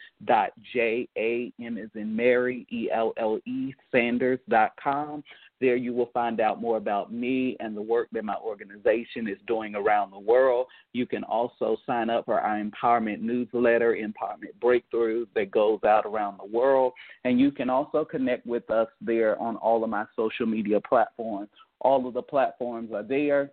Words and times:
is 1.58 1.90
in 1.96 2.16
Mary, 2.16 2.66
E 2.72 2.90
L 2.94 3.12
L 3.18 3.40
E, 3.46 3.74
Sanders.com. 3.92 5.22
There 5.62 5.76
you 5.76 5.94
will 5.94 6.10
find 6.14 6.42
out 6.42 6.62
more 6.62 6.78
about 6.78 7.14
me 7.14 7.56
and 7.60 7.76
the 7.76 7.82
work 7.82 8.10
that 8.12 8.26
my 8.26 8.36
organization 8.36 9.28
is 9.28 9.38
doing 9.48 9.76
around 9.76 10.12
the 10.12 10.20
world. 10.20 10.68
You 10.94 11.06
can 11.06 11.24
also 11.24 11.78
sign 11.86 12.10
up 12.10 12.26
for 12.26 12.40
our 12.40 12.62
empowerment 12.62 13.22
newsletter, 13.22 13.96
Empowerment 13.96 14.60
Breakthrough, 14.60 15.26
that 15.36 15.52
goes 15.52 15.80
out 15.86 16.06
around 16.06 16.40
the 16.40 16.46
world. 16.46 16.94
And 17.24 17.40
you 17.40 17.52
can 17.52 17.70
also 17.70 18.04
connect 18.04 18.46
with 18.46 18.70
us 18.70 18.88
there 19.02 19.40
on 19.42 19.56
all 19.58 19.84
of 19.84 19.90
my 19.90 20.06
social 20.16 20.46
media 20.46 20.80
platforms. 20.82 21.50
All 21.80 22.08
of 22.08 22.14
the 22.14 22.22
platforms 22.22 22.92
are 22.94 23.04
there 23.04 23.52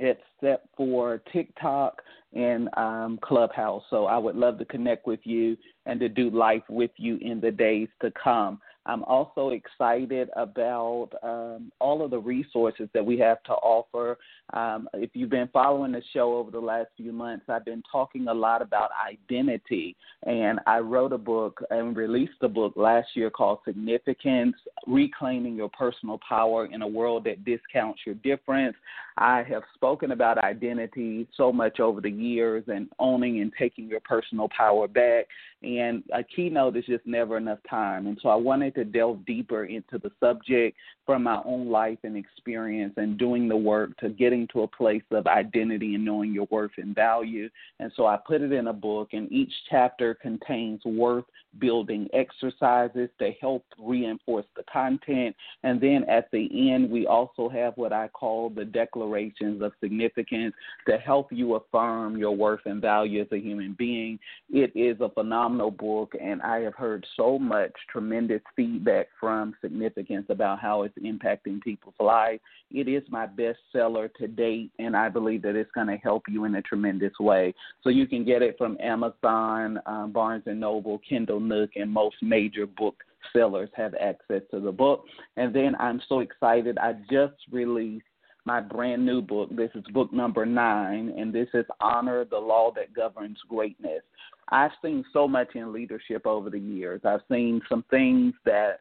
except 0.00 0.66
for 0.76 1.22
TikTok 1.32 2.00
and 2.32 2.68
um, 2.76 3.18
Clubhouse. 3.22 3.82
So 3.90 4.06
I 4.06 4.16
would 4.18 4.36
love 4.36 4.58
to 4.58 4.64
connect 4.64 5.06
with 5.06 5.20
you 5.24 5.56
and 5.86 6.00
to 6.00 6.08
do 6.08 6.30
life 6.30 6.62
with 6.68 6.90
you 6.96 7.18
in 7.20 7.40
the 7.40 7.50
days 7.50 7.88
to 8.02 8.10
come. 8.12 8.60
I'm 8.86 9.04
also 9.04 9.50
excited 9.50 10.30
about 10.36 11.10
um, 11.22 11.70
all 11.80 12.02
of 12.02 12.10
the 12.10 12.18
resources 12.18 12.88
that 12.94 13.04
we 13.04 13.18
have 13.18 13.42
to 13.44 13.52
offer. 13.52 14.18
Um, 14.54 14.88
if 14.94 15.10
you've 15.12 15.30
been 15.30 15.48
following 15.52 15.92
the 15.92 16.02
show 16.14 16.36
over 16.36 16.50
the 16.50 16.60
last 16.60 16.88
few 16.96 17.12
months, 17.12 17.44
I've 17.48 17.64
been 17.64 17.82
talking 17.90 18.28
a 18.28 18.34
lot 18.34 18.62
about 18.62 18.90
identity. 19.06 19.96
And 20.26 20.60
I 20.66 20.78
wrote 20.78 21.12
a 21.12 21.18
book 21.18 21.62
and 21.70 21.96
released 21.96 22.32
a 22.40 22.48
book 22.48 22.72
last 22.76 23.08
year 23.14 23.30
called 23.30 23.58
Significance 23.66 24.56
Reclaiming 24.86 25.56
Your 25.56 25.70
Personal 25.70 26.18
Power 26.26 26.66
in 26.66 26.82
a 26.82 26.88
World 26.88 27.24
That 27.24 27.44
Discounts 27.44 28.00
Your 28.06 28.14
Difference. 28.16 28.76
I 29.18 29.42
have 29.42 29.62
spoken 29.74 30.12
about 30.12 30.38
identity 30.38 31.28
so 31.36 31.52
much 31.52 31.80
over 31.80 32.00
the 32.00 32.10
years 32.10 32.64
and 32.68 32.88
owning 32.98 33.40
and 33.40 33.52
taking 33.58 33.88
your 33.88 34.00
personal 34.00 34.48
power 34.56 34.88
back. 34.88 35.26
And 35.62 36.02
a 36.14 36.22
keynote 36.22 36.76
is 36.76 36.86
just 36.86 37.06
never 37.06 37.36
enough 37.36 37.58
time. 37.68 38.06
And 38.06 38.18
so 38.22 38.30
I 38.30 38.34
wanted 38.34 38.74
to 38.76 38.84
delve 38.84 39.26
deeper 39.26 39.64
into 39.64 39.98
the 39.98 40.10
subject 40.18 40.76
from 41.04 41.24
my 41.24 41.42
own 41.44 41.68
life 41.68 41.98
and 42.02 42.16
experience 42.16 42.94
and 42.96 43.18
doing 43.18 43.46
the 43.46 43.56
work 43.56 43.94
to 43.98 44.08
getting 44.08 44.48
to 44.52 44.62
a 44.62 44.68
place 44.68 45.02
of 45.10 45.26
identity 45.26 45.94
and 45.96 46.04
knowing 46.04 46.32
your 46.32 46.48
worth 46.50 46.70
and 46.78 46.94
value. 46.94 47.50
And 47.78 47.92
so 47.94 48.06
I 48.06 48.18
put 48.26 48.40
it 48.40 48.52
in 48.52 48.68
a 48.68 48.72
book, 48.72 49.10
and 49.12 49.30
each 49.30 49.52
chapter 49.68 50.14
contains 50.14 50.80
worth 50.84 51.24
building 51.58 52.08
exercises 52.12 53.08
to 53.18 53.32
help 53.40 53.64
reinforce 53.78 54.46
the 54.56 54.62
content. 54.72 55.34
And 55.62 55.80
then 55.80 56.04
at 56.08 56.30
the 56.30 56.48
end, 56.72 56.90
we 56.90 57.06
also 57.06 57.48
have 57.48 57.76
what 57.76 57.92
I 57.92 58.08
call 58.08 58.50
the 58.50 58.64
declarations 58.64 59.62
of 59.62 59.72
significance 59.80 60.54
to 60.88 60.98
help 60.98 61.32
you 61.32 61.54
affirm 61.54 62.16
your 62.16 62.36
worth 62.36 62.60
and 62.66 62.80
value 62.80 63.20
as 63.20 63.28
a 63.32 63.38
human 63.38 63.74
being. 63.78 64.18
It 64.50 64.72
is 64.74 65.00
a 65.00 65.10
phenomenal 65.10 65.70
book, 65.70 66.14
and 66.20 66.40
I 66.42 66.60
have 66.60 66.74
heard 66.74 67.06
so 67.16 67.38
much 67.38 67.72
tremendous 67.90 68.42
feedback 68.54 69.08
from 69.18 69.54
significance 69.60 70.26
about 70.28 70.60
how 70.60 70.82
it's 70.82 70.96
impacting 70.98 71.60
people's 71.60 71.94
lives. 71.98 72.40
It 72.70 72.86
is 72.86 73.02
my 73.10 73.26
bestseller 73.26 74.12
to 74.14 74.28
date, 74.28 74.70
and 74.78 74.96
I 74.96 75.08
believe 75.08 75.42
that 75.42 75.56
it's 75.56 75.70
going 75.72 75.88
to 75.88 75.96
help 75.96 76.24
you 76.28 76.44
in 76.44 76.54
a 76.54 76.62
tremendous 76.62 77.12
way. 77.18 77.52
So 77.82 77.90
you 77.90 78.06
can 78.06 78.24
get 78.24 78.42
it 78.42 78.56
from 78.56 78.76
Amazon, 78.80 79.80
um, 79.86 80.12
Barnes 80.12 80.44
and 80.46 80.60
Noble, 80.60 81.00
Kindle 81.08 81.39
Nook, 81.40 81.70
and 81.76 81.90
most 81.90 82.16
major 82.22 82.66
book 82.66 82.96
sellers 83.32 83.70
have 83.74 83.94
access 84.00 84.42
to 84.50 84.60
the 84.60 84.72
book. 84.72 85.04
And 85.36 85.54
then 85.54 85.74
I'm 85.78 86.00
so 86.08 86.20
excited. 86.20 86.78
I 86.78 86.94
just 87.10 87.34
released 87.50 88.04
my 88.44 88.60
brand 88.60 89.04
new 89.04 89.20
book. 89.20 89.50
This 89.54 89.70
is 89.74 89.84
book 89.92 90.12
number 90.12 90.46
nine, 90.46 91.12
and 91.16 91.32
this 91.32 91.48
is 91.54 91.66
Honor 91.80 92.24
the 92.24 92.38
Law 92.38 92.72
That 92.74 92.94
Governs 92.94 93.38
Greatness. 93.48 94.02
I've 94.48 94.72
seen 94.82 95.04
so 95.12 95.28
much 95.28 95.54
in 95.54 95.72
leadership 95.72 96.26
over 96.26 96.50
the 96.50 96.58
years. 96.58 97.02
I've 97.04 97.20
seen 97.30 97.60
some 97.68 97.84
things 97.90 98.34
that 98.44 98.80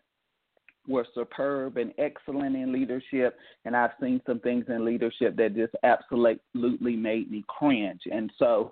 were 0.87 1.05
superb 1.13 1.77
and 1.77 1.93
excellent 1.97 2.55
in 2.55 2.71
leadership, 2.71 3.37
and 3.65 3.75
I've 3.75 3.91
seen 4.01 4.21
some 4.25 4.39
things 4.39 4.65
in 4.69 4.85
leadership 4.85 5.35
that 5.35 5.55
just 5.55 5.75
absolutely 5.83 6.95
made 6.95 7.29
me 7.29 7.43
cringe. 7.47 8.01
And 8.11 8.31
so, 8.39 8.71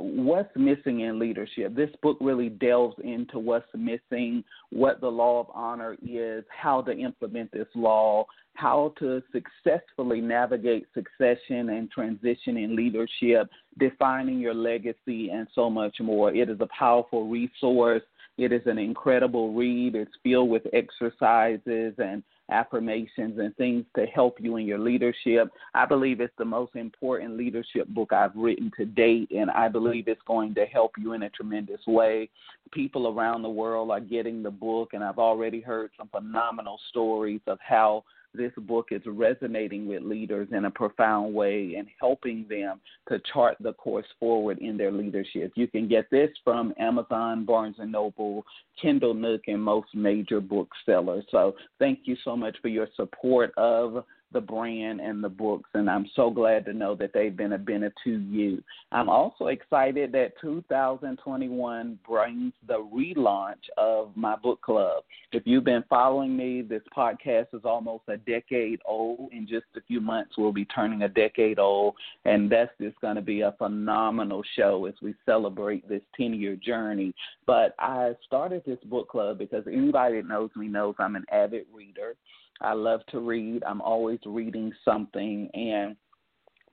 what's 0.00 0.54
missing 0.56 1.00
in 1.00 1.18
leadership? 1.18 1.74
This 1.74 1.90
book 2.02 2.18
really 2.20 2.48
delves 2.48 2.96
into 3.02 3.38
what's 3.38 3.68
missing, 3.74 4.44
what 4.70 5.00
the 5.00 5.08
law 5.08 5.40
of 5.40 5.46
honor 5.54 5.96
is, 6.02 6.44
how 6.48 6.82
to 6.82 6.92
implement 6.92 7.52
this 7.52 7.68
law, 7.74 8.26
how 8.54 8.92
to 8.98 9.22
successfully 9.32 10.20
navigate 10.20 10.86
succession 10.94 11.70
and 11.70 11.90
transition 11.90 12.56
in 12.56 12.74
leadership, 12.74 13.48
defining 13.78 14.38
your 14.38 14.54
legacy, 14.54 15.30
and 15.30 15.46
so 15.54 15.70
much 15.70 15.96
more. 16.00 16.34
It 16.34 16.48
is 16.48 16.58
a 16.60 16.68
powerful 16.76 17.28
resource. 17.28 18.02
It 18.36 18.52
is 18.52 18.62
an 18.66 18.78
incredible 18.78 19.52
read. 19.52 19.94
It's 19.94 20.10
filled 20.22 20.50
with 20.50 20.62
exercises 20.72 21.94
and 21.98 22.22
affirmations 22.50 23.38
and 23.38 23.54
things 23.56 23.84
to 23.96 24.06
help 24.06 24.38
you 24.40 24.56
in 24.56 24.66
your 24.66 24.78
leadership. 24.78 25.48
I 25.74 25.86
believe 25.86 26.20
it's 26.20 26.32
the 26.38 26.44
most 26.44 26.74
important 26.76 27.36
leadership 27.36 27.88
book 27.88 28.12
I've 28.12 28.34
written 28.34 28.70
to 28.76 28.84
date, 28.84 29.30
and 29.30 29.50
I 29.50 29.68
believe 29.68 30.08
it's 30.08 30.22
going 30.26 30.54
to 30.54 30.64
help 30.66 30.92
you 30.98 31.12
in 31.12 31.24
a 31.24 31.30
tremendous 31.30 31.80
way. 31.86 32.30
People 32.72 33.08
around 33.08 33.42
the 33.42 33.48
world 33.48 33.90
are 33.90 34.00
getting 34.00 34.42
the 34.42 34.50
book, 34.50 34.90
and 34.92 35.04
I've 35.04 35.18
already 35.18 35.60
heard 35.60 35.90
some 35.96 36.08
phenomenal 36.08 36.78
stories 36.88 37.40
of 37.46 37.58
how 37.60 38.04
this 38.34 38.52
book 38.58 38.88
is 38.90 39.02
resonating 39.06 39.86
with 39.86 40.02
leaders 40.02 40.48
in 40.52 40.64
a 40.64 40.70
profound 40.70 41.34
way 41.34 41.74
and 41.78 41.88
helping 42.00 42.46
them 42.48 42.80
to 43.08 43.20
chart 43.32 43.56
the 43.60 43.72
course 43.74 44.06
forward 44.20 44.58
in 44.58 44.76
their 44.76 44.92
leadership. 44.92 45.52
You 45.54 45.66
can 45.66 45.88
get 45.88 46.10
this 46.10 46.30
from 46.44 46.74
Amazon, 46.78 47.44
Barnes 47.44 47.76
and 47.78 47.92
Noble, 47.92 48.44
Kindle 48.80 49.14
Nook, 49.14 49.42
and 49.46 49.62
most 49.62 49.88
major 49.94 50.40
booksellers. 50.40 51.24
So 51.30 51.54
thank 51.78 52.00
you 52.04 52.16
so 52.24 52.36
much 52.36 52.56
for 52.60 52.68
your 52.68 52.88
support 52.96 53.52
of 53.56 54.04
the 54.32 54.40
brand 54.40 55.00
and 55.00 55.22
the 55.22 55.28
books, 55.28 55.70
and 55.74 55.88
I'm 55.88 56.06
so 56.14 56.30
glad 56.30 56.64
to 56.66 56.72
know 56.72 56.94
that 56.96 57.12
they've 57.12 57.36
been 57.36 57.54
a 57.54 57.58
benefit 57.58 57.94
to 58.04 58.18
you. 58.18 58.62
I'm 58.92 59.08
also 59.08 59.46
excited 59.46 60.12
that 60.12 60.32
2021 60.40 61.98
brings 62.06 62.52
the 62.66 62.86
relaunch 62.94 63.54
of 63.76 64.10
my 64.16 64.36
book 64.36 64.60
club. 64.60 65.04
If 65.32 65.44
you've 65.46 65.64
been 65.64 65.84
following 65.88 66.36
me, 66.36 66.62
this 66.62 66.82
podcast 66.96 67.46
is 67.52 67.62
almost 67.64 68.04
a 68.08 68.16
decade 68.18 68.80
old. 68.86 69.30
In 69.32 69.46
just 69.46 69.66
a 69.76 69.80
few 69.86 70.00
months, 70.00 70.34
we'll 70.36 70.52
be 70.52 70.64
turning 70.66 71.02
a 71.02 71.08
decade 71.08 71.58
old, 71.58 71.94
and 72.24 72.50
that's 72.50 72.72
just 72.80 73.00
going 73.00 73.16
to 73.16 73.22
be 73.22 73.42
a 73.42 73.54
phenomenal 73.58 74.42
show 74.56 74.86
as 74.86 74.94
we 75.02 75.14
celebrate 75.24 75.88
this 75.88 76.02
10 76.16 76.34
year 76.34 76.56
journey. 76.56 77.14
But 77.46 77.74
I 77.78 78.12
started 78.26 78.62
this 78.66 78.78
book 78.84 79.08
club 79.08 79.38
because 79.38 79.64
anybody 79.66 80.16
that 80.16 80.28
knows 80.28 80.50
me 80.56 80.68
knows 80.68 80.94
I'm 80.98 81.16
an 81.16 81.24
avid 81.32 81.66
reader. 81.72 82.14
I 82.60 82.72
love 82.72 83.00
to 83.10 83.20
read. 83.20 83.62
I'm 83.64 83.80
always 83.80 84.18
reading 84.26 84.72
something 84.84 85.48
and 85.54 85.96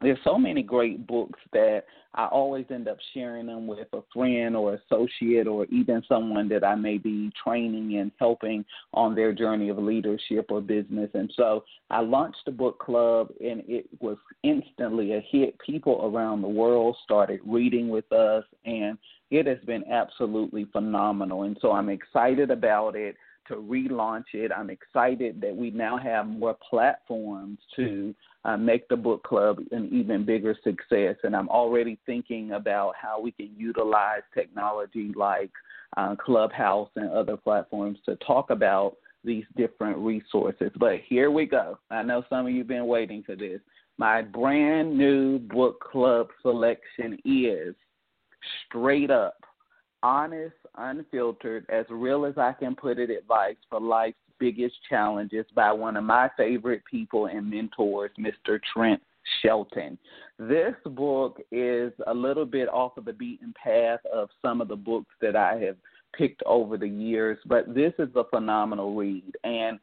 there's 0.01 0.19
so 0.23 0.37
many 0.37 0.61
great 0.61 1.07
books 1.07 1.39
that 1.53 1.83
I 2.15 2.27
always 2.27 2.65
end 2.69 2.87
up 2.87 2.97
sharing 3.13 3.47
them 3.47 3.67
with 3.67 3.87
a 3.93 4.01
friend 4.13 4.55
or 4.55 4.75
associate 4.75 5.47
or 5.47 5.65
even 5.65 6.01
someone 6.07 6.47
that 6.49 6.63
I 6.63 6.75
may 6.75 6.97
be 6.97 7.31
training 7.41 7.97
and 7.97 8.11
helping 8.19 8.63
on 8.93 9.15
their 9.15 9.33
journey 9.33 9.69
of 9.69 9.77
leadership 9.77 10.47
or 10.49 10.61
business. 10.61 11.09
And 11.13 11.31
so 11.35 11.63
I 11.89 12.01
launched 12.01 12.47
a 12.47 12.51
book 12.51 12.79
club 12.79 13.29
and 13.43 13.63
it 13.67 13.87
was 13.99 14.17
instantly 14.43 15.13
a 15.13 15.25
hit. 15.29 15.57
People 15.59 16.01
around 16.03 16.41
the 16.41 16.47
world 16.47 16.95
started 17.03 17.39
reading 17.45 17.89
with 17.89 18.09
us 18.11 18.43
and 18.65 18.97
it 19.31 19.47
has 19.47 19.59
been 19.65 19.83
absolutely 19.91 20.65
phenomenal. 20.71 21.43
And 21.43 21.57
so 21.61 21.71
I'm 21.71 21.89
excited 21.89 22.51
about 22.51 22.95
it 22.95 23.15
to 23.47 23.55
relaunch 23.55 24.25
it. 24.33 24.51
I'm 24.55 24.69
excited 24.69 25.41
that 25.41 25.55
we 25.55 25.71
now 25.71 25.97
have 25.97 26.27
more 26.27 26.55
platforms 26.69 27.59
to 27.75 28.13
uh, 28.43 28.57
make 28.57 28.87
the 28.87 28.95
book 28.95 29.23
club 29.23 29.59
an 29.71 29.89
even 29.91 30.25
bigger 30.25 30.55
success. 30.63 31.15
And 31.23 31.35
I'm 31.35 31.49
already 31.49 31.99
thinking 32.05 32.51
about 32.51 32.93
how 32.99 33.19
we 33.19 33.31
can 33.31 33.51
utilize 33.57 34.21
technology 34.33 35.11
like 35.15 35.51
uh, 35.97 36.15
Clubhouse 36.15 36.89
and 36.95 37.09
other 37.09 37.37
platforms 37.37 37.99
to 38.05 38.15
talk 38.17 38.49
about 38.49 38.97
these 39.23 39.45
different 39.57 39.97
resources. 39.97 40.71
But 40.77 40.99
here 41.07 41.31
we 41.31 41.45
go. 41.45 41.79
I 41.89 42.03
know 42.03 42.23
some 42.29 42.45
of 42.45 42.51
you 42.51 42.59
have 42.59 42.67
been 42.67 42.87
waiting 42.87 43.23
for 43.23 43.35
this. 43.35 43.59
My 43.97 44.21
brand 44.21 44.95
new 44.97 45.39
book 45.39 45.79
club 45.79 46.27
selection 46.41 47.17
is 47.25 47.75
Straight 48.67 49.09
Up 49.09 49.35
honest, 50.05 50.55
unfiltered, 50.77 51.65
as 51.69 51.85
real 51.89 52.25
as 52.25 52.37
I 52.37 52.53
can 52.53 52.75
put 52.75 52.99
it 52.99 53.09
advice 53.09 53.55
for 53.69 53.79
life's 53.79 54.17
biggest 54.39 54.75
challenges 54.89 55.45
by 55.55 55.71
one 55.71 55.95
of 55.95 56.03
my 56.03 56.29
favorite 56.37 56.83
people 56.89 57.27
and 57.27 57.49
mentors, 57.49 58.11
Mr. 58.19 58.59
Trent 58.73 59.01
Shelton. 59.41 59.97
This 60.37 60.75
book 60.85 61.39
is 61.51 61.93
a 62.07 62.13
little 62.13 62.45
bit 62.45 62.69
off 62.69 62.97
of 62.97 63.05
the 63.05 63.13
beaten 63.13 63.53
path 63.61 63.99
of 64.13 64.29
some 64.41 64.61
of 64.61 64.67
the 64.67 64.75
books 64.75 65.13
that 65.21 65.35
I 65.35 65.57
have 65.59 65.77
picked 66.13 66.43
over 66.45 66.77
the 66.77 66.87
years, 66.87 67.37
but 67.45 67.73
this 67.73 67.93
is 67.99 68.09
a 68.15 68.23
phenomenal 68.29 68.95
read. 68.95 69.35
And 69.43 69.79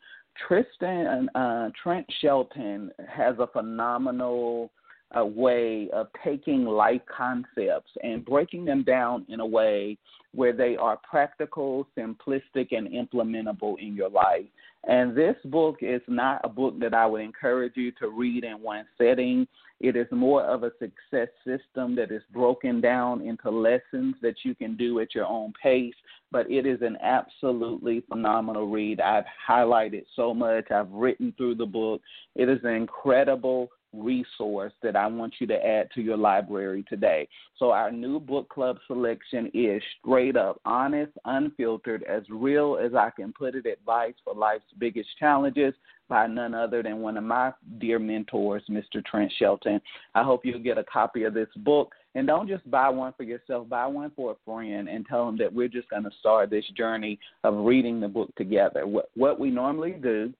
Tristan 0.46 1.28
uh, 1.34 1.70
Trent 1.82 2.06
Shelton 2.20 2.90
has 3.08 3.36
a 3.38 3.46
phenomenal 3.46 4.70
a 5.14 5.24
way 5.24 5.88
of 5.92 6.08
taking 6.24 6.64
life 6.64 7.02
concepts 7.06 7.90
and 8.02 8.24
breaking 8.24 8.64
them 8.64 8.82
down 8.82 9.24
in 9.28 9.40
a 9.40 9.46
way 9.46 9.98
where 10.34 10.52
they 10.52 10.76
are 10.76 10.98
practical, 11.08 11.86
simplistic, 11.96 12.68
and 12.72 12.88
implementable 12.88 13.78
in 13.78 13.94
your 13.94 14.08
life. 14.08 14.46
And 14.84 15.16
this 15.16 15.36
book 15.44 15.78
is 15.80 16.00
not 16.08 16.40
a 16.42 16.48
book 16.48 16.78
that 16.80 16.94
I 16.94 17.06
would 17.06 17.20
encourage 17.20 17.76
you 17.76 17.92
to 18.00 18.08
read 18.08 18.44
in 18.44 18.60
one 18.60 18.84
setting. 18.98 19.46
It 19.80 19.96
is 19.96 20.06
more 20.10 20.42
of 20.42 20.64
a 20.64 20.72
success 20.78 21.28
system 21.44 21.94
that 21.96 22.10
is 22.10 22.22
broken 22.32 22.80
down 22.80 23.20
into 23.20 23.50
lessons 23.50 24.16
that 24.22 24.36
you 24.44 24.54
can 24.54 24.76
do 24.76 25.00
at 25.00 25.14
your 25.14 25.26
own 25.26 25.52
pace. 25.62 25.94
But 26.32 26.50
it 26.50 26.66
is 26.66 26.80
an 26.82 26.96
absolutely 27.00 28.02
phenomenal 28.08 28.68
read. 28.68 29.00
I've 29.00 29.24
highlighted 29.48 30.04
so 30.16 30.32
much, 30.34 30.70
I've 30.70 30.90
written 30.90 31.32
through 31.36 31.56
the 31.56 31.66
book. 31.66 32.00
It 32.34 32.48
is 32.48 32.58
an 32.64 32.74
incredible 32.74 33.70
resource 33.92 34.72
that 34.82 34.96
I 34.96 35.06
want 35.06 35.34
you 35.38 35.46
to 35.48 35.66
add 35.66 35.90
to 35.94 36.02
your 36.02 36.16
library 36.16 36.84
today. 36.88 37.28
So, 37.58 37.70
our 37.70 37.90
new 37.90 38.18
book 38.20 38.48
club 38.48 38.78
selection 38.86 39.50
is 39.54 39.82
straight 40.00 40.36
up, 40.36 40.60
honest, 40.64 41.12
unfiltered, 41.24 42.02
as 42.04 42.22
real 42.30 42.78
as 42.82 42.94
I 42.94 43.10
can 43.10 43.32
put 43.32 43.54
it 43.54 43.66
advice 43.66 44.14
for 44.24 44.34
life's 44.34 44.64
biggest 44.78 45.08
challenges 45.18 45.74
by 46.08 46.26
none 46.26 46.54
other 46.54 46.82
than 46.82 46.98
one 46.98 47.16
of 47.16 47.24
my 47.24 47.52
dear 47.78 47.98
mentors, 47.98 48.62
Mr. 48.68 49.04
Trent 49.04 49.32
Shelton. 49.38 49.80
I 50.14 50.22
hope 50.22 50.44
you'll 50.44 50.58
get 50.58 50.76
a 50.78 50.84
copy 50.84 51.24
of 51.24 51.34
this 51.34 51.48
book. 51.56 51.94
And 52.14 52.26
don't 52.26 52.48
just 52.48 52.70
buy 52.70 52.90
one 52.90 53.14
for 53.16 53.22
yourself, 53.22 53.70
buy 53.70 53.86
one 53.86 54.12
for 54.14 54.32
a 54.32 54.36
friend 54.44 54.88
and 54.88 55.06
tell 55.06 55.24
them 55.24 55.38
that 55.38 55.50
we're 55.50 55.68
just 55.68 55.88
going 55.88 56.02
to 56.02 56.10
start 56.20 56.50
this 56.50 56.68
journey 56.76 57.18
of 57.44 57.64
reading 57.64 58.00
the 58.00 58.08
book 58.08 58.34
together. 58.36 58.86
What, 58.86 59.08
what 59.14 59.40
we 59.40 59.50
normally 59.50 59.92
do, 59.92 60.34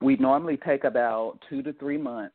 we 0.00 0.16
normally 0.16 0.56
take 0.56 0.82
about 0.82 1.38
two 1.48 1.62
to 1.62 1.72
three 1.74 1.98
months 1.98 2.34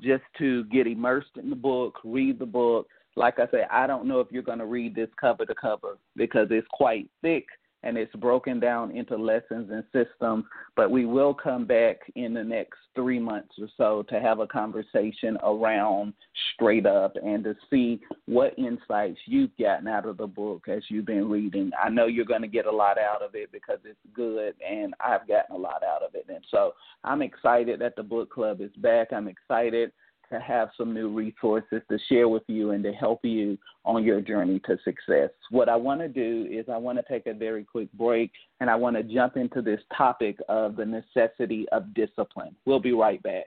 just 0.00 0.24
to 0.38 0.64
get 0.64 0.86
immersed 0.86 1.36
in 1.36 1.50
the 1.50 1.56
book, 1.56 1.98
read 2.04 2.38
the 2.38 2.46
book. 2.46 2.88
Like 3.16 3.38
I 3.38 3.46
said, 3.50 3.66
I 3.70 3.86
don't 3.86 4.06
know 4.06 4.20
if 4.20 4.28
you're 4.30 4.42
going 4.42 4.58
to 4.58 4.66
read 4.66 4.94
this 4.94 5.08
cover 5.20 5.44
to 5.44 5.54
cover 5.54 5.98
because 6.16 6.48
it's 6.50 6.66
quite 6.72 7.08
thick 7.22 7.46
and 7.82 7.96
it's 7.96 8.14
broken 8.16 8.60
down 8.60 8.90
into 8.90 9.16
lessons 9.16 9.70
and 9.70 9.84
systems. 9.92 10.44
But 10.76 10.90
we 10.90 11.04
will 11.04 11.34
come 11.34 11.66
back 11.66 12.00
in 12.14 12.34
the 12.34 12.44
next 12.44 12.78
three 12.94 13.18
months 13.18 13.54
or 13.60 13.68
so 13.76 14.04
to 14.08 14.20
have 14.20 14.40
a 14.40 14.46
conversation 14.46 15.38
around 15.42 16.12
straight 16.54 16.86
up 16.86 17.16
and 17.22 17.44
to 17.44 17.54
see 17.70 18.00
what 18.26 18.58
insights 18.58 19.18
you've 19.26 19.56
gotten 19.58 19.88
out 19.88 20.06
of 20.06 20.16
the 20.16 20.26
book 20.26 20.68
as 20.68 20.82
you've 20.88 21.06
been 21.06 21.28
reading. 21.28 21.70
I 21.82 21.88
know 21.88 22.06
you're 22.06 22.24
going 22.24 22.42
to 22.42 22.48
get 22.48 22.66
a 22.66 22.70
lot 22.70 22.98
out 22.98 23.22
of 23.22 23.34
it 23.34 23.50
because 23.52 23.78
it's 23.84 23.98
good, 24.14 24.54
and 24.68 24.94
I've 25.00 25.26
gotten 25.28 25.54
a 25.54 25.58
lot 25.58 25.82
out 25.82 26.02
of 26.02 26.14
it. 26.14 26.26
And 26.28 26.44
so 26.50 26.74
I'm 27.04 27.22
excited 27.22 27.80
that 27.80 27.96
the 27.96 28.02
book 28.02 28.30
club 28.30 28.60
is 28.60 28.72
back. 28.78 29.12
I'm 29.12 29.28
excited 29.28 29.92
to 30.32 30.40
have 30.40 30.70
some 30.76 30.94
new 30.94 31.08
resources 31.08 31.82
to 31.90 31.98
share 32.08 32.28
with 32.28 32.42
you 32.46 32.70
and 32.70 32.82
to 32.84 32.92
help 32.92 33.24
you 33.24 33.58
on 33.84 34.04
your 34.04 34.20
journey 34.20 34.60
to 34.66 34.78
success. 34.84 35.30
What 35.50 35.68
I 35.68 35.76
want 35.76 36.00
to 36.00 36.08
do 36.08 36.46
is 36.50 36.66
I 36.68 36.76
want 36.76 36.98
to 36.98 37.04
take 37.08 37.26
a 37.26 37.34
very 37.34 37.64
quick 37.64 37.92
break 37.92 38.30
and 38.60 38.70
I 38.70 38.76
want 38.76 38.96
to 38.96 39.02
jump 39.02 39.36
into 39.36 39.62
this 39.62 39.80
topic 39.96 40.38
of 40.48 40.76
the 40.76 40.84
necessity 40.84 41.66
of 41.72 41.92
discipline. 41.94 42.54
We'll 42.64 42.80
be 42.80 42.92
right 42.92 43.22
back. 43.22 43.46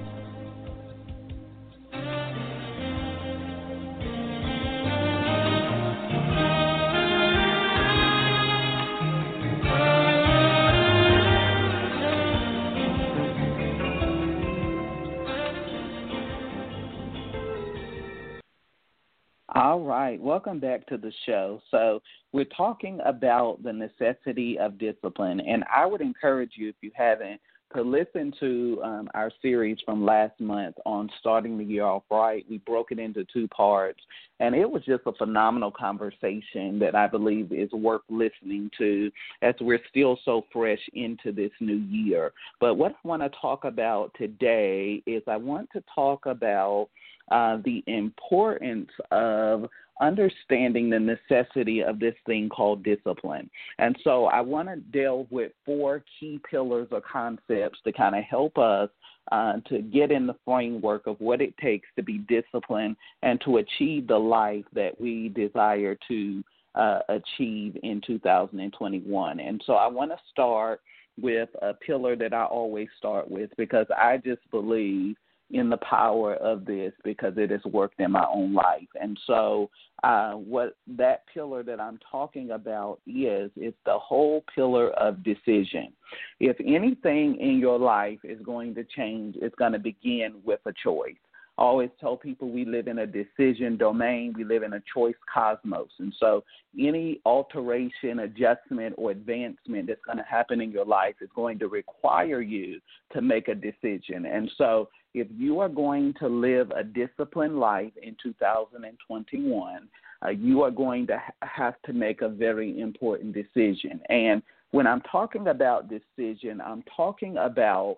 Welcome 20.43 20.59
back 20.59 20.87
to 20.87 20.97
the 20.97 21.13
show. 21.27 21.61
So, 21.69 22.01
we're 22.33 22.45
talking 22.45 22.99
about 23.05 23.61
the 23.61 23.71
necessity 23.71 24.57
of 24.57 24.79
discipline, 24.79 25.39
and 25.39 25.63
I 25.71 25.85
would 25.85 26.01
encourage 26.01 26.53
you, 26.55 26.69
if 26.69 26.75
you 26.81 26.89
haven't, 26.95 27.39
to 27.75 27.83
listen 27.83 28.33
to 28.39 28.81
um, 28.83 29.09
our 29.13 29.31
series 29.39 29.77
from 29.85 30.03
last 30.03 30.39
month 30.39 30.77
on 30.83 31.11
starting 31.19 31.59
the 31.59 31.63
year 31.63 31.83
off 31.83 32.01
right. 32.09 32.43
We 32.49 32.57
broke 32.57 32.91
it 32.91 32.97
into 32.97 33.23
two 33.31 33.47
parts, 33.49 33.99
and 34.39 34.55
it 34.55 34.67
was 34.67 34.83
just 34.83 35.03
a 35.05 35.13
phenomenal 35.13 35.69
conversation 35.69 36.79
that 36.79 36.95
I 36.95 37.05
believe 37.05 37.51
is 37.51 37.71
worth 37.71 38.01
listening 38.09 38.71
to 38.79 39.11
as 39.43 39.53
we're 39.61 39.83
still 39.91 40.17
so 40.25 40.47
fresh 40.51 40.81
into 40.93 41.31
this 41.31 41.51
new 41.59 41.85
year. 41.91 42.33
But 42.59 42.75
what 42.75 42.93
I 42.93 43.07
want 43.07 43.21
to 43.21 43.29
talk 43.39 43.65
about 43.65 44.11
today 44.17 45.03
is 45.05 45.21
I 45.27 45.37
want 45.37 45.69
to 45.73 45.83
talk 45.93 46.25
about 46.25 46.89
uh, 47.31 47.57
the 47.63 47.83
importance 47.87 48.89
of 49.11 49.67
understanding 50.01 50.89
the 50.89 50.99
necessity 50.99 51.83
of 51.83 51.99
this 51.99 52.15
thing 52.25 52.49
called 52.49 52.83
discipline. 52.83 53.49
And 53.77 53.95
so 54.03 54.25
I 54.25 54.41
want 54.41 54.67
to 54.67 54.77
delve 54.77 55.27
with 55.29 55.51
four 55.65 56.03
key 56.19 56.39
pillars 56.49 56.87
or 56.91 57.01
concepts 57.01 57.79
to 57.85 57.93
kind 57.93 58.15
of 58.15 58.23
help 58.23 58.57
us 58.57 58.89
uh, 59.31 59.53
to 59.69 59.81
get 59.81 60.11
in 60.11 60.27
the 60.27 60.35
framework 60.43 61.07
of 61.07 61.15
what 61.19 61.41
it 61.41 61.55
takes 61.57 61.87
to 61.95 62.03
be 62.03 62.17
disciplined 62.17 62.95
and 63.21 63.39
to 63.45 63.57
achieve 63.57 64.07
the 64.07 64.17
life 64.17 64.65
that 64.73 64.99
we 64.99 65.29
desire 65.29 65.97
to 66.07 66.43
uh, 66.75 66.99
achieve 67.09 67.77
in 67.83 68.01
2021. 68.05 69.39
And 69.39 69.61
so 69.65 69.73
I 69.73 69.87
want 69.87 70.11
to 70.11 70.17
start 70.31 70.81
with 71.21 71.49
a 71.61 71.73
pillar 71.73 72.15
that 72.15 72.33
I 72.33 72.45
always 72.45 72.87
start 72.97 73.29
with 73.29 73.51
because 73.57 73.85
I 73.95 74.17
just 74.17 74.41
believe 74.49 75.15
in 75.53 75.69
the 75.69 75.77
power 75.77 76.35
of 76.35 76.65
this 76.65 76.93
because 77.03 77.33
it 77.37 77.51
has 77.51 77.63
worked 77.65 77.99
in 77.99 78.11
my 78.11 78.25
own 78.33 78.53
life. 78.53 78.87
And 78.99 79.19
so, 79.27 79.69
uh, 80.03 80.31
what 80.31 80.77
that 80.97 81.23
pillar 81.33 81.61
that 81.63 81.79
I'm 81.79 81.99
talking 82.11 82.51
about 82.51 82.99
is, 83.05 83.51
is 83.55 83.73
the 83.85 83.97
whole 83.97 84.43
pillar 84.53 84.89
of 84.91 85.23
decision. 85.23 85.93
If 86.39 86.57
anything 86.59 87.37
in 87.39 87.59
your 87.59 87.77
life 87.77 88.19
is 88.23 88.39
going 88.43 88.75
to 88.75 88.83
change, 88.83 89.35
it's 89.41 89.55
going 89.55 89.73
to 89.73 89.79
begin 89.79 90.41
with 90.43 90.59
a 90.65 90.73
choice. 90.83 91.15
I 91.57 91.63
always 91.63 91.89
tell 91.99 92.15
people 92.15 92.49
we 92.49 92.65
live 92.65 92.87
in 92.87 92.99
a 92.99 93.05
decision 93.05 93.77
domain, 93.77 94.33
we 94.35 94.43
live 94.43 94.63
in 94.63 94.73
a 94.73 94.81
choice 94.91 95.15
cosmos. 95.31 95.89
And 95.99 96.13
so 96.19 96.43
any 96.79 97.19
alteration, 97.25 98.19
adjustment, 98.19 98.95
or 98.97 99.11
advancement 99.11 99.87
that's 99.87 100.01
going 100.03 100.17
to 100.17 100.23
happen 100.23 100.61
in 100.61 100.71
your 100.71 100.85
life 100.85 101.15
is 101.21 101.29
going 101.35 101.59
to 101.59 101.67
require 101.67 102.41
you 102.41 102.79
to 103.13 103.21
make 103.21 103.47
a 103.47 103.53
decision. 103.53 104.25
And 104.25 104.49
so 104.57 104.89
if 105.13 105.27
you 105.35 105.59
are 105.59 105.69
going 105.69 106.13
to 106.19 106.27
live 106.27 106.71
a 106.71 106.83
disciplined 106.83 107.59
life 107.59 107.91
in 108.01 108.15
2021, 108.21 109.87
uh, 110.23 110.29
you 110.29 110.61
are 110.63 110.71
going 110.71 111.07
to 111.07 111.17
ha- 111.17 111.47
have 111.47 111.81
to 111.85 111.93
make 111.93 112.21
a 112.21 112.29
very 112.29 112.79
important 112.79 113.33
decision. 113.33 113.99
And 114.09 114.41
when 114.71 114.87
I'm 114.87 115.01
talking 115.01 115.47
about 115.47 115.89
decision, 115.89 116.61
I'm 116.61 116.83
talking 116.95 117.37
about 117.37 117.97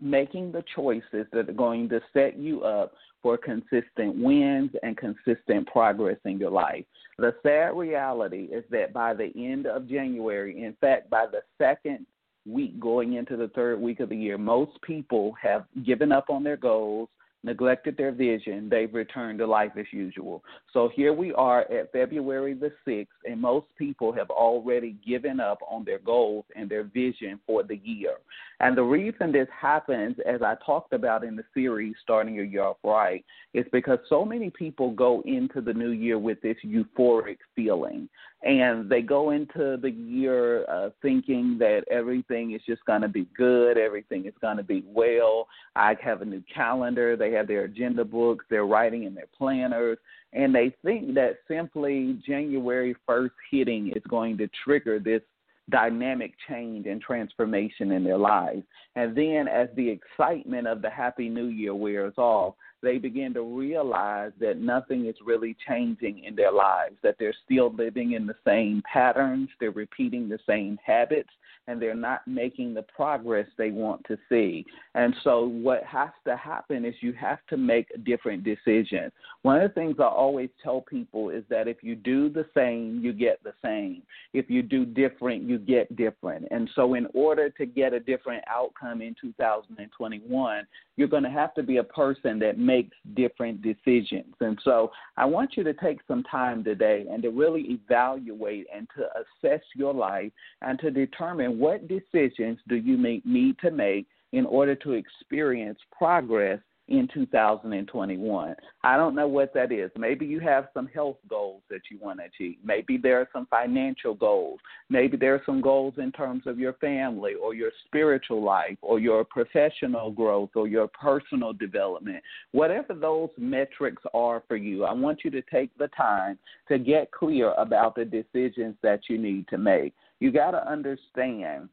making 0.00 0.52
the 0.52 0.64
choices 0.74 1.26
that 1.32 1.48
are 1.48 1.52
going 1.52 1.88
to 1.88 2.00
set 2.12 2.38
you 2.38 2.62
up 2.62 2.92
for 3.22 3.38
consistent 3.38 4.16
wins 4.16 4.70
and 4.82 4.96
consistent 4.96 5.66
progress 5.66 6.18
in 6.24 6.38
your 6.38 6.50
life. 6.50 6.84
The 7.18 7.34
sad 7.42 7.74
reality 7.74 8.48
is 8.52 8.64
that 8.70 8.92
by 8.92 9.14
the 9.14 9.32
end 9.34 9.66
of 9.66 9.88
January, 9.88 10.62
in 10.62 10.76
fact, 10.80 11.08
by 11.08 11.26
the 11.26 11.40
second 11.58 12.06
week 12.46 12.78
going 12.80 13.14
into 13.14 13.36
the 13.36 13.48
third 13.48 13.80
week 13.80 14.00
of 14.00 14.08
the 14.08 14.16
year, 14.16 14.38
most 14.38 14.80
people 14.82 15.34
have 15.42 15.64
given 15.84 16.12
up 16.12 16.30
on 16.30 16.44
their 16.44 16.56
goals 16.56 17.08
neglected 17.46 17.96
their 17.96 18.12
vision, 18.12 18.68
they've 18.68 18.92
returned 18.92 19.38
to 19.38 19.46
life 19.46 19.70
as 19.78 19.86
usual. 19.92 20.42
So 20.72 20.90
here 20.94 21.12
we 21.12 21.32
are 21.34 21.60
at 21.70 21.92
February 21.92 22.54
the 22.54 22.72
6th, 22.86 23.06
and 23.24 23.40
most 23.40 23.66
people 23.78 24.12
have 24.12 24.30
already 24.30 24.96
given 25.06 25.38
up 25.38 25.60
on 25.66 25.84
their 25.84 26.00
goals 26.00 26.44
and 26.56 26.68
their 26.68 26.84
vision 26.84 27.38
for 27.46 27.62
the 27.62 27.80
year. 27.84 28.16
And 28.60 28.76
the 28.76 28.82
reason 28.82 29.32
this 29.32 29.48
happens, 29.58 30.16
as 30.26 30.42
I 30.42 30.56
talked 30.64 30.92
about 30.92 31.24
in 31.24 31.36
the 31.36 31.44
series, 31.54 31.94
Starting 32.02 32.34
Your 32.34 32.44
Year 32.44 32.64
Off 32.64 32.78
Right, 32.82 33.24
is 33.54 33.64
because 33.72 33.98
so 34.08 34.24
many 34.24 34.50
people 34.50 34.90
go 34.90 35.22
into 35.24 35.60
the 35.60 35.72
new 35.72 35.90
year 35.90 36.18
with 36.18 36.40
this 36.42 36.56
euphoric 36.64 37.38
feeling. 37.54 38.08
And 38.46 38.88
they 38.88 39.02
go 39.02 39.30
into 39.30 39.76
the 39.76 39.90
year 39.90 40.64
uh, 40.70 40.90
thinking 41.02 41.58
that 41.58 41.82
everything 41.90 42.52
is 42.52 42.60
just 42.64 42.84
going 42.84 43.02
to 43.02 43.08
be 43.08 43.26
good, 43.36 43.76
everything 43.76 44.26
is 44.26 44.34
going 44.40 44.56
to 44.56 44.62
be 44.62 44.84
well. 44.86 45.48
I 45.74 45.96
have 46.00 46.22
a 46.22 46.24
new 46.24 46.44
calendar. 46.54 47.16
They 47.16 47.32
have 47.32 47.48
their 47.48 47.64
agenda 47.64 48.04
books, 48.04 48.44
they're 48.48 48.64
writing 48.64 49.02
in 49.02 49.16
their 49.16 49.26
planners, 49.36 49.98
and 50.32 50.54
they 50.54 50.72
think 50.84 51.14
that 51.14 51.38
simply 51.48 52.20
January 52.24 52.94
1st 53.08 53.30
hitting 53.50 53.88
is 53.96 54.02
going 54.08 54.38
to 54.38 54.48
trigger 54.64 55.00
this 55.00 55.22
dynamic 55.70 56.34
change 56.48 56.86
and 56.86 57.00
transformation 57.00 57.92
in 57.92 58.04
their 58.04 58.18
lives. 58.18 58.62
And 58.94 59.16
then, 59.16 59.48
as 59.48 59.68
the 59.74 59.88
excitement 59.88 60.66
of 60.66 60.82
the 60.82 60.90
Happy 60.90 61.28
New 61.28 61.46
Year 61.46 61.74
wears 61.74 62.14
off, 62.16 62.54
they 62.82 62.98
begin 62.98 63.34
to 63.34 63.42
realize 63.42 64.32
that 64.38 64.58
nothing 64.58 65.06
is 65.06 65.16
really 65.24 65.56
changing 65.66 66.24
in 66.24 66.36
their 66.36 66.52
lives, 66.52 66.96
that 67.02 67.16
they're 67.18 67.34
still 67.44 67.72
living 67.72 68.12
in 68.12 68.26
the 68.26 68.36
same 68.46 68.82
patterns, 68.90 69.48
they're 69.58 69.70
repeating 69.70 70.28
the 70.28 70.38
same 70.46 70.78
habits, 70.84 71.30
and 71.68 71.80
they're 71.80 71.94
not 71.94 72.26
making 72.26 72.74
the 72.74 72.82
progress 72.82 73.46
they 73.58 73.70
want 73.70 74.04
to 74.06 74.16
see. 74.28 74.64
And 74.94 75.14
so, 75.24 75.46
what 75.46 75.82
has 75.84 76.10
to 76.26 76.36
happen 76.36 76.84
is 76.84 76.94
you 77.00 77.12
have 77.14 77.38
to 77.48 77.56
make 77.56 77.88
different 78.04 78.44
decisions. 78.44 79.12
One 79.42 79.60
of 79.60 79.68
the 79.68 79.74
things 79.74 79.96
I 79.98 80.04
always 80.04 80.50
tell 80.62 80.80
people 80.80 81.30
is 81.30 81.44
that 81.50 81.68
if 81.68 81.82
you 81.82 81.94
do 81.94 82.28
the 82.28 82.46
same, 82.54 83.00
you 83.02 83.12
get 83.12 83.42
the 83.42 83.54
same. 83.62 84.02
If 84.32 84.48
you 84.48 84.62
do 84.62 84.84
different, 84.84 85.42
you 85.42 85.58
get 85.58 85.94
different. 85.96 86.46
And 86.50 86.70
so, 86.74 86.94
in 86.94 87.06
order 87.14 87.50
to 87.50 87.66
get 87.66 87.92
a 87.92 88.00
different 88.00 88.44
outcome 88.48 89.02
in 89.02 89.14
2021, 89.20 90.66
you're 90.96 91.08
going 91.08 91.22
to 91.22 91.30
have 91.30 91.54
to 91.54 91.62
be 91.62 91.76
a 91.76 91.84
person 91.84 92.38
that 92.38 92.58
makes 92.58 92.96
different 93.14 93.62
decisions. 93.62 94.34
And 94.40 94.58
so, 94.64 94.90
I 95.16 95.24
want 95.24 95.56
you 95.56 95.64
to 95.64 95.74
take 95.74 95.98
some 96.08 96.22
time 96.24 96.64
today 96.64 97.06
and 97.10 97.22
to 97.22 97.30
really 97.30 97.62
evaluate 97.62 98.66
and 98.74 98.88
to 98.96 99.06
assess 99.20 99.62
your 99.74 99.94
life 99.94 100.32
and 100.62 100.78
to 100.80 100.90
determine 100.90 101.58
what 101.58 101.88
decisions 101.88 102.58
do 102.68 102.76
you 102.76 102.96
make, 102.96 103.24
need 103.24 103.58
to 103.60 103.70
make 103.70 104.06
in 104.32 104.46
order 104.46 104.74
to 104.74 104.92
experience 104.92 105.78
progress 105.96 106.60
in 106.88 107.08
2021. 107.12 108.54
I 108.84 108.96
don't 108.96 109.14
know 109.14 109.26
what 109.26 109.52
that 109.54 109.72
is. 109.72 109.90
Maybe 109.96 110.24
you 110.24 110.38
have 110.40 110.68
some 110.72 110.86
health 110.86 111.16
goals 111.28 111.62
that 111.68 111.82
you 111.90 111.98
want 112.00 112.20
to 112.20 112.26
achieve. 112.26 112.58
Maybe 112.64 112.96
there 112.96 113.20
are 113.20 113.28
some 113.32 113.46
financial 113.46 114.14
goals. 114.14 114.60
Maybe 114.88 115.16
there 115.16 115.34
are 115.34 115.42
some 115.44 115.60
goals 115.60 115.94
in 115.98 116.12
terms 116.12 116.44
of 116.46 116.58
your 116.58 116.74
family 116.74 117.34
or 117.34 117.54
your 117.54 117.72
spiritual 117.86 118.42
life 118.42 118.76
or 118.82 119.00
your 119.00 119.24
professional 119.24 120.10
growth 120.10 120.50
or 120.54 120.68
your 120.68 120.88
personal 120.88 121.52
development. 121.52 122.22
Whatever 122.52 122.94
those 122.94 123.30
metrics 123.36 124.02
are 124.14 124.42
for 124.46 124.56
you, 124.56 124.84
I 124.84 124.92
want 124.92 125.20
you 125.24 125.30
to 125.32 125.42
take 125.42 125.76
the 125.78 125.88
time 125.88 126.38
to 126.68 126.78
get 126.78 127.10
clear 127.10 127.52
about 127.54 127.96
the 127.96 128.04
decisions 128.04 128.76
that 128.82 129.00
you 129.08 129.18
need 129.18 129.48
to 129.48 129.58
make 129.58 129.94
you 130.20 130.32
got 130.32 130.52
to 130.52 130.68
understand 130.68 131.68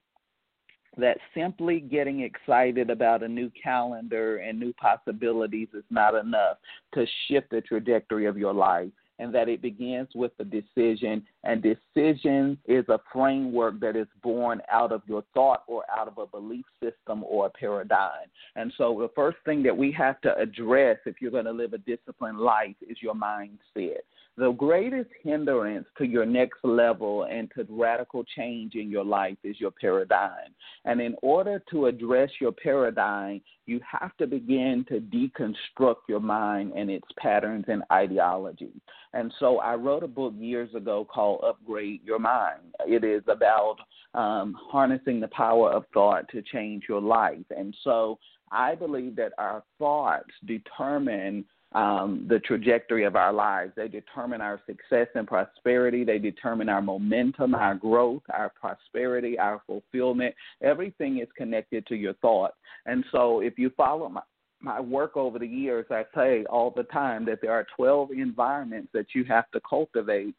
that 0.97 1.17
simply 1.33 1.79
getting 1.79 2.21
excited 2.21 2.89
about 2.89 3.23
a 3.23 3.27
new 3.27 3.51
calendar 3.61 4.37
and 4.37 4.59
new 4.59 4.73
possibilities 4.73 5.69
is 5.73 5.83
not 5.89 6.15
enough 6.15 6.57
to 6.93 7.05
shift 7.27 7.49
the 7.49 7.61
trajectory 7.61 8.25
of 8.25 8.37
your 8.37 8.53
life 8.53 8.91
and 9.19 9.33
that 9.33 9.47
it 9.47 9.61
begins 9.61 10.07
with 10.15 10.31
a 10.39 10.43
decision. 10.43 11.23
And 11.43 11.61
decision 11.63 12.57
is 12.65 12.83
a 12.89 12.99
framework 13.11 13.79
that 13.79 13.95
is 13.95 14.07
born 14.21 14.61
out 14.71 14.91
of 14.91 15.01
your 15.07 15.23
thought 15.33 15.63
or 15.67 15.83
out 15.95 16.07
of 16.07 16.17
a 16.17 16.25
belief 16.25 16.65
system 16.81 17.23
or 17.23 17.45
a 17.45 17.49
paradigm. 17.49 18.27
And 18.55 18.73
so 18.77 18.97
the 18.99 19.11
first 19.15 19.37
thing 19.45 19.63
that 19.63 19.75
we 19.75 19.91
have 19.91 20.19
to 20.21 20.37
address 20.37 20.97
if 21.05 21.21
you're 21.21 21.31
going 21.31 21.45
to 21.45 21.51
live 21.51 21.73
a 21.73 21.77
disciplined 21.77 22.39
life 22.39 22.75
is 22.81 22.97
your 23.01 23.13
mindset. 23.13 24.01
The 24.35 24.51
greatest 24.51 25.11
hindrance 25.21 25.85
to 25.99 26.05
your 26.05 26.25
next 26.25 26.57
level 26.63 27.25
and 27.25 27.51
to 27.55 27.67
radical 27.69 28.23
change 28.35 28.73
in 28.73 28.89
your 28.89 29.05
life 29.05 29.37
is 29.43 29.59
your 29.59 29.69
paradigm. 29.69 30.55
And 30.85 30.99
in 30.99 31.15
order 31.21 31.61
to 31.69 31.85
address 31.85 32.31
your 32.41 32.51
paradigm, 32.51 33.41
you 33.67 33.79
have 33.87 34.17
to 34.17 34.25
begin 34.25 34.85
to 34.89 34.99
deconstruct 34.99 36.07
your 36.09 36.19
mind 36.19 36.73
and 36.75 36.89
its 36.89 37.07
patterns 37.19 37.65
and 37.67 37.83
ideologies. 37.91 38.81
And 39.13 39.31
so 39.39 39.59
I 39.59 39.75
wrote 39.75 40.01
a 40.01 40.07
book 40.07 40.33
years 40.35 40.73
ago 40.73 41.05
called 41.05 41.43
Upgrade 41.45 42.01
Your 42.03 42.19
Mind. 42.19 42.73
It 42.87 43.03
is 43.03 43.21
about 43.27 43.77
um, 44.15 44.55
harnessing 44.59 45.19
the 45.19 45.27
power 45.27 45.71
of 45.71 45.85
thought 45.93 46.27
to 46.29 46.41
change 46.41 46.85
your 46.89 47.01
life. 47.01 47.45
And 47.55 47.75
so 47.83 48.17
I 48.51 48.73
believe 48.73 49.15
that 49.17 49.33
our 49.37 49.63
thoughts 49.77 50.31
determine 50.45 51.45
um, 51.73 52.25
the 52.29 52.39
trajectory 52.39 53.03
of 53.03 53.15
our 53.15 53.33
lives. 53.33 53.73
They 53.75 53.87
determine 53.87 54.41
our 54.41 54.61
success 54.65 55.07
and 55.15 55.27
prosperity. 55.27 56.03
They 56.03 56.19
determine 56.19 56.69
our 56.69 56.81
momentum, 56.81 57.55
our 57.55 57.75
growth, 57.75 58.23
our 58.33 58.49
prosperity, 58.49 59.37
our 59.39 59.61
fulfillment. 59.65 60.35
Everything 60.61 61.19
is 61.19 61.27
connected 61.35 61.85
to 61.87 61.95
your 61.95 62.13
thought. 62.15 62.53
And 62.85 63.03
so 63.11 63.41
if 63.41 63.57
you 63.57 63.71
follow 63.75 64.09
my, 64.09 64.21
my 64.61 64.79
work 64.79 65.17
over 65.17 65.39
the 65.39 65.47
years, 65.47 65.85
I 65.89 66.03
say 66.15 66.45
all 66.49 66.71
the 66.75 66.83
time 66.83 67.25
that 67.25 67.39
there 67.41 67.51
are 67.51 67.65
12 67.75 68.11
environments 68.11 68.89
that 68.93 69.07
you 69.13 69.23
have 69.25 69.49
to 69.51 69.61
cultivate 69.67 70.35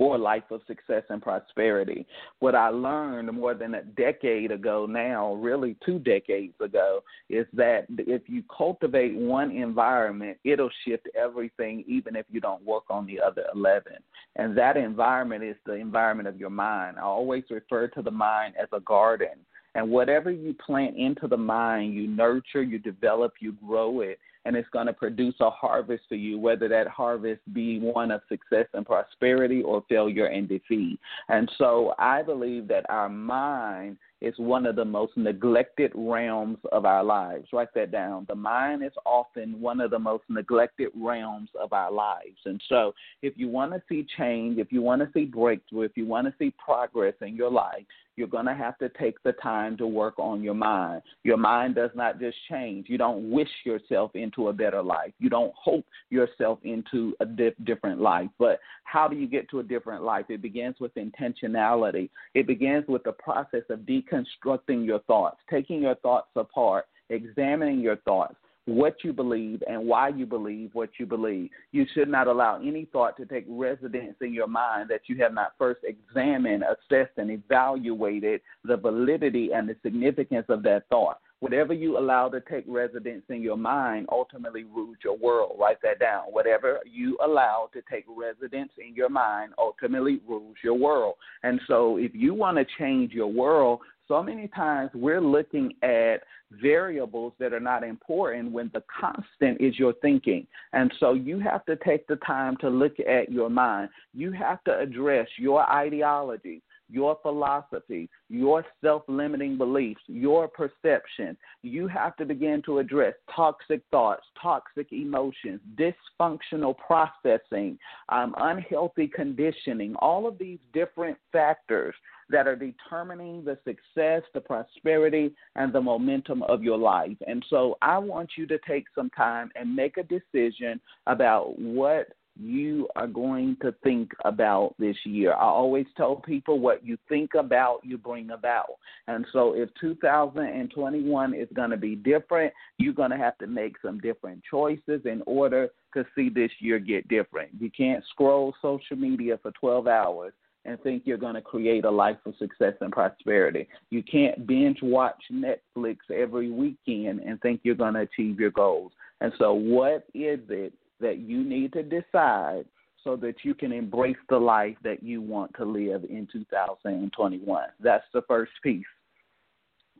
for 0.00 0.14
a 0.14 0.18
life 0.18 0.44
of 0.50 0.62
success 0.66 1.02
and 1.10 1.20
prosperity. 1.20 2.06
What 2.38 2.54
I 2.54 2.70
learned 2.70 3.30
more 3.32 3.52
than 3.52 3.74
a 3.74 3.82
decade 3.82 4.50
ago 4.50 4.86
now, 4.88 5.34
really 5.34 5.76
two 5.84 5.98
decades 5.98 6.54
ago, 6.58 7.00
is 7.28 7.44
that 7.52 7.84
if 7.90 8.22
you 8.26 8.42
cultivate 8.56 9.14
one 9.14 9.50
environment, 9.50 10.38
it'll 10.42 10.70
shift 10.86 11.06
everything, 11.14 11.84
even 11.86 12.16
if 12.16 12.24
you 12.30 12.40
don't 12.40 12.64
work 12.64 12.84
on 12.88 13.04
the 13.04 13.20
other 13.20 13.44
11. 13.54 13.92
And 14.36 14.56
that 14.56 14.78
environment 14.78 15.44
is 15.44 15.56
the 15.66 15.74
environment 15.74 16.28
of 16.28 16.38
your 16.38 16.48
mind. 16.48 16.96
I 16.96 17.02
always 17.02 17.44
refer 17.50 17.88
to 17.88 18.00
the 18.00 18.10
mind 18.10 18.54
as 18.58 18.68
a 18.72 18.80
garden. 18.80 19.36
And 19.74 19.90
whatever 19.90 20.30
you 20.30 20.54
plant 20.64 20.96
into 20.96 21.28
the 21.28 21.36
mind, 21.36 21.92
you 21.92 22.08
nurture, 22.08 22.62
you 22.62 22.78
develop, 22.78 23.34
you 23.38 23.54
grow 23.62 24.00
it 24.00 24.18
and 24.44 24.56
it's 24.56 24.68
going 24.70 24.86
to 24.86 24.92
produce 24.92 25.34
a 25.40 25.50
harvest 25.50 26.04
for 26.08 26.14
you, 26.14 26.38
whether 26.38 26.68
that 26.68 26.88
harvest 26.88 27.40
be 27.52 27.78
one 27.78 28.10
of 28.10 28.20
success 28.28 28.66
and 28.74 28.86
prosperity 28.86 29.62
or 29.62 29.84
failure 29.88 30.26
and 30.26 30.48
defeat. 30.48 30.98
And 31.28 31.50
so 31.58 31.94
I 31.98 32.22
believe 32.22 32.68
that 32.68 32.86
our 32.88 33.08
mind 33.08 33.98
is 34.20 34.34
one 34.36 34.66
of 34.66 34.76
the 34.76 34.84
most 34.84 35.16
neglected 35.16 35.92
realms 35.94 36.58
of 36.72 36.84
our 36.84 37.02
lives. 37.02 37.48
Write 37.52 37.72
that 37.74 37.90
down. 37.90 38.26
The 38.28 38.34
mind 38.34 38.84
is 38.84 38.92
often 39.06 39.60
one 39.60 39.80
of 39.80 39.90
the 39.90 39.98
most 39.98 40.24
neglected 40.28 40.88
realms 40.94 41.48
of 41.58 41.72
our 41.72 41.90
lives. 41.90 42.38
And 42.44 42.60
so, 42.68 42.94
if 43.22 43.34
you 43.36 43.48
want 43.48 43.72
to 43.72 43.82
see 43.88 44.06
change, 44.18 44.58
if 44.58 44.70
you 44.72 44.82
want 44.82 45.00
to 45.00 45.08
see 45.14 45.24
breakthrough, 45.24 45.82
if 45.82 45.96
you 45.96 46.06
want 46.06 46.26
to 46.26 46.34
see 46.38 46.52
progress 46.62 47.14
in 47.22 47.34
your 47.34 47.50
life, 47.50 47.84
you're 48.20 48.28
going 48.28 48.44
to 48.44 48.54
have 48.54 48.76
to 48.76 48.90
take 48.90 49.20
the 49.22 49.32
time 49.32 49.78
to 49.78 49.86
work 49.86 50.18
on 50.18 50.42
your 50.42 50.52
mind. 50.52 51.00
Your 51.24 51.38
mind 51.38 51.74
does 51.74 51.90
not 51.94 52.20
just 52.20 52.36
change. 52.50 52.90
You 52.90 52.98
don't 52.98 53.30
wish 53.30 53.48
yourself 53.64 54.14
into 54.14 54.48
a 54.48 54.52
better 54.52 54.82
life. 54.82 55.12
You 55.18 55.30
don't 55.30 55.54
hope 55.54 55.86
yourself 56.10 56.58
into 56.62 57.14
a 57.20 57.24
di- 57.24 57.54
different 57.64 57.98
life. 57.98 58.28
But 58.38 58.60
how 58.84 59.08
do 59.08 59.16
you 59.16 59.26
get 59.26 59.48
to 59.50 59.60
a 59.60 59.62
different 59.62 60.02
life? 60.02 60.26
It 60.28 60.42
begins 60.42 60.76
with 60.80 60.92
intentionality. 60.96 62.10
It 62.34 62.46
begins 62.46 62.84
with 62.88 63.02
the 63.04 63.12
process 63.12 63.62
of 63.70 63.80
deconstructing 63.80 64.84
your 64.84 64.98
thoughts, 65.06 65.38
taking 65.48 65.80
your 65.80 65.94
thoughts 65.94 66.28
apart, 66.36 66.84
examining 67.08 67.80
your 67.80 67.96
thoughts 67.96 68.36
what 68.76 69.02
you 69.02 69.12
believe 69.12 69.62
and 69.68 69.84
why 69.84 70.08
you 70.08 70.26
believe 70.26 70.70
what 70.72 70.90
you 70.98 71.06
believe. 71.06 71.50
You 71.72 71.86
should 71.92 72.08
not 72.08 72.26
allow 72.26 72.60
any 72.60 72.86
thought 72.86 73.16
to 73.16 73.26
take 73.26 73.44
residence 73.48 74.16
in 74.20 74.32
your 74.32 74.46
mind 74.46 74.88
that 74.90 75.02
you 75.06 75.16
have 75.22 75.34
not 75.34 75.52
first 75.58 75.80
examined, 75.84 76.62
assessed, 76.62 77.16
and 77.16 77.30
evaluated 77.30 78.40
the 78.64 78.76
validity 78.76 79.50
and 79.52 79.68
the 79.68 79.76
significance 79.82 80.46
of 80.48 80.62
that 80.62 80.84
thought. 80.88 81.20
Whatever 81.40 81.72
you 81.72 81.98
allow 81.98 82.28
to 82.28 82.40
take 82.42 82.64
residence 82.68 83.22
in 83.30 83.40
your 83.40 83.56
mind 83.56 84.06
ultimately 84.12 84.64
rules 84.64 84.98
your 85.02 85.16
world. 85.16 85.56
Write 85.58 85.80
that 85.82 85.98
down. 85.98 86.24
Whatever 86.24 86.80
you 86.84 87.16
allow 87.24 87.70
to 87.72 87.80
take 87.90 88.04
residence 88.08 88.72
in 88.76 88.94
your 88.94 89.08
mind 89.08 89.54
ultimately 89.58 90.20
rules 90.28 90.56
your 90.62 90.74
world. 90.74 91.14
And 91.42 91.58
so 91.66 91.96
if 91.96 92.14
you 92.14 92.34
want 92.34 92.58
to 92.58 92.66
change 92.78 93.12
your 93.12 93.28
world, 93.28 93.80
so 94.10 94.24
many 94.24 94.48
times 94.48 94.90
we're 94.92 95.20
looking 95.20 95.72
at 95.84 96.16
variables 96.50 97.32
that 97.38 97.52
are 97.52 97.60
not 97.60 97.84
important 97.84 98.50
when 98.50 98.68
the 98.74 98.82
constant 99.00 99.60
is 99.60 99.78
your 99.78 99.92
thinking. 100.02 100.48
And 100.72 100.92
so 100.98 101.14
you 101.14 101.38
have 101.38 101.64
to 101.66 101.76
take 101.76 102.08
the 102.08 102.16
time 102.16 102.56
to 102.56 102.68
look 102.68 102.98
at 102.98 103.30
your 103.30 103.48
mind. 103.48 103.88
You 104.12 104.32
have 104.32 104.64
to 104.64 104.76
address 104.76 105.28
your 105.38 105.62
ideologies 105.70 106.60
your 106.90 107.18
philosophy, 107.22 108.08
your 108.28 108.64
self 108.82 109.02
limiting 109.08 109.56
beliefs, 109.56 110.00
your 110.06 110.48
perception. 110.48 111.36
You 111.62 111.86
have 111.86 112.16
to 112.16 112.24
begin 112.24 112.62
to 112.66 112.78
address 112.78 113.14
toxic 113.34 113.82
thoughts, 113.90 114.24
toxic 114.40 114.92
emotions, 114.92 115.60
dysfunctional 115.76 116.76
processing, 116.76 117.78
um, 118.08 118.34
unhealthy 118.38 119.08
conditioning, 119.08 119.94
all 119.96 120.26
of 120.26 120.38
these 120.38 120.58
different 120.72 121.16
factors 121.32 121.94
that 122.30 122.46
are 122.46 122.56
determining 122.56 123.44
the 123.44 123.58
success, 123.64 124.22
the 124.34 124.40
prosperity, 124.40 125.34
and 125.56 125.72
the 125.72 125.80
momentum 125.80 126.42
of 126.44 126.62
your 126.62 126.78
life. 126.78 127.16
And 127.26 127.44
so 127.50 127.76
I 127.82 127.98
want 127.98 128.30
you 128.36 128.46
to 128.46 128.58
take 128.66 128.86
some 128.94 129.10
time 129.10 129.50
and 129.54 129.74
make 129.74 129.96
a 129.96 130.02
decision 130.02 130.80
about 131.06 131.58
what 131.58 132.08
you 132.38 132.88
are 132.96 133.06
going 133.06 133.56
to 133.60 133.74
think 133.82 134.12
about 134.24 134.74
this 134.78 134.96
year. 135.04 135.32
I 135.32 135.44
always 135.44 135.86
tell 135.96 136.16
people 136.16 136.58
what 136.58 136.84
you 136.84 136.96
think 137.08 137.34
about, 137.34 137.80
you 137.82 137.98
bring 137.98 138.30
about. 138.30 138.76
And 139.08 139.26
so 139.32 139.54
if 139.54 139.68
2021 139.80 141.34
is 141.34 141.48
going 141.54 141.70
to 141.70 141.76
be 141.76 141.96
different, 141.96 142.52
you're 142.78 142.94
going 142.94 143.10
to 143.10 143.18
have 143.18 143.36
to 143.38 143.46
make 143.46 143.76
some 143.82 143.98
different 143.98 144.42
choices 144.48 145.02
in 145.04 145.22
order 145.26 145.68
to 145.94 146.06
see 146.14 146.28
this 146.28 146.50
year 146.60 146.78
get 146.78 147.08
different. 147.08 147.50
You 147.58 147.70
can't 147.70 148.04
scroll 148.10 148.54
social 148.62 148.96
media 148.96 149.38
for 149.42 149.50
12 149.52 149.86
hours 149.86 150.32
and 150.70 150.80
think 150.82 151.02
you're 151.04 151.18
going 151.18 151.34
to 151.34 151.42
create 151.42 151.84
a 151.84 151.90
life 151.90 152.16
of 152.24 152.34
success 152.38 152.74
and 152.80 152.92
prosperity. 152.92 153.68
You 153.90 154.02
can't 154.02 154.46
binge 154.46 154.78
watch 154.82 155.20
Netflix 155.30 155.98
every 156.14 156.50
weekend 156.50 157.20
and 157.20 157.40
think 157.40 157.60
you're 157.62 157.74
going 157.74 157.94
to 157.94 158.00
achieve 158.00 158.38
your 158.38 158.50
goals. 158.50 158.92
And 159.20 159.32
so, 159.38 159.52
what 159.52 160.06
is 160.14 160.40
it 160.48 160.72
that 161.00 161.18
you 161.18 161.42
need 161.42 161.72
to 161.72 161.82
decide 161.82 162.64
so 163.02 163.16
that 163.16 163.36
you 163.42 163.54
can 163.54 163.72
embrace 163.72 164.16
the 164.28 164.38
life 164.38 164.76
that 164.84 165.02
you 165.02 165.20
want 165.20 165.52
to 165.56 165.64
live 165.64 166.04
in 166.04 166.28
2021? 166.32 167.64
That's 167.80 168.04
the 168.14 168.22
first 168.28 168.52
piece. 168.62 168.84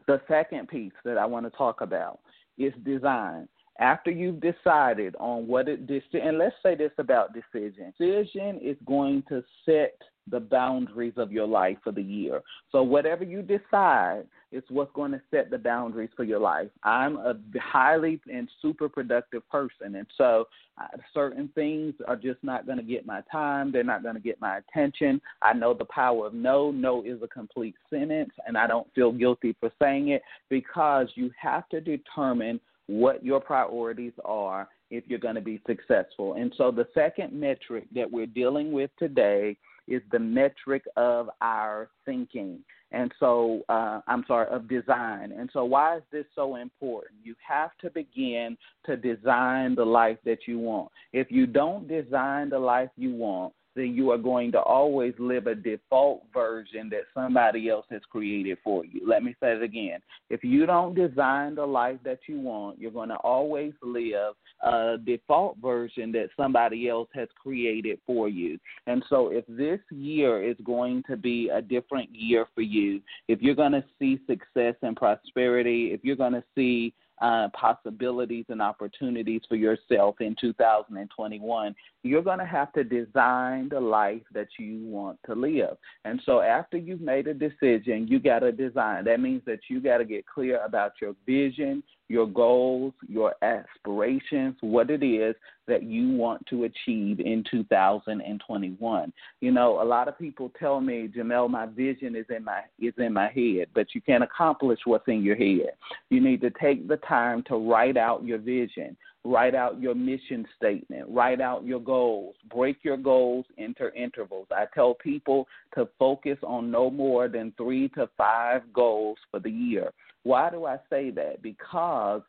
The 0.06 0.20
second 0.28 0.68
piece 0.68 0.92
that 1.04 1.18
I 1.18 1.26
want 1.26 1.46
to 1.46 1.56
talk 1.56 1.80
about 1.80 2.20
is 2.58 2.72
design 2.84 3.48
after 3.80 4.10
you've 4.10 4.40
decided 4.40 5.16
on 5.18 5.46
what 5.46 5.66
it 5.66 5.80
and 6.12 6.38
let's 6.38 6.54
say 6.62 6.74
this 6.74 6.92
about 6.98 7.32
decision 7.32 7.92
decision 7.98 8.60
is 8.62 8.76
going 8.86 9.22
to 9.28 9.42
set 9.64 9.96
the 10.30 10.40
boundaries 10.40 11.14
of 11.16 11.32
your 11.32 11.46
life 11.46 11.76
for 11.82 11.92
the 11.92 12.02
year. 12.02 12.40
So 12.72 12.82
whatever 12.82 13.24
you 13.24 13.42
decide 13.42 14.24
is 14.52 14.62
what's 14.68 14.92
going 14.94 15.12
to 15.12 15.20
set 15.30 15.50
the 15.50 15.58
boundaries 15.58 16.10
for 16.16 16.24
your 16.24 16.40
life. 16.40 16.68
I'm 16.82 17.16
a 17.16 17.34
highly 17.60 18.20
and 18.32 18.48
super 18.60 18.88
productive 18.88 19.48
person 19.48 19.94
and 19.94 20.06
so 20.16 20.46
uh, 20.80 20.96
certain 21.14 21.48
things 21.54 21.94
are 22.08 22.16
just 22.16 22.42
not 22.42 22.66
going 22.66 22.78
to 22.78 22.84
get 22.84 23.06
my 23.06 23.22
time 23.30 23.70
they're 23.70 23.84
not 23.84 24.02
going 24.02 24.14
to 24.14 24.20
get 24.20 24.40
my 24.40 24.58
attention. 24.58 25.20
I 25.42 25.52
know 25.52 25.74
the 25.74 25.84
power 25.84 26.26
of 26.26 26.34
no 26.34 26.70
no 26.70 27.02
is 27.04 27.22
a 27.22 27.28
complete 27.28 27.74
sentence 27.88 28.32
and 28.46 28.56
i 28.56 28.66
don't 28.66 28.92
feel 28.94 29.12
guilty 29.12 29.54
for 29.60 29.70
saying 29.80 30.08
it 30.08 30.22
because 30.48 31.08
you 31.14 31.30
have 31.40 31.68
to 31.68 31.80
determine 31.80 32.60
what 32.86 33.24
your 33.24 33.40
priorities 33.40 34.12
are 34.24 34.68
if 34.90 35.04
you're 35.06 35.18
going 35.18 35.36
to 35.36 35.40
be 35.40 35.60
successful. 35.66 36.34
And 36.34 36.52
so 36.58 36.70
the 36.70 36.88
second 36.92 37.32
metric 37.32 37.86
that 37.94 38.10
we're 38.10 38.26
dealing 38.26 38.72
with 38.72 38.90
today 38.98 39.56
is 39.88 40.02
the 40.12 40.18
metric 40.18 40.84
of 40.96 41.30
our 41.40 41.88
thinking. 42.04 42.60
And 42.92 43.12
so, 43.20 43.62
uh, 43.68 44.00
I'm 44.08 44.24
sorry, 44.26 44.48
of 44.48 44.68
design. 44.68 45.32
And 45.32 45.48
so, 45.52 45.64
why 45.64 45.98
is 45.98 46.02
this 46.10 46.24
so 46.34 46.56
important? 46.56 47.20
You 47.22 47.36
have 47.46 47.70
to 47.82 47.90
begin 47.90 48.56
to 48.84 48.96
design 48.96 49.76
the 49.76 49.84
life 49.84 50.18
that 50.24 50.40
you 50.46 50.58
want. 50.58 50.90
If 51.12 51.30
you 51.30 51.46
don't 51.46 51.86
design 51.86 52.50
the 52.50 52.58
life 52.58 52.90
you 52.96 53.14
want, 53.14 53.52
then 53.76 53.94
you 53.94 54.10
are 54.10 54.18
going 54.18 54.52
to 54.52 54.60
always 54.60 55.14
live 55.18 55.46
a 55.46 55.54
default 55.54 56.22
version 56.32 56.88
that 56.90 57.02
somebody 57.14 57.68
else 57.68 57.86
has 57.90 58.02
created 58.10 58.58
for 58.64 58.84
you. 58.84 59.02
Let 59.06 59.22
me 59.22 59.34
say 59.40 59.52
it 59.52 59.62
again. 59.62 60.00
If 60.28 60.42
you 60.42 60.66
don't 60.66 60.94
design 60.94 61.54
the 61.54 61.66
life 61.66 61.98
that 62.04 62.20
you 62.26 62.40
want, 62.40 62.80
you're 62.80 62.90
going 62.90 63.08
to 63.10 63.16
always 63.16 63.72
live 63.82 64.34
a 64.62 64.96
default 65.04 65.58
version 65.58 66.12
that 66.12 66.30
somebody 66.36 66.88
else 66.88 67.08
has 67.14 67.28
created 67.40 67.98
for 68.06 68.28
you. 68.28 68.58
And 68.86 69.04
so, 69.08 69.28
if 69.28 69.44
this 69.48 69.80
year 69.90 70.42
is 70.42 70.56
going 70.64 71.02
to 71.08 71.16
be 71.16 71.48
a 71.48 71.62
different 71.62 72.10
year 72.12 72.46
for 72.54 72.62
you, 72.62 73.00
if 73.28 73.40
you're 73.40 73.54
going 73.54 73.72
to 73.72 73.84
see 73.98 74.20
success 74.26 74.74
and 74.82 74.96
prosperity, 74.96 75.92
if 75.92 76.00
you're 76.02 76.16
going 76.16 76.32
to 76.32 76.44
see 76.54 76.92
uh, 77.20 77.48
possibilities 77.52 78.46
and 78.48 78.62
opportunities 78.62 79.42
for 79.48 79.56
yourself 79.56 80.16
in 80.20 80.34
2021, 80.40 81.74
you're 82.02 82.22
going 82.22 82.38
to 82.38 82.46
have 82.46 82.72
to 82.72 82.84
design 82.84 83.68
the 83.68 83.80
life 83.80 84.22
that 84.32 84.48
you 84.58 84.80
want 84.84 85.18
to 85.26 85.34
live. 85.34 85.76
And 86.04 86.20
so 86.24 86.40
after 86.40 86.76
you've 86.76 87.00
made 87.00 87.26
a 87.26 87.34
decision, 87.34 88.06
you 88.08 88.18
got 88.18 88.40
to 88.40 88.52
design. 88.52 89.04
That 89.04 89.20
means 89.20 89.42
that 89.46 89.60
you 89.68 89.80
got 89.80 89.98
to 89.98 90.04
get 90.04 90.26
clear 90.26 90.64
about 90.64 90.92
your 91.00 91.14
vision, 91.26 91.82
your 92.08 92.26
goals, 92.26 92.94
your 93.06 93.34
aspirations, 93.42 94.56
what 94.60 94.90
it 94.90 95.02
is 95.02 95.34
that 95.68 95.84
you 95.84 96.10
want 96.16 96.44
to 96.46 96.64
achieve 96.64 97.20
in 97.20 97.44
2021. 97.50 99.12
You 99.40 99.52
know, 99.52 99.80
a 99.80 99.84
lot 99.84 100.08
of 100.08 100.18
people 100.18 100.50
tell 100.58 100.80
me, 100.80 101.08
Jamelle, 101.14 101.48
my 101.48 101.66
vision 101.66 102.16
is 102.16 102.26
in 102.28 102.44
my 102.44 102.62
is 102.80 102.94
in 102.98 103.12
my 103.12 103.28
head, 103.28 103.68
but 103.74 103.94
you 103.94 104.00
can't 104.00 104.24
accomplish 104.24 104.80
what's 104.84 105.06
in 105.06 105.22
your 105.22 105.36
head. 105.36 105.74
You 106.08 106.20
need 106.20 106.40
to 106.40 106.50
take 106.60 106.88
the 106.88 106.96
time 106.96 107.44
to 107.44 107.56
write 107.56 107.96
out 107.96 108.24
your 108.24 108.38
vision. 108.38 108.96
Write 109.22 109.54
out 109.54 109.80
your 109.80 109.94
mission 109.94 110.46
statement. 110.56 111.06
Write 111.08 111.40
out 111.42 111.64
your 111.64 111.80
goals. 111.80 112.34
Break 112.54 112.78
your 112.82 112.96
goals 112.96 113.44
into 113.58 113.92
intervals. 113.94 114.46
I 114.50 114.64
tell 114.74 114.94
people 114.94 115.46
to 115.74 115.88
focus 115.98 116.38
on 116.42 116.70
no 116.70 116.90
more 116.90 117.28
than 117.28 117.52
three 117.58 117.88
to 117.90 118.08
five 118.16 118.62
goals 118.72 119.18
for 119.30 119.38
the 119.38 119.50
year. 119.50 119.92
Why 120.22 120.50
do 120.50 120.64
I 120.64 120.78
say 120.88 121.10
that? 121.10 121.42
Because 121.42 122.22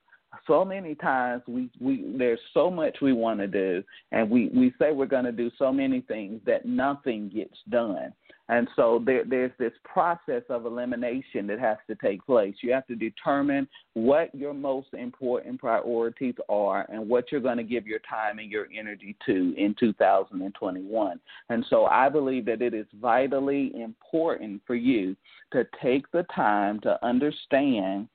so 0.47 0.63
many 0.63 0.95
times 0.95 1.41
we 1.47 1.69
we 1.79 2.13
there's 2.17 2.39
so 2.53 2.69
much 2.69 2.97
we 3.01 3.13
want 3.13 3.39
to 3.39 3.47
do 3.47 3.83
and 4.11 4.29
we 4.29 4.49
we 4.49 4.73
say 4.79 4.91
we're 4.91 5.05
going 5.05 5.25
to 5.25 5.31
do 5.31 5.51
so 5.57 5.71
many 5.71 6.01
things 6.01 6.39
that 6.45 6.65
nothing 6.65 7.29
gets 7.29 7.57
done 7.69 8.13
and 8.51 8.67
so 8.75 9.01
there, 9.05 9.23
there's 9.23 9.53
this 9.57 9.71
process 9.85 10.43
of 10.49 10.65
elimination 10.65 11.47
that 11.47 11.59
has 11.59 11.77
to 11.87 11.95
take 11.95 12.25
place. 12.25 12.53
You 12.61 12.73
have 12.73 12.85
to 12.87 12.95
determine 12.95 13.65
what 13.93 14.35
your 14.35 14.53
most 14.53 14.89
important 14.93 15.57
priorities 15.57 16.35
are 16.49 16.85
and 16.89 17.07
what 17.07 17.31
you're 17.31 17.39
going 17.39 17.57
to 17.57 17.63
give 17.63 17.87
your 17.87 17.99
time 17.99 18.39
and 18.39 18.51
your 18.51 18.67
energy 18.77 19.15
to 19.25 19.55
in 19.57 19.73
2021. 19.79 21.19
And 21.49 21.65
so 21.69 21.85
I 21.85 22.09
believe 22.09 22.45
that 22.47 22.61
it 22.61 22.73
is 22.73 22.87
vitally 22.99 23.71
important 23.81 24.61
for 24.67 24.75
you 24.75 25.15
to 25.53 25.65
take 25.81 26.11
the 26.11 26.23
time 26.35 26.81
to 26.81 27.03
understand 27.05 28.09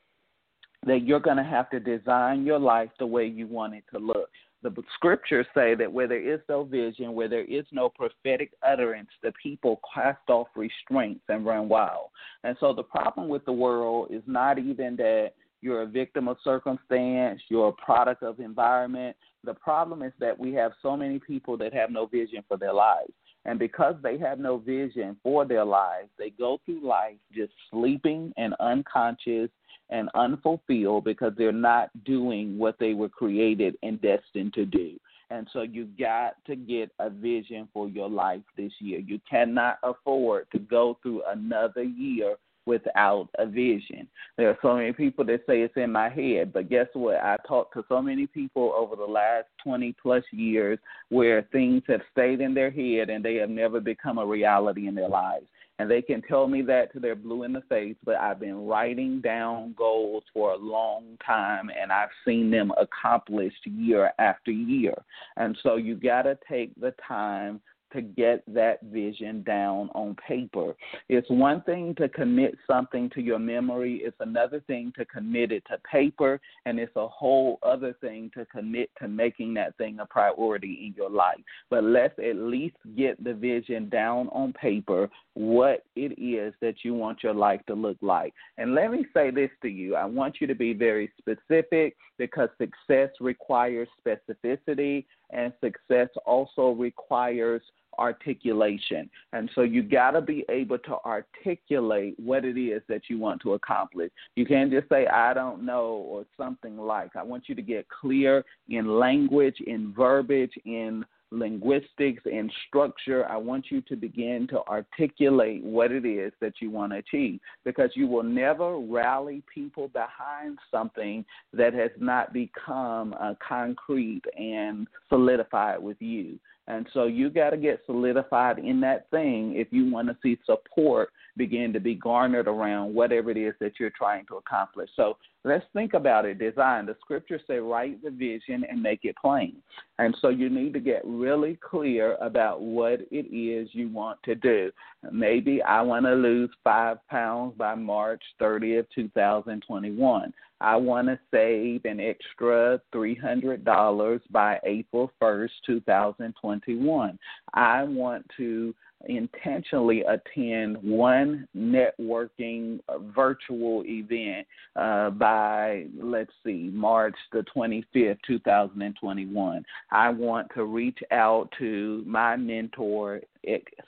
that 0.86 1.04
you're 1.04 1.20
going 1.20 1.36
to 1.36 1.44
have 1.44 1.68
to 1.70 1.80
design 1.80 2.44
your 2.44 2.58
life 2.58 2.90
the 2.98 3.06
way 3.06 3.26
you 3.26 3.46
want 3.46 3.74
it 3.74 3.84
to 3.92 3.98
look 3.98 4.30
the 4.62 4.82
scriptures 4.94 5.46
say 5.54 5.74
that 5.74 5.92
where 5.92 6.08
there 6.08 6.34
is 6.34 6.40
no 6.48 6.64
vision, 6.64 7.14
where 7.14 7.28
there 7.28 7.44
is 7.44 7.64
no 7.72 7.88
prophetic 7.88 8.52
utterance, 8.66 9.08
the 9.22 9.32
people 9.42 9.80
cast 9.94 10.28
off 10.28 10.48
restraints 10.56 11.22
and 11.28 11.46
run 11.46 11.68
wild. 11.68 12.08
And 12.44 12.56
so 12.60 12.72
the 12.72 12.82
problem 12.82 13.28
with 13.28 13.44
the 13.44 13.52
world 13.52 14.08
is 14.10 14.22
not 14.26 14.58
even 14.58 14.96
that 14.96 15.32
you're 15.60 15.82
a 15.82 15.86
victim 15.86 16.28
of 16.28 16.36
circumstance, 16.44 17.40
you're 17.48 17.68
a 17.68 17.84
product 17.84 18.22
of 18.22 18.40
environment. 18.40 19.16
The 19.44 19.54
problem 19.54 20.02
is 20.02 20.12
that 20.20 20.38
we 20.38 20.52
have 20.54 20.72
so 20.82 20.96
many 20.96 21.18
people 21.18 21.56
that 21.58 21.72
have 21.72 21.90
no 21.90 22.06
vision 22.06 22.42
for 22.48 22.56
their 22.56 22.72
lives. 22.72 23.12
And 23.46 23.60
because 23.60 23.94
they 24.02 24.18
have 24.18 24.40
no 24.40 24.58
vision 24.58 25.16
for 25.22 25.44
their 25.44 25.64
lives, 25.64 26.08
they 26.18 26.30
go 26.30 26.58
through 26.64 26.86
life 26.86 27.16
just 27.32 27.52
sleeping 27.70 28.32
and 28.36 28.54
unconscious 28.58 29.48
and 29.88 30.10
unfulfilled 30.14 31.04
because 31.04 31.32
they're 31.38 31.52
not 31.52 31.90
doing 32.04 32.58
what 32.58 32.76
they 32.80 32.92
were 32.92 33.08
created 33.08 33.76
and 33.84 34.02
destined 34.02 34.52
to 34.54 34.66
do. 34.66 34.98
And 35.30 35.46
so 35.52 35.62
you 35.62 35.88
got 35.98 36.34
to 36.46 36.56
get 36.56 36.90
a 36.98 37.08
vision 37.08 37.68
for 37.72 37.88
your 37.88 38.10
life 38.10 38.42
this 38.56 38.72
year. 38.80 38.98
You 38.98 39.20
cannot 39.28 39.78
afford 39.84 40.48
to 40.52 40.58
go 40.58 40.98
through 41.02 41.22
another 41.28 41.84
year 41.84 42.36
without 42.66 43.28
a 43.38 43.46
vision. 43.46 44.08
There 44.36 44.50
are 44.50 44.58
so 44.60 44.76
many 44.76 44.92
people 44.92 45.24
that 45.26 45.40
say 45.46 45.62
it's 45.62 45.76
in 45.76 45.92
my 45.92 46.08
head, 46.08 46.52
but 46.52 46.68
guess 46.68 46.88
what? 46.92 47.16
I 47.16 47.36
talked 47.46 47.74
to 47.74 47.84
so 47.88 48.02
many 48.02 48.26
people 48.26 48.72
over 48.76 48.96
the 48.96 49.04
last 49.04 49.46
20 49.64 49.94
plus 50.02 50.24
years 50.32 50.78
where 51.08 51.42
things 51.52 51.82
have 51.88 52.02
stayed 52.12 52.40
in 52.40 52.54
their 52.54 52.70
head 52.70 53.08
and 53.08 53.24
they 53.24 53.36
have 53.36 53.50
never 53.50 53.80
become 53.80 54.18
a 54.18 54.26
reality 54.26 54.88
in 54.88 54.94
their 54.94 55.08
lives. 55.08 55.46
And 55.78 55.90
they 55.90 56.00
can 56.00 56.22
tell 56.22 56.48
me 56.48 56.62
that 56.62 56.92
to 56.94 57.00
their 57.00 57.14
blue 57.14 57.42
in 57.42 57.52
the 57.52 57.60
face, 57.68 57.96
but 58.02 58.16
I've 58.16 58.40
been 58.40 58.66
writing 58.66 59.20
down 59.20 59.74
goals 59.76 60.24
for 60.32 60.52
a 60.52 60.56
long 60.56 61.18
time 61.24 61.70
and 61.70 61.92
I've 61.92 62.08
seen 62.24 62.50
them 62.50 62.72
accomplished 62.80 63.66
year 63.66 64.12
after 64.18 64.50
year. 64.50 64.94
And 65.36 65.56
so 65.62 65.76
you 65.76 65.94
got 65.94 66.22
to 66.22 66.38
take 66.48 66.74
the 66.80 66.94
time 67.06 67.60
to 67.92 68.02
get 68.02 68.42
that 68.52 68.80
vision 68.84 69.42
down 69.42 69.90
on 69.94 70.16
paper. 70.26 70.74
It's 71.08 71.28
one 71.30 71.62
thing 71.62 71.94
to 71.96 72.08
commit 72.08 72.56
something 72.66 73.10
to 73.10 73.20
your 73.20 73.38
memory, 73.38 74.00
it's 74.04 74.16
another 74.20 74.60
thing 74.66 74.92
to 74.96 75.04
commit 75.04 75.52
it 75.52 75.64
to 75.70 75.78
paper, 75.90 76.40
and 76.64 76.78
it's 76.78 76.96
a 76.96 77.08
whole 77.08 77.58
other 77.62 77.94
thing 78.00 78.30
to 78.34 78.44
commit 78.46 78.90
to 79.00 79.08
making 79.08 79.54
that 79.54 79.76
thing 79.76 79.98
a 80.00 80.06
priority 80.06 80.86
in 80.86 80.94
your 80.96 81.10
life. 81.10 81.40
But 81.70 81.84
let's 81.84 82.18
at 82.18 82.36
least 82.36 82.76
get 82.96 83.22
the 83.22 83.34
vision 83.34 83.88
down 83.88 84.28
on 84.28 84.52
paper, 84.52 85.08
what 85.34 85.84
it 85.94 86.18
is 86.20 86.54
that 86.60 86.76
you 86.82 86.94
want 86.94 87.22
your 87.22 87.34
life 87.34 87.60
to 87.66 87.74
look 87.74 87.98
like. 88.00 88.34
And 88.58 88.74
let 88.74 88.90
me 88.90 89.06
say 89.14 89.30
this 89.30 89.50
to 89.62 89.68
you 89.68 89.96
I 89.96 90.04
want 90.04 90.36
you 90.40 90.46
to 90.46 90.54
be 90.54 90.72
very 90.72 91.10
specific 91.18 91.96
because 92.18 92.48
success 92.58 93.10
requires 93.20 93.88
specificity 94.04 95.04
and 95.30 95.52
success 95.60 96.08
also 96.24 96.70
requires 96.70 97.62
articulation. 97.98 99.08
And 99.32 99.50
so 99.54 99.62
you 99.62 99.82
got 99.82 100.12
to 100.12 100.20
be 100.20 100.44
able 100.48 100.78
to 100.78 100.96
articulate 101.04 102.14
what 102.18 102.44
it 102.44 102.58
is 102.58 102.82
that 102.88 103.02
you 103.08 103.18
want 103.18 103.40
to 103.42 103.54
accomplish. 103.54 104.10
You 104.34 104.46
can't 104.46 104.70
just 104.70 104.88
say, 104.88 105.06
I 105.06 105.34
don't 105.34 105.64
know, 105.64 106.04
or 106.08 106.26
something 106.36 106.76
like. 106.76 107.16
I 107.16 107.22
want 107.22 107.48
you 107.48 107.54
to 107.54 107.62
get 107.62 107.86
clear 107.88 108.44
in 108.68 108.98
language, 108.98 109.56
in 109.66 109.92
verbiage, 109.94 110.52
in 110.64 111.04
linguistics 111.30 112.22
and 112.24 112.52
structure, 112.68 113.26
I 113.28 113.36
want 113.36 113.66
you 113.70 113.80
to 113.82 113.96
begin 113.96 114.46
to 114.48 114.60
articulate 114.68 115.62
what 115.62 115.92
it 115.92 116.06
is 116.06 116.32
that 116.40 116.54
you 116.60 116.70
want 116.70 116.92
to 116.92 116.98
achieve 116.98 117.40
because 117.64 117.90
you 117.94 118.06
will 118.06 118.22
never 118.22 118.78
rally 118.78 119.42
people 119.52 119.88
behind 119.88 120.58
something 120.70 121.24
that 121.52 121.74
has 121.74 121.90
not 121.98 122.32
become 122.32 123.14
uh, 123.20 123.34
concrete 123.46 124.22
and 124.38 124.86
solidified 125.08 125.82
with 125.82 126.00
you. 126.00 126.38
And 126.68 126.86
so 126.92 127.04
you 127.04 127.30
got 127.30 127.50
to 127.50 127.56
get 127.56 127.80
solidified 127.86 128.58
in 128.58 128.80
that 128.80 129.08
thing 129.10 129.54
if 129.56 129.68
you 129.70 129.90
want 129.90 130.08
to 130.08 130.16
see 130.22 130.38
support 130.44 131.10
begin 131.36 131.72
to 131.72 131.80
be 131.80 131.94
garnered 131.94 132.48
around 132.48 132.94
whatever 132.94 133.30
it 133.30 133.36
is 133.36 133.54
that 133.60 133.78
you're 133.78 133.90
trying 133.90 134.26
to 134.26 134.36
accomplish. 134.36 134.88
So 134.96 135.16
let's 135.44 135.64
think 135.72 135.94
about 135.94 136.24
it. 136.24 136.38
Design. 136.38 136.86
The 136.86 136.96
scriptures 137.00 137.42
say 137.46 137.58
write 137.58 138.02
the 138.02 138.10
vision 138.10 138.64
and 138.68 138.82
make 138.82 139.00
it 139.04 139.14
plain. 139.20 139.56
And 139.98 140.16
so 140.20 140.28
you 140.28 140.48
need 140.48 140.72
to 140.74 140.80
get 140.80 141.02
really 141.04 141.58
clear 141.62 142.16
about 142.20 142.62
what 142.62 143.00
it 143.10 143.34
is 143.34 143.68
you 143.72 143.88
want 143.88 144.18
to 144.24 144.34
do. 144.34 144.70
Maybe 145.12 145.62
I 145.62 145.82
want 145.82 146.06
to 146.06 146.14
lose 146.14 146.50
five 146.64 146.98
pounds 147.08 147.54
by 147.56 147.74
March 147.74 148.22
30th, 148.40 148.86
2021. 148.94 150.32
I 150.60 150.76
want 150.76 151.08
to 151.08 151.18
save 151.30 151.84
an 151.84 152.00
extra 152.00 152.80
$300 152.94 154.20
by 154.30 154.58
April 154.64 155.10
1st, 155.20 155.50
2021. 155.66 157.18
I 157.54 157.82
want 157.84 158.24
to 158.36 158.74
intentionally 159.08 160.02
attend 160.02 160.76
one 160.82 161.46
networking 161.56 162.80
uh, 162.88 162.98
virtual 163.14 163.84
event 163.86 164.46
uh, 164.74 165.10
by, 165.10 165.86
let's 166.00 166.32
see, 166.44 166.70
March 166.72 167.14
the 167.32 167.44
25th, 167.54 168.18
2021. 168.26 169.64
I 169.90 170.08
want 170.08 170.48
to 170.54 170.64
reach 170.64 170.98
out 171.10 171.48
to 171.58 172.02
my 172.06 172.36
mentor, 172.36 173.20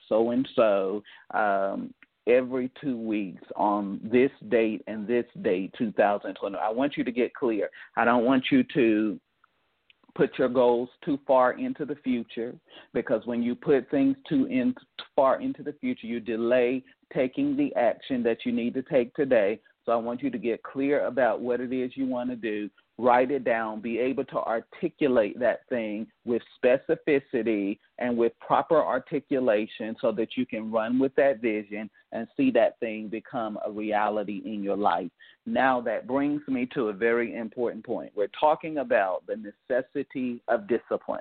so 0.09 0.31
and 0.31 0.48
so, 0.54 1.02
every 2.28 2.70
two 2.80 2.96
weeks 2.96 3.42
on 3.56 4.00
this 4.04 4.30
date 4.48 4.82
and 4.86 5.06
this 5.06 5.24
date, 5.42 5.74
2020. 5.78 6.56
I 6.56 6.70
want 6.70 6.96
you 6.96 7.04
to 7.04 7.12
get 7.12 7.34
clear. 7.34 7.70
I 7.96 8.04
don't 8.04 8.24
want 8.24 8.44
you 8.50 8.62
to 8.74 9.18
put 10.14 10.38
your 10.38 10.48
goals 10.48 10.88
too 11.04 11.18
far 11.26 11.52
into 11.52 11.84
the 11.84 11.94
future 11.96 12.54
because 12.92 13.22
when 13.24 13.42
you 13.42 13.54
put 13.54 13.90
things 13.90 14.16
too 14.28 14.46
in, 14.46 14.74
far 15.16 15.40
into 15.40 15.62
the 15.62 15.74
future, 15.80 16.06
you 16.06 16.20
delay 16.20 16.82
taking 17.14 17.56
the 17.56 17.74
action 17.76 18.22
that 18.22 18.38
you 18.44 18.52
need 18.52 18.74
to 18.74 18.82
take 18.82 19.14
today. 19.14 19.60
So 19.86 19.92
I 19.92 19.96
want 19.96 20.22
you 20.22 20.30
to 20.30 20.38
get 20.38 20.62
clear 20.62 21.06
about 21.06 21.40
what 21.40 21.60
it 21.60 21.72
is 21.72 21.92
you 21.96 22.06
want 22.06 22.30
to 22.30 22.36
do 22.36 22.68
write 22.98 23.30
it 23.30 23.44
down, 23.44 23.80
be 23.80 23.98
able 23.98 24.24
to 24.24 24.38
articulate 24.38 25.38
that 25.38 25.61
thing 25.68 26.06
with 26.24 26.42
specificity 26.62 27.78
and 27.98 28.16
with 28.16 28.32
proper 28.40 28.82
articulation 28.82 29.94
so 30.00 30.11
that 30.11 30.37
you 30.37 30.44
can 30.44 30.70
run 30.70 30.98
with 30.98 31.14
that 31.14 31.40
vision 31.40 31.88
and 32.11 32.26
see 32.37 32.50
that 32.50 32.78
thing 32.80 33.08
become 33.08 33.56
a 33.64 33.70
reality 33.70 34.42
in 34.44 34.62
your 34.62 34.76
life. 34.76 35.11
Now, 35.46 35.80
that 35.82 36.08
brings 36.08 36.42
me 36.48 36.68
to 36.74 36.88
a 36.88 36.92
very 36.92 37.37
important 37.37 37.87
point. 37.87 38.12
We're 38.16 38.28
talking 38.38 38.78
about 38.78 39.22
the 39.26 39.37
necessity 39.37 40.42
of 40.48 40.68
discipline. 40.68 41.20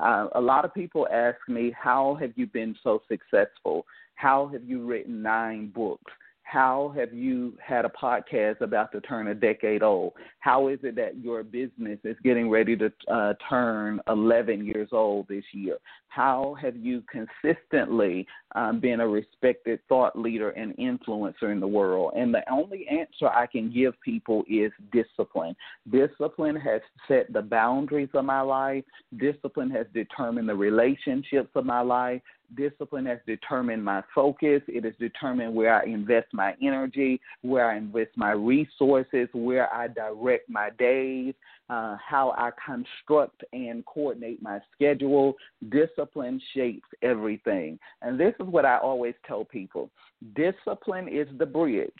Uh, 0.00 0.28
a 0.36 0.40
lot 0.40 0.64
of 0.64 0.72
people 0.72 1.08
ask 1.12 1.38
me, 1.48 1.74
How 1.76 2.16
have 2.20 2.32
you 2.36 2.46
been 2.46 2.76
so 2.84 3.02
successful? 3.08 3.84
How 4.14 4.48
have 4.52 4.64
you 4.64 4.86
written 4.86 5.20
nine 5.22 5.72
books? 5.74 6.12
How 6.50 6.94
have 6.96 7.12
you 7.12 7.52
had 7.62 7.84
a 7.84 7.90
podcast 7.90 8.62
about 8.62 8.90
to 8.92 9.02
turn 9.02 9.26
a 9.26 9.34
decade 9.34 9.82
old? 9.82 10.14
How 10.40 10.68
is 10.68 10.78
it 10.82 10.96
that 10.96 11.18
your 11.18 11.42
business 11.42 11.98
is 12.04 12.16
getting 12.24 12.48
ready 12.48 12.74
to 12.74 12.90
uh, 13.12 13.34
turn 13.50 14.00
11 14.08 14.64
years 14.64 14.88
old 14.92 15.28
this 15.28 15.44
year? 15.52 15.76
How 16.08 16.56
have 16.58 16.74
you 16.74 17.02
consistently 17.12 18.26
um, 18.54 18.80
been 18.80 19.00
a 19.00 19.06
respected 19.06 19.80
thought 19.90 20.18
leader 20.18 20.48
and 20.52 20.74
influencer 20.78 21.52
in 21.52 21.60
the 21.60 21.68
world? 21.68 22.14
And 22.16 22.32
the 22.32 22.50
only 22.50 22.88
answer 22.88 23.28
I 23.28 23.46
can 23.46 23.70
give 23.70 23.92
people 24.00 24.42
is 24.48 24.72
discipline. 24.90 25.54
Discipline 25.90 26.56
has 26.56 26.80
set 27.06 27.30
the 27.30 27.42
boundaries 27.42 28.08
of 28.14 28.24
my 28.24 28.40
life, 28.40 28.84
discipline 29.18 29.70
has 29.72 29.86
determined 29.92 30.48
the 30.48 30.54
relationships 30.54 31.50
of 31.54 31.66
my 31.66 31.82
life. 31.82 32.22
Discipline 32.56 33.06
has 33.06 33.18
determined 33.26 33.84
my 33.84 34.02
focus. 34.14 34.62
It 34.68 34.84
has 34.84 34.94
determined 34.98 35.54
where 35.54 35.80
I 35.80 35.84
invest 35.84 36.28
my 36.32 36.54
energy, 36.62 37.20
where 37.42 37.70
I 37.70 37.76
invest 37.76 38.10
my 38.16 38.30
resources, 38.32 39.28
where 39.32 39.72
I 39.72 39.88
direct 39.88 40.48
my 40.48 40.70
days, 40.78 41.34
uh, 41.68 41.96
how 41.96 42.34
I 42.38 42.50
construct 42.64 43.44
and 43.52 43.84
coordinate 43.84 44.42
my 44.42 44.60
schedule. 44.74 45.34
Discipline 45.68 46.40
shapes 46.54 46.88
everything. 47.02 47.78
And 48.00 48.18
this 48.18 48.34
is 48.40 48.46
what 48.46 48.64
I 48.64 48.78
always 48.78 49.14
tell 49.26 49.44
people 49.44 49.90
discipline 50.34 51.08
is 51.08 51.28
the 51.38 51.46
bridge, 51.46 51.92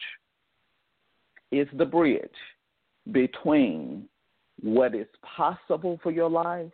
it's 1.52 1.70
the 1.76 1.84
bridge 1.84 2.28
between 3.12 4.08
what 4.60 4.94
is 4.94 5.06
possible 5.36 6.00
for 6.02 6.10
your 6.10 6.28
life 6.28 6.72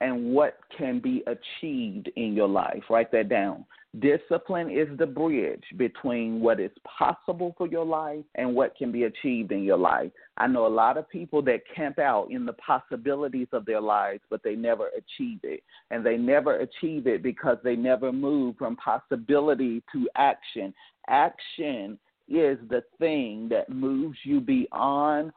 and 0.00 0.32
what 0.32 0.58
can 0.76 1.00
be 1.00 1.24
achieved 1.26 2.10
in 2.16 2.34
your 2.34 2.48
life. 2.48 2.82
Write 2.90 3.12
that 3.12 3.28
down. 3.28 3.64
Discipline 4.00 4.70
is 4.70 4.88
the 4.98 5.06
bridge 5.06 5.62
between 5.76 6.40
what 6.40 6.58
is 6.58 6.72
possible 6.84 7.54
for 7.56 7.68
your 7.68 7.84
life 7.84 8.24
and 8.34 8.52
what 8.52 8.76
can 8.76 8.90
be 8.90 9.04
achieved 9.04 9.52
in 9.52 9.62
your 9.62 9.78
life. 9.78 10.10
I 10.36 10.48
know 10.48 10.66
a 10.66 10.68
lot 10.68 10.96
of 10.96 11.08
people 11.08 11.42
that 11.42 11.60
camp 11.74 12.00
out 12.00 12.28
in 12.32 12.44
the 12.44 12.54
possibilities 12.54 13.46
of 13.52 13.64
their 13.66 13.80
lives, 13.80 14.22
but 14.30 14.42
they 14.42 14.56
never 14.56 14.88
achieve 14.88 15.38
it. 15.44 15.62
And 15.92 16.04
they 16.04 16.16
never 16.16 16.58
achieve 16.58 17.06
it 17.06 17.22
because 17.22 17.58
they 17.62 17.76
never 17.76 18.10
move 18.10 18.56
from 18.58 18.74
possibility 18.76 19.80
to 19.92 20.08
action. 20.16 20.74
Action 21.08 21.96
is 22.28 22.58
the 22.70 22.82
thing 22.98 23.48
that 23.50 23.68
moves 23.68 24.18
you 24.24 24.40
beyond 24.40 25.30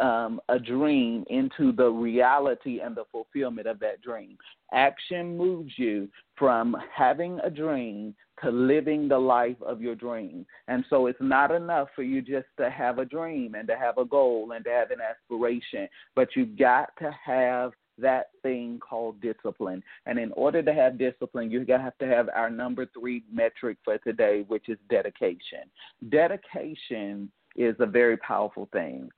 um, 0.00 0.40
a 0.48 0.58
dream 0.58 1.24
into 1.28 1.72
the 1.72 1.88
reality 1.88 2.80
and 2.80 2.96
the 2.96 3.04
fulfillment 3.10 3.66
of 3.66 3.80
that 3.80 4.02
dream. 4.02 4.36
Action 4.72 5.36
moves 5.36 5.72
you 5.76 6.08
from 6.36 6.76
having 6.94 7.38
a 7.40 7.50
dream 7.50 8.14
to 8.42 8.50
living 8.50 9.08
the 9.08 9.18
life 9.18 9.60
of 9.64 9.80
your 9.80 9.94
dream. 9.94 10.44
And 10.68 10.84
so 10.90 11.06
it's 11.06 11.20
not 11.20 11.50
enough 11.50 11.88
for 11.94 12.02
you 12.02 12.20
just 12.20 12.48
to 12.58 12.68
have 12.70 12.98
a 12.98 13.04
dream 13.04 13.54
and 13.54 13.68
to 13.68 13.76
have 13.76 13.98
a 13.98 14.04
goal 14.04 14.52
and 14.54 14.64
to 14.64 14.70
have 14.70 14.90
an 14.90 14.98
aspiration, 15.00 15.88
but 16.16 16.28
you've 16.34 16.58
got 16.58 16.90
to 16.98 17.14
have 17.24 17.72
that 17.98 18.30
thing 18.42 18.80
called 18.80 19.20
discipline. 19.20 19.82
And 20.06 20.18
in 20.18 20.32
order 20.32 20.62
to 20.62 20.74
have 20.74 20.98
discipline, 20.98 21.50
you 21.50 21.64
have 21.68 21.96
to 21.98 22.06
have 22.06 22.28
our 22.34 22.50
number 22.50 22.86
three 22.86 23.22
metric 23.32 23.78
for 23.84 23.98
today, 23.98 24.44
which 24.48 24.68
is 24.68 24.78
dedication. 24.90 25.70
Dedication 26.08 27.30
is 27.56 27.76
a 27.78 27.86
very 27.86 28.16
powerful 28.16 28.68
thing. 28.72 29.08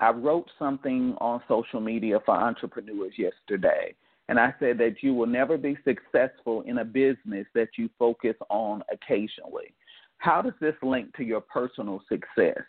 I 0.00 0.10
wrote 0.10 0.50
something 0.58 1.14
on 1.18 1.42
social 1.48 1.80
media 1.80 2.18
for 2.24 2.34
entrepreneurs 2.34 3.14
yesterday, 3.16 3.94
and 4.28 4.38
I 4.38 4.54
said 4.58 4.78
that 4.78 4.96
you 5.02 5.14
will 5.14 5.26
never 5.26 5.56
be 5.56 5.78
successful 5.84 6.62
in 6.62 6.78
a 6.78 6.84
business 6.84 7.46
that 7.54 7.68
you 7.78 7.88
focus 7.98 8.34
on 8.50 8.82
occasionally. 8.92 9.74
How 10.18 10.42
does 10.42 10.54
this 10.60 10.74
link 10.82 11.14
to 11.16 11.24
your 11.24 11.40
personal 11.40 12.02
success? 12.08 12.62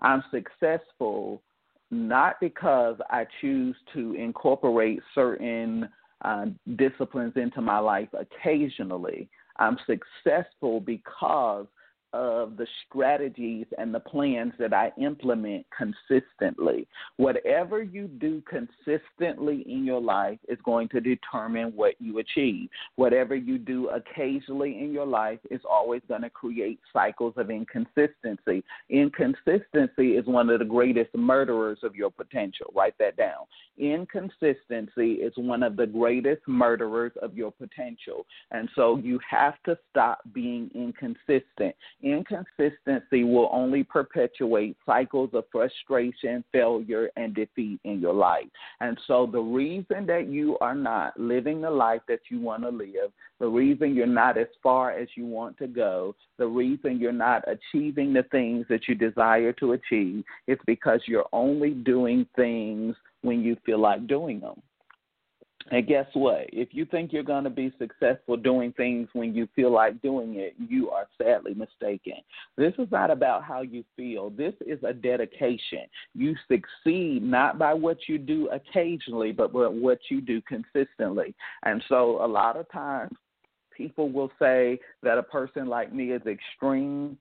I'm 0.00 0.22
successful 0.30 1.42
not 1.90 2.40
because 2.40 2.96
I 3.10 3.26
choose 3.40 3.76
to 3.92 4.14
incorporate 4.14 5.00
certain 5.14 5.88
uh, 6.24 6.46
disciplines 6.76 7.34
into 7.36 7.60
my 7.60 7.78
life 7.78 8.08
occasionally. 8.12 9.28
I'm 9.58 9.76
successful 9.86 10.80
because 10.80 11.66
of 12.14 12.56
the 12.56 12.66
strategies 12.86 13.66
and 13.76 13.92
the 13.92 14.00
plans 14.00 14.52
that 14.60 14.72
I 14.72 14.92
implement 15.02 15.66
consistently. 15.76 16.86
Whatever 17.16 17.82
you 17.82 18.06
do 18.06 18.40
consistently 18.48 19.64
in 19.68 19.84
your 19.84 20.00
life 20.00 20.38
is 20.48 20.58
going 20.64 20.88
to 20.90 21.00
determine 21.00 21.72
what 21.74 21.94
you 21.98 22.20
achieve. 22.20 22.68
Whatever 22.94 23.34
you 23.34 23.58
do 23.58 23.88
occasionally 23.88 24.78
in 24.80 24.92
your 24.92 25.06
life 25.06 25.40
is 25.50 25.60
always 25.68 26.02
going 26.06 26.22
to 26.22 26.30
create 26.30 26.78
cycles 26.92 27.34
of 27.36 27.50
inconsistency. 27.50 28.62
Inconsistency 28.88 30.12
is 30.12 30.24
one 30.26 30.50
of 30.50 30.60
the 30.60 30.64
greatest 30.64 31.12
murderers 31.16 31.78
of 31.82 31.96
your 31.96 32.12
potential. 32.12 32.72
Write 32.76 32.94
that 33.00 33.16
down. 33.16 33.46
Inconsistency 33.76 35.14
is 35.14 35.32
one 35.36 35.64
of 35.64 35.76
the 35.76 35.86
greatest 35.86 36.42
murderers 36.46 37.12
of 37.20 37.36
your 37.36 37.50
potential. 37.50 38.24
And 38.52 38.68
so 38.76 38.98
you 38.98 39.18
have 39.28 39.54
to 39.64 39.76
stop 39.90 40.20
being 40.32 40.70
inconsistent 40.76 41.74
inconsistency 42.04 43.24
will 43.24 43.48
only 43.52 43.82
perpetuate 43.82 44.76
cycles 44.84 45.30
of 45.32 45.44
frustration, 45.50 46.44
failure, 46.52 47.10
and 47.16 47.34
defeat 47.34 47.80
in 47.84 48.00
your 48.00 48.14
life. 48.14 48.46
And 48.80 48.98
so, 49.06 49.26
the 49.30 49.40
reason 49.40 50.06
that 50.06 50.28
you 50.28 50.58
are 50.60 50.74
not 50.74 51.18
living 51.18 51.60
the 51.60 51.70
life 51.70 52.02
that 52.08 52.20
you 52.28 52.40
want 52.40 52.62
to 52.62 52.68
live, 52.68 53.10
the 53.40 53.48
reason 53.48 53.94
you're 53.94 54.06
not 54.06 54.38
as 54.38 54.48
far 54.62 54.92
as 54.92 55.08
you 55.16 55.26
want 55.26 55.58
to 55.58 55.66
go, 55.66 56.14
the 56.38 56.46
reason 56.46 56.98
you're 56.98 57.12
not 57.12 57.42
achieving 57.48 58.12
the 58.12 58.24
things 58.24 58.66
that 58.68 58.86
you 58.86 58.94
desire 58.94 59.52
to 59.54 59.72
achieve, 59.72 60.24
is 60.46 60.58
because 60.66 61.00
you're 61.06 61.28
only 61.32 61.70
doing 61.70 62.26
things 62.36 62.94
when 63.22 63.40
you 63.40 63.56
feel 63.64 63.80
like 63.80 64.06
doing 64.06 64.40
them. 64.40 64.60
And 65.70 65.86
guess 65.86 66.06
what? 66.12 66.46
If 66.52 66.68
you 66.72 66.84
think 66.84 67.12
you're 67.12 67.22
going 67.22 67.44
to 67.44 67.50
be 67.50 67.72
successful 67.78 68.36
doing 68.36 68.72
things 68.72 69.08
when 69.14 69.34
you 69.34 69.48
feel 69.56 69.72
like 69.72 70.00
doing 70.02 70.34
it, 70.36 70.54
you 70.58 70.90
are 70.90 71.06
sadly 71.16 71.54
mistaken. 71.54 72.18
This 72.56 72.74
is 72.78 72.88
not 72.90 73.10
about 73.10 73.44
how 73.44 73.62
you 73.62 73.82
feel. 73.96 74.30
This 74.30 74.54
is 74.66 74.78
a 74.86 74.92
dedication. 74.92 75.86
You 76.14 76.34
succeed 76.48 77.22
not 77.22 77.58
by 77.58 77.72
what 77.72 77.96
you 78.08 78.18
do 78.18 78.48
occasionally, 78.50 79.32
but 79.32 79.52
by 79.52 79.66
what 79.68 80.00
you 80.10 80.20
do 80.20 80.42
consistently. 80.42 81.34
And 81.64 81.82
so 81.88 82.22
a 82.22 82.28
lot 82.28 82.56
of 82.56 82.70
times 82.70 83.12
people 83.74 84.10
will 84.10 84.30
say 84.38 84.78
that 85.02 85.18
a 85.18 85.22
person 85.22 85.66
like 85.66 85.92
me 85.92 86.12
is 86.12 86.22
extreme 86.26 87.18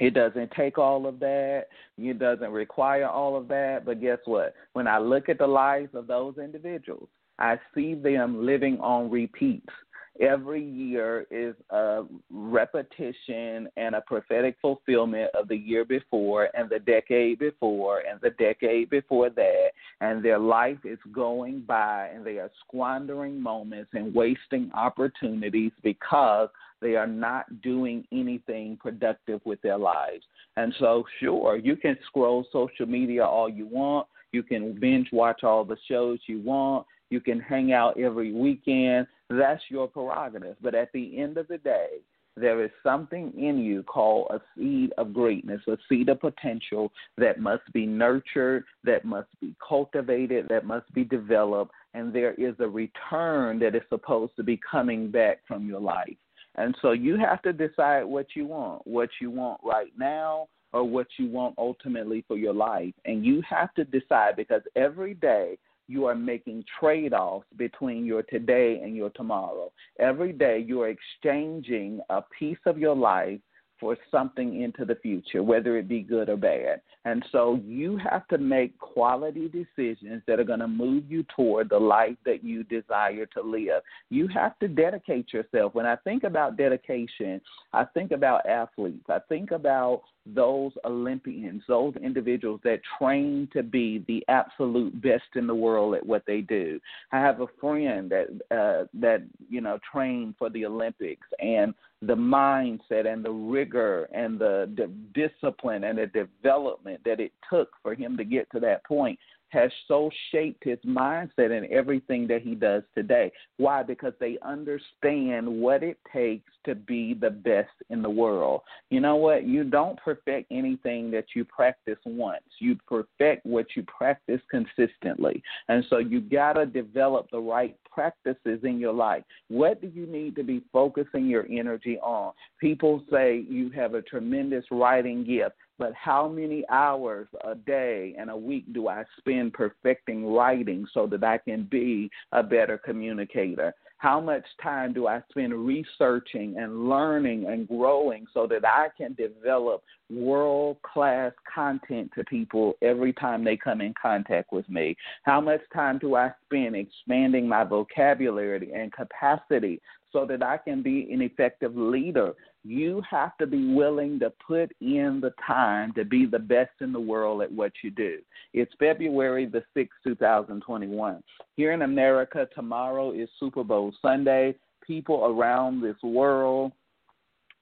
it 0.00 0.14
doesn't 0.14 0.50
take 0.52 0.78
all 0.78 1.06
of 1.06 1.18
that. 1.20 1.66
It 1.98 2.18
doesn't 2.18 2.50
require 2.50 3.06
all 3.06 3.36
of 3.36 3.48
that. 3.48 3.84
But 3.84 4.00
guess 4.00 4.18
what? 4.24 4.54
When 4.72 4.86
I 4.86 4.98
look 4.98 5.28
at 5.28 5.38
the 5.38 5.46
lives 5.46 5.94
of 5.94 6.06
those 6.06 6.36
individuals, 6.38 7.08
I 7.38 7.58
see 7.74 7.94
them 7.94 8.44
living 8.44 8.78
on 8.80 9.10
repeats. 9.10 9.72
Every 10.18 10.64
year 10.64 11.26
is 11.30 11.54
a 11.68 12.04
repetition 12.30 13.68
and 13.76 13.94
a 13.94 14.00
prophetic 14.00 14.56
fulfillment 14.62 15.30
of 15.34 15.46
the 15.48 15.56
year 15.56 15.84
before 15.84 16.48
and 16.54 16.70
the 16.70 16.78
decade 16.78 17.38
before 17.38 18.02
and 18.10 18.18
the 18.22 18.30
decade 18.30 18.88
before 18.88 19.28
that. 19.28 19.70
And 20.00 20.24
their 20.24 20.38
life 20.38 20.78
is 20.84 20.98
going 21.12 21.62
by 21.66 22.08
and 22.14 22.24
they 22.24 22.38
are 22.38 22.50
squandering 22.66 23.38
moments 23.38 23.90
and 23.92 24.14
wasting 24.14 24.70
opportunities 24.74 25.72
because 25.82 26.48
they 26.86 26.94
are 26.94 27.08
not 27.08 27.62
doing 27.62 28.06
anything 28.12 28.78
productive 28.80 29.40
with 29.44 29.60
their 29.60 29.76
lives. 29.76 30.22
And 30.56 30.72
so, 30.78 31.02
sure, 31.18 31.56
you 31.56 31.74
can 31.74 31.98
scroll 32.06 32.46
social 32.52 32.86
media 32.86 33.24
all 33.24 33.48
you 33.48 33.66
want. 33.66 34.06
You 34.30 34.44
can 34.44 34.78
binge 34.78 35.08
watch 35.12 35.42
all 35.42 35.64
the 35.64 35.76
shows 35.88 36.20
you 36.28 36.40
want. 36.42 36.86
You 37.10 37.20
can 37.20 37.40
hang 37.40 37.72
out 37.72 37.98
every 37.98 38.32
weekend. 38.32 39.08
That's 39.28 39.62
your 39.68 39.88
prerogative. 39.88 40.54
But 40.62 40.76
at 40.76 40.92
the 40.92 41.18
end 41.18 41.38
of 41.38 41.48
the 41.48 41.58
day, 41.58 41.88
there 42.36 42.62
is 42.64 42.70
something 42.84 43.32
in 43.36 43.58
you 43.58 43.82
called 43.82 44.28
a 44.30 44.40
seed 44.56 44.92
of 44.96 45.12
greatness, 45.12 45.62
a 45.66 45.76
seed 45.88 46.08
of 46.08 46.20
potential 46.20 46.92
that 47.18 47.40
must 47.40 47.64
be 47.72 47.84
nurtured, 47.84 48.62
that 48.84 49.04
must 49.04 49.28
be 49.40 49.56
cultivated, 49.66 50.46
that 50.50 50.64
must 50.64 50.92
be 50.94 51.02
developed, 51.02 51.72
and 51.94 52.12
there 52.12 52.34
is 52.34 52.54
a 52.60 52.68
return 52.68 53.58
that 53.58 53.74
is 53.74 53.82
supposed 53.88 54.36
to 54.36 54.44
be 54.44 54.60
coming 54.70 55.10
back 55.10 55.38
from 55.48 55.66
your 55.66 55.80
life. 55.80 56.16
And 56.56 56.74
so 56.80 56.92
you 56.92 57.16
have 57.18 57.42
to 57.42 57.52
decide 57.52 58.04
what 58.04 58.26
you 58.34 58.46
want, 58.46 58.86
what 58.86 59.10
you 59.20 59.30
want 59.30 59.60
right 59.62 59.92
now 59.98 60.48
or 60.72 60.84
what 60.84 61.06
you 61.18 61.28
want 61.28 61.54
ultimately 61.58 62.24
for 62.26 62.36
your 62.36 62.54
life. 62.54 62.94
And 63.04 63.24
you 63.24 63.42
have 63.48 63.72
to 63.74 63.84
decide 63.84 64.36
because 64.36 64.62
every 64.74 65.14
day 65.14 65.58
you 65.88 66.06
are 66.06 66.14
making 66.14 66.64
trade 66.80 67.12
offs 67.12 67.46
between 67.56 68.04
your 68.04 68.22
today 68.22 68.80
and 68.82 68.96
your 68.96 69.10
tomorrow. 69.10 69.70
Every 70.00 70.32
day 70.32 70.64
you 70.66 70.82
are 70.82 70.88
exchanging 70.88 72.00
a 72.10 72.22
piece 72.36 72.58
of 72.66 72.78
your 72.78 72.96
life 72.96 73.38
for 73.78 73.96
something 74.10 74.62
into 74.62 74.84
the 74.84 74.94
future, 74.96 75.42
whether 75.42 75.76
it 75.76 75.88
be 75.88 76.00
good 76.00 76.28
or 76.28 76.36
bad. 76.36 76.80
And 77.04 77.24
so 77.30 77.60
you 77.64 77.98
have 77.98 78.26
to 78.28 78.38
make 78.38 78.78
quality 78.78 79.48
decisions 79.48 80.22
that 80.26 80.40
are 80.40 80.44
going 80.44 80.60
to 80.60 80.68
move 80.68 81.04
you 81.08 81.24
toward 81.34 81.68
the 81.68 81.78
life 81.78 82.16
that 82.24 82.42
you 82.42 82.64
desire 82.64 83.26
to 83.26 83.42
live. 83.42 83.82
You 84.10 84.28
have 84.28 84.58
to 84.58 84.68
dedicate 84.68 85.32
yourself. 85.32 85.74
When 85.74 85.86
I 85.86 85.96
think 85.96 86.24
about 86.24 86.56
dedication, 86.56 87.40
I 87.72 87.84
think 87.84 88.10
about 88.12 88.46
athletes. 88.46 89.04
I 89.08 89.18
think 89.28 89.50
about 89.50 90.02
those 90.34 90.72
Olympians, 90.84 91.62
those 91.68 91.94
individuals 91.96 92.60
that 92.64 92.80
train 92.98 93.48
to 93.52 93.62
be 93.62 94.04
the 94.08 94.24
absolute 94.28 95.00
best 95.00 95.24
in 95.34 95.46
the 95.46 95.54
world 95.54 95.94
at 95.94 96.04
what 96.04 96.24
they 96.26 96.40
do. 96.40 96.80
I 97.12 97.18
have 97.18 97.40
a 97.40 97.46
friend 97.60 98.10
that 98.10 98.26
uh, 98.50 98.86
that 98.94 99.22
you 99.48 99.60
know 99.60 99.78
trained 99.92 100.34
for 100.38 100.50
the 100.50 100.66
Olympics, 100.66 101.26
and 101.40 101.74
the 102.02 102.14
mindset 102.14 103.06
and 103.06 103.24
the 103.24 103.30
rigor 103.30 104.04
and 104.12 104.38
the, 104.38 104.70
the 104.76 104.90
discipline 105.14 105.84
and 105.84 105.98
the 105.98 106.06
development 106.06 107.00
that 107.04 107.20
it 107.20 107.32
took 107.50 107.70
for 107.82 107.94
him 107.94 108.16
to 108.18 108.24
get 108.24 108.50
to 108.52 108.60
that 108.60 108.84
point 108.84 109.18
has 109.48 109.70
so 109.86 110.10
shaped 110.30 110.64
his 110.64 110.78
mindset 110.86 111.56
and 111.56 111.66
everything 111.66 112.26
that 112.28 112.42
he 112.42 112.54
does 112.54 112.82
today. 112.94 113.30
Why? 113.56 113.82
Because 113.82 114.12
they 114.18 114.38
understand 114.42 115.46
what 115.46 115.82
it 115.82 115.98
takes 116.12 116.50
to 116.64 116.74
be 116.74 117.14
the 117.14 117.30
best 117.30 117.70
in 117.90 118.02
the 118.02 118.10
world. 118.10 118.62
You 118.90 119.00
know 119.00 119.16
what? 119.16 119.46
You 119.46 119.64
don't 119.64 119.98
perfect 120.00 120.50
anything 120.50 121.10
that 121.12 121.26
you 121.34 121.44
practice 121.44 121.98
once. 122.04 122.42
You 122.58 122.76
perfect 122.88 123.46
what 123.46 123.66
you 123.76 123.84
practice 123.84 124.40
consistently. 124.50 125.42
And 125.68 125.84
so 125.88 125.98
you 125.98 126.20
got 126.20 126.54
to 126.54 126.66
develop 126.66 127.30
the 127.30 127.38
right 127.38 127.76
practices 127.90 128.60
in 128.64 128.78
your 128.78 128.92
life. 128.92 129.22
What 129.48 129.80
do 129.80 129.90
you 129.94 130.06
need 130.06 130.36
to 130.36 130.42
be 130.42 130.62
focusing 130.72 131.26
your 131.26 131.46
energy 131.50 131.98
on? 132.00 132.32
People 132.60 133.02
say 133.10 133.44
you 133.48 133.70
have 133.70 133.94
a 133.94 134.02
tremendous 134.02 134.64
writing 134.70 135.24
gift. 135.24 135.54
But 135.78 135.92
how 135.94 136.28
many 136.28 136.64
hours 136.70 137.28
a 137.44 137.54
day 137.54 138.14
and 138.18 138.30
a 138.30 138.36
week 138.36 138.64
do 138.72 138.88
I 138.88 139.04
spend 139.18 139.52
perfecting 139.52 140.26
writing 140.26 140.86
so 140.92 141.06
that 141.08 141.22
I 141.22 141.38
can 141.38 141.64
be 141.70 142.10
a 142.32 142.42
better 142.42 142.78
communicator? 142.78 143.74
How 143.98 144.20
much 144.20 144.44
time 144.62 144.92
do 144.92 145.06
I 145.06 145.22
spend 145.30 145.54
researching 145.54 146.56
and 146.58 146.88
learning 146.88 147.46
and 147.46 147.66
growing 147.66 148.26
so 148.34 148.46
that 148.46 148.64
I 148.64 148.88
can 148.96 149.14
develop 149.14 149.82
world 150.10 150.76
class 150.82 151.32
content 151.52 152.10
to 152.14 152.24
people 152.24 152.74
every 152.82 153.14
time 153.14 153.42
they 153.42 153.56
come 153.56 153.80
in 153.80 153.94
contact 154.00 154.52
with 154.52 154.68
me? 154.68 154.96
How 155.22 155.40
much 155.40 155.62
time 155.72 155.98
do 155.98 156.14
I 156.14 156.30
spend 156.44 156.76
expanding 156.76 157.48
my 157.48 157.64
vocabulary 157.64 158.70
and 158.74 158.92
capacity 158.92 159.80
so 160.16 160.24
that 160.24 160.42
I 160.42 160.56
can 160.56 160.82
be 160.82 161.12
an 161.12 161.20
effective 161.20 161.76
leader 161.76 162.34
you 162.66 163.00
have 163.08 163.36
to 163.38 163.46
be 163.46 163.72
willing 163.74 164.18
to 164.18 164.32
put 164.44 164.72
in 164.80 165.20
the 165.22 165.32
time 165.46 165.92
to 165.92 166.04
be 166.04 166.26
the 166.26 166.38
best 166.38 166.72
in 166.80 166.92
the 166.92 167.00
world 167.00 167.42
at 167.42 167.52
what 167.52 167.70
you 167.84 167.90
do. 167.92 168.18
It's 168.52 168.72
February 168.78 169.46
the 169.46 169.62
6th, 169.76 169.88
2021. 170.02 171.22
Here 171.56 171.72
in 171.72 171.82
America, 171.82 172.48
tomorrow 172.54 173.12
is 173.12 173.28
Super 173.38 173.62
Bowl 173.62 173.92
Sunday. 174.02 174.56
People 174.84 175.26
around 175.26 175.80
this 175.80 175.96
world 176.02 176.72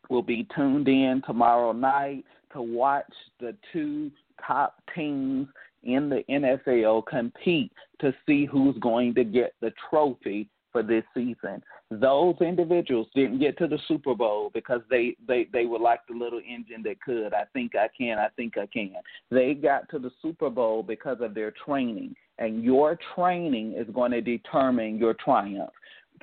will 0.08 0.22
be 0.22 0.46
tuned 0.54 0.88
in 0.88 1.22
tomorrow 1.26 1.72
night 1.72 2.24
to 2.54 2.62
watch 2.62 3.12
the 3.40 3.54
two 3.72 4.10
top 4.46 4.80
teams 4.94 5.48
in 5.82 6.08
the 6.08 6.24
NFL 6.30 7.04
compete 7.06 7.72
to 8.00 8.14
see 8.26 8.46
who's 8.46 8.76
going 8.78 9.14
to 9.14 9.24
get 9.24 9.52
the 9.60 9.72
trophy 9.90 10.48
for 10.74 10.82
this 10.82 11.04
season. 11.14 11.62
Those 11.92 12.34
individuals 12.40 13.06
didn't 13.14 13.38
get 13.38 13.56
to 13.58 13.68
the 13.68 13.78
Super 13.86 14.12
Bowl 14.16 14.50
because 14.52 14.80
they 14.90 15.16
they 15.28 15.46
they 15.52 15.66
were 15.66 15.78
like 15.78 16.00
the 16.08 16.14
little 16.14 16.40
engine 16.40 16.82
that 16.82 17.00
could. 17.00 17.32
I 17.32 17.44
think 17.52 17.76
I 17.76 17.86
can. 17.96 18.18
I 18.18 18.26
think 18.36 18.58
I 18.58 18.66
can. 18.66 18.94
They 19.30 19.54
got 19.54 19.88
to 19.90 20.00
the 20.00 20.10
Super 20.20 20.50
Bowl 20.50 20.82
because 20.82 21.18
of 21.20 21.32
their 21.32 21.52
training, 21.64 22.16
and 22.40 22.64
your 22.64 22.98
training 23.14 23.74
is 23.74 23.86
going 23.94 24.10
to 24.10 24.20
determine 24.20 24.98
your 24.98 25.14
triumph 25.14 25.70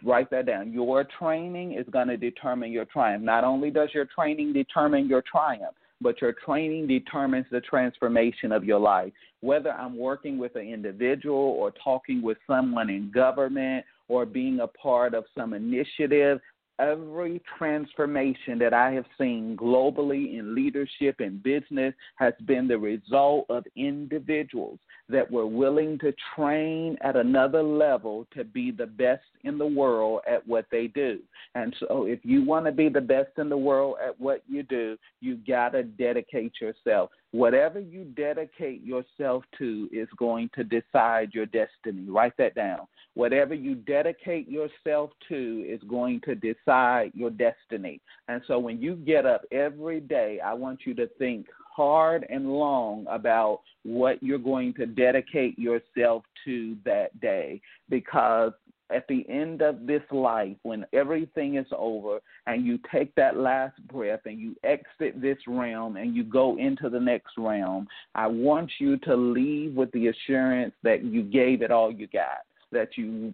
write 0.04 0.32
that 0.32 0.48
down. 0.48 0.72
Your 0.72 1.06
training 1.20 1.74
is 1.74 1.86
going 1.92 2.08
to 2.08 2.18
determine 2.18 2.72
your 2.72 2.86
triumph. 2.86 3.24
Not 3.24 3.44
only 3.44 3.70
does 3.70 3.90
your 3.94 4.06
training 4.06 4.52
determine 4.54 5.08
your 5.08 5.22
triumph, 5.30 5.76
but 6.02 6.20
your 6.22 6.34
training 6.34 6.88
determines 6.88 7.46
the 7.52 7.62
transformation 7.62 8.52
of 8.52 8.64
your 8.64 8.80
life. 8.80 9.14
Whether 9.42 9.72
I'm 9.72 9.98
working 9.98 10.38
with 10.38 10.56
an 10.56 10.68
individual 10.68 11.36
or 11.36 11.72
talking 11.84 12.22
with 12.22 12.38
someone 12.48 12.90
in 12.90 13.12
government 13.12 13.86
or 14.12 14.26
being 14.26 14.60
a 14.60 14.67
part 14.67 15.13
of 15.13 15.24
some 15.34 15.54
initiative, 15.54 16.41
every 16.80 17.41
transformation 17.58 18.60
that 18.60 18.74
I 18.74 18.91
have 18.91 19.06
seen 19.17 19.56
globally 19.56 20.38
in 20.38 20.54
leadership 20.54 21.21
and 21.21 21.41
business 21.41 21.93
has 22.17 22.34
been 22.45 22.67
the 22.67 22.78
result 22.78 23.45
of 23.50 23.63
individuals 23.78 24.80
that 25.08 25.32
were 25.32 25.47
willing 25.47 25.97
to 26.00 26.13
train 26.36 26.97
at 27.02 27.15
another 27.15 27.63
level 27.63 28.28
to 28.36 28.43
be 28.43 28.69
the 28.69 28.86
best 28.86 29.24
in 29.45 29.58
the 29.58 29.65
world 29.65 30.19
at 30.30 30.45
what 30.45 30.65
they 30.71 30.88
do. 30.88 31.19
And 31.56 31.74
so, 31.80 32.06
if 32.06 32.19
you 32.24 32.43
want 32.43 32.65
to 32.65 32.74
be 32.74 32.89
the 32.89 33.00
best 33.00 33.32
in 33.38 33.47
the 33.47 33.56
world 33.56 33.95
at 34.06 34.19
what 34.19 34.43
you 34.45 34.63
do, 34.63 34.97
you 35.21 35.38
got 35.47 35.69
to 35.69 35.84
dedicate 35.84 36.56
yourself. 36.60 37.12
Whatever 37.32 37.80
you 37.80 38.04
dedicate 38.04 38.84
yourself 38.84 39.44
to 39.58 39.88
is 39.91 40.10
going 40.17 40.50
to 40.54 40.63
decide 40.65 41.34
your 41.34 41.46
destiny. 41.46 42.10
Write 42.10 42.36
that 42.38 42.56
down. 42.56 42.88
Whatever 43.13 43.54
you 43.54 43.76
dedicate 43.76 44.50
yourself 44.50 45.12
to 45.30 45.65
is 45.67 45.82
going 45.89 46.22
to 46.26 46.36
decide 46.36 47.12
your 47.13 47.30
destiny. 47.30 48.02
And 48.28 48.41
so 48.48 48.60
when 48.60 48.82
you 48.82 48.96
get 48.96 49.26
up 49.26 49.44
every 49.52 50.02
day, 50.02 50.39
I 50.44 50.54
want 50.54 50.82
you 50.86 50.94
to 50.96 51.08
think 51.20 51.48
hard 51.74 52.26
and 52.30 52.52
long 52.52 53.06
about 53.10 53.62
what 53.84 54.22
you're 54.22 54.38
going 54.38 54.74
to 54.74 54.86
dedicate 54.86 55.58
yourself 55.58 56.24
to 56.46 56.76
that 56.84 57.17
day 57.22 57.62
because 57.89 58.52
at 58.93 59.08
the 59.08 59.25
end 59.30 59.62
of 59.62 59.86
this 59.86 60.04
life, 60.12 60.56
when 60.63 60.86
everything 60.93 61.56
is 61.56 61.67
over 61.75 62.19
and 62.47 62.65
you 62.65 62.80
take 62.91 63.13
that 63.15 63.38
last 63.38 63.75
breath 63.88 64.21
and 64.25 64.39
you 64.39 64.56
exit 64.63 65.21
this 65.21 65.38
realm 65.47 65.97
and 65.97 66.15
you 66.15 66.23
go 66.23 66.58
into 66.58 66.89
the 66.89 66.99
next 66.99 67.34
realm, 67.38 67.88
I 68.15 68.27
want 68.27 68.71
you 68.80 68.97
to 68.97 69.15
leave 69.15 69.75
with 69.75 69.91
the 69.91 70.08
assurance 70.08 70.73
that 70.84 71.04
you 71.04 71.23
gave 71.23 71.62
it 71.62 71.71
all 71.71 71.91
you 71.91 72.08
got 72.08 72.39
that 72.71 72.97
you 72.97 73.34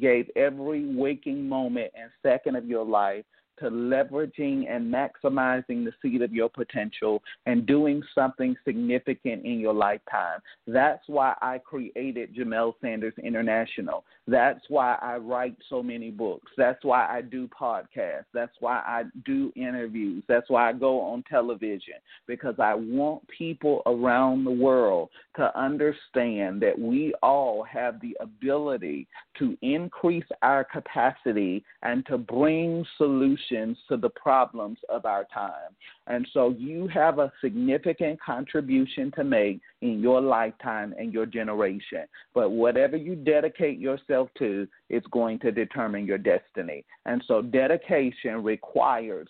gave 0.00 0.30
every 0.36 0.94
waking 0.94 1.46
moment 1.48 1.92
and 1.94 2.10
second 2.22 2.56
of 2.56 2.66
your 2.66 2.84
life 2.84 3.24
to 3.58 3.70
leveraging 3.70 4.70
and 4.70 4.92
maximizing 4.92 5.84
the 5.84 5.92
seed 6.02 6.22
of 6.22 6.32
your 6.32 6.48
potential 6.48 7.22
and 7.46 7.66
doing 7.66 8.02
something 8.14 8.56
significant 8.64 9.44
in 9.44 9.60
your 9.60 9.74
lifetime. 9.74 10.40
That's 10.66 11.02
why 11.06 11.34
I 11.40 11.58
created 11.58 12.34
Jamelle 12.34 12.74
Sanders 12.80 13.14
International. 13.22 14.04
That's 14.26 14.64
why 14.68 14.96
I 15.00 15.16
write 15.16 15.56
so 15.68 15.82
many 15.82 16.10
books. 16.10 16.50
That's 16.56 16.82
why 16.84 17.06
I 17.06 17.20
do 17.22 17.48
podcasts. 17.48 18.24
That's 18.32 18.54
why 18.60 18.82
I 18.86 19.04
do 19.24 19.52
interviews. 19.54 20.24
That's 20.28 20.48
why 20.48 20.70
I 20.70 20.72
go 20.72 21.00
on 21.00 21.22
television 21.28 21.94
because 22.26 22.54
I 22.58 22.74
want 22.74 23.26
people 23.28 23.82
around 23.86 24.44
the 24.44 24.50
world 24.50 25.10
to 25.36 25.56
understand 25.58 26.62
that 26.62 26.78
we 26.78 27.14
all 27.22 27.62
have 27.64 28.00
the 28.00 28.16
ability 28.20 29.06
to 29.38 29.56
increase 29.62 30.24
our 30.42 30.64
capacity 30.64 31.64
and 31.82 32.04
to 32.06 32.18
bring 32.18 32.84
solutions 32.96 33.43
to 33.48 33.96
the 33.96 34.10
problems 34.10 34.78
of 34.88 35.04
our 35.04 35.24
time. 35.32 35.74
And 36.06 36.26
so 36.32 36.50
you 36.50 36.88
have 36.88 37.18
a 37.18 37.32
significant 37.40 38.20
contribution 38.20 39.12
to 39.16 39.24
make 39.24 39.60
in 39.82 40.00
your 40.00 40.20
lifetime 40.20 40.94
and 40.98 41.12
your 41.12 41.26
generation. 41.26 42.04
But 42.34 42.50
whatever 42.50 42.96
you 42.96 43.14
dedicate 43.14 43.78
yourself 43.78 44.28
to 44.38 44.66
it's 44.88 45.06
going 45.08 45.38
to 45.40 45.50
determine 45.50 46.06
your 46.06 46.18
destiny. 46.18 46.84
And 47.06 47.22
so 47.26 47.42
dedication 47.42 48.42
requires 48.42 49.28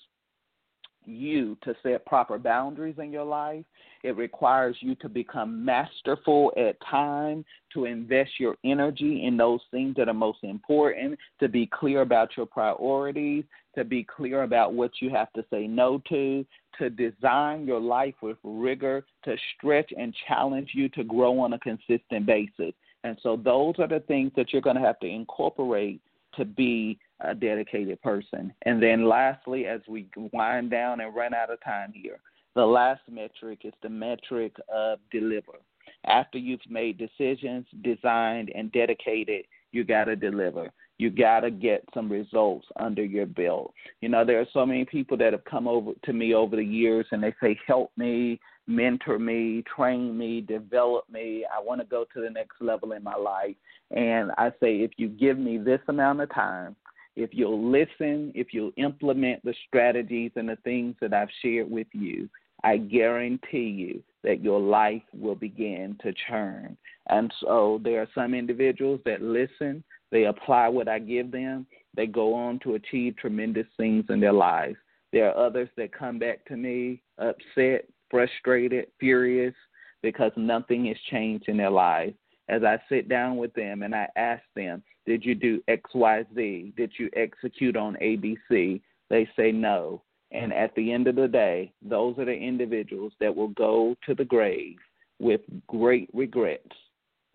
you 1.07 1.57
to 1.63 1.75
set 1.83 2.05
proper 2.07 2.39
boundaries 2.39 2.97
in 2.99 3.13
your 3.13 3.25
life. 3.25 3.65
It 4.03 4.17
requires 4.17 4.77
you 4.81 4.95
to 4.97 5.09
become 5.09 5.65
masterful 5.65 6.53
at 6.57 6.77
time, 6.89 7.45
to 7.73 7.87
invest 7.87 8.33
your 8.39 8.57
energy 8.65 9.25
in 9.25 9.37
those 9.37 9.61
things 9.71 9.97
that 9.97 10.09
are 10.09 10.15
most 10.15 10.39
important, 10.43 11.19
to 11.41 11.49
be 11.49 11.67
clear 11.67 12.03
about 12.03 12.37
your 12.37 12.47
priorities, 12.47 13.45
to 13.75 13.85
be 13.85 14.05
clear 14.05 14.43
about 14.43 14.75
what 14.75 14.91
you 15.01 15.11
have 15.11 15.33
to 15.33 15.45
say 15.51 15.67
no 15.67 16.03
to, 16.09 16.45
to 16.79 16.91
design 16.91 17.67
your 17.67 17.81
life 17.81 18.15
with 18.23 18.37
rigor, 18.43 19.05
to 19.25 19.37
stretch 19.57 19.93
and 19.97 20.15
challenge 20.29 20.71
you 20.75 20.89
to 20.91 21.05
grow 21.05 21.39
on 21.41 21.53
a 21.55 21.59
consistent 21.59 22.27
basis. 22.27 22.75
And 23.05 23.19
so 23.23 23.37
those 23.37 23.75
are 23.79 23.89
the 23.89 24.01
things 24.01 24.33
that 24.37 24.53
you're 24.53 24.63
going 24.63 24.77
to 24.77 24.83
have 24.83 24.99
to 25.01 25.07
incorporate 25.07 26.01
to 26.37 26.45
be 26.45 26.99
a 27.21 27.35
dedicated 27.35 28.01
person. 28.03 28.53
And 28.63 28.83
then 28.83 29.09
lastly, 29.09 29.67
as 29.67 29.81
we 29.89 30.09
wind 30.33 30.71
down 30.71 31.01
and 31.01 31.15
run 31.15 31.35
out 31.35 31.51
of 31.51 31.63
time 31.63 31.93
here, 31.95 32.19
the 32.55 32.65
last 32.65 33.03
metric 33.11 33.61
is 33.65 33.73
the 33.83 33.89
metric 33.89 34.55
of 34.73 34.99
deliver. 35.11 35.59
After 36.07 36.39
you've 36.39 36.61
made 36.69 36.99
decisions, 36.99 37.67
designed, 37.83 38.51
and 38.55 38.71
dedicated, 38.73 39.47
you 39.73 39.85
got 39.85 40.05
to 40.05 40.17
deliver. 40.17 40.71
You 40.99 41.11
got 41.11 41.41
to 41.41 41.51
get 41.51 41.85
some 41.93 42.11
results 42.11 42.67
under 42.79 43.05
your 43.05 43.27
belt. 43.27 43.75
You 44.01 44.09
know, 44.09 44.25
there 44.25 44.41
are 44.41 44.47
so 44.53 44.65
many 44.65 44.85
people 44.85 45.17
that 45.17 45.33
have 45.33 45.45
come 45.45 45.67
over 45.67 45.93
to 46.05 46.13
me 46.13 46.35
over 46.35 46.55
the 46.55 46.65
years 46.65 47.07
and 47.11 47.23
they 47.23 47.35
say, 47.43 47.59
help 47.67 47.91
me, 47.97 48.39
mentor 48.69 49.19
me, 49.19 49.65
train 49.75 50.17
me, 50.17 50.41
develop 50.41 51.05
me. 51.11 51.45
I 51.53 51.61
want 51.61 51.81
to 51.81 51.87
go 51.87 52.05
to 52.15 52.21
the 52.21 52.31
next 52.31 52.61
level 52.61 52.93
in 52.93 53.03
my 53.03 53.17
life. 53.17 53.57
And 53.91 54.31
I 54.39 54.51
say, 54.61 54.77
if 54.77 54.93
you 54.97 55.09
give 55.09 55.39
me 55.39 55.59
this 55.59 55.81
amount 55.89 56.21
of 56.21 56.33
time, 56.33 56.77
if 57.17 57.31
you'll 57.33 57.71
listen, 57.71 58.33
if 58.35 58.49
you'll 58.53 58.73
implement 58.77 59.45
the 59.45 59.55
strategies 59.69 60.33
and 60.37 60.49
the 60.49 60.57
things 60.65 60.97
that 61.01 61.13
I've 61.13 61.29
shared 61.43 61.71
with 61.71 61.87
you, 61.93 62.29
I 62.65 62.79
guarantee 62.79 63.69
you 63.69 64.03
that 64.23 64.43
your 64.43 64.59
life 64.59 65.03
will 65.13 65.35
begin 65.35 65.97
to 66.03 66.15
churn. 66.27 66.77
And 67.09 67.33
so 67.41 67.81
there 67.85 68.01
are 68.01 68.09
some 68.15 68.35
individuals 68.35 69.01
that 69.05 69.21
listen, 69.21 69.85
they 70.11 70.25
apply 70.25 70.69
what 70.69 70.89
I 70.89 70.99
give 70.99 71.31
them, 71.31 71.67
they 71.95 72.07
go 72.07 72.35
on 72.35 72.59
to 72.61 72.75
achieve 72.75 73.17
tremendous 73.17 73.67
things 73.77 74.07
in 74.09 74.19
their 74.19 74.33
lives. 74.33 74.77
There 75.13 75.31
are 75.31 75.47
others 75.47 75.69
that 75.77 75.97
come 75.97 76.19
back 76.19 76.45
to 76.47 76.57
me 76.57 77.03
upset, 77.19 77.87
frustrated, 78.11 78.87
furious 78.99 79.55
because 80.03 80.33
nothing 80.37 80.87
has 80.87 80.97
changed 81.11 81.49
in 81.49 81.57
their 81.57 81.71
lives. 81.71 82.15
As 82.49 82.63
I 82.65 82.79
sit 82.89 83.09
down 83.09 83.37
with 83.37 83.55
them 83.55 83.83
and 83.83 83.95
I 83.95 84.09
ask 84.17 84.43
them, 84.57 84.83
Did 85.07 85.25
you 85.25 85.35
do 85.35 85.63
XYZ? 85.69 86.75
Did 86.77 86.93
you 86.99 87.11
execute 87.15 87.77
on 87.77 87.97
ABC? 87.97 88.81
They 89.11 89.29
say 89.37 89.53
no. 89.53 90.03
And 90.33 90.53
at 90.53 90.75
the 90.75 90.93
end 90.93 91.07
of 91.07 91.17
the 91.17 91.29
day, 91.29 91.73
those 91.83 92.19
are 92.19 92.25
the 92.25 92.33
individuals 92.33 93.13
that 93.21 93.35
will 93.35 93.49
go 93.49 93.95
to 94.07 94.15
the 94.15 94.25
grave 94.25 94.77
with 95.21 95.43
great 95.69 96.11
regrets, 96.13 96.75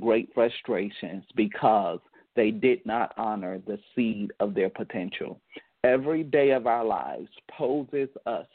great 0.02 0.30
frustrations, 0.34 1.24
because 1.36 2.00
they 2.36 2.52
did 2.52 2.86
not 2.86 3.14
honor 3.18 3.62
the 3.66 3.80
seed 3.96 4.32
of 4.40 4.54
their 4.54 4.70
potential. 4.70 5.40
Every 5.84 6.24
day 6.24 6.52
of 6.52 6.68
our 6.68 6.84
lives 6.84 7.30
poses 7.50 8.10
us 8.26 8.48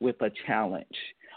with 0.00 0.20
a 0.22 0.30
challenge. 0.46 0.86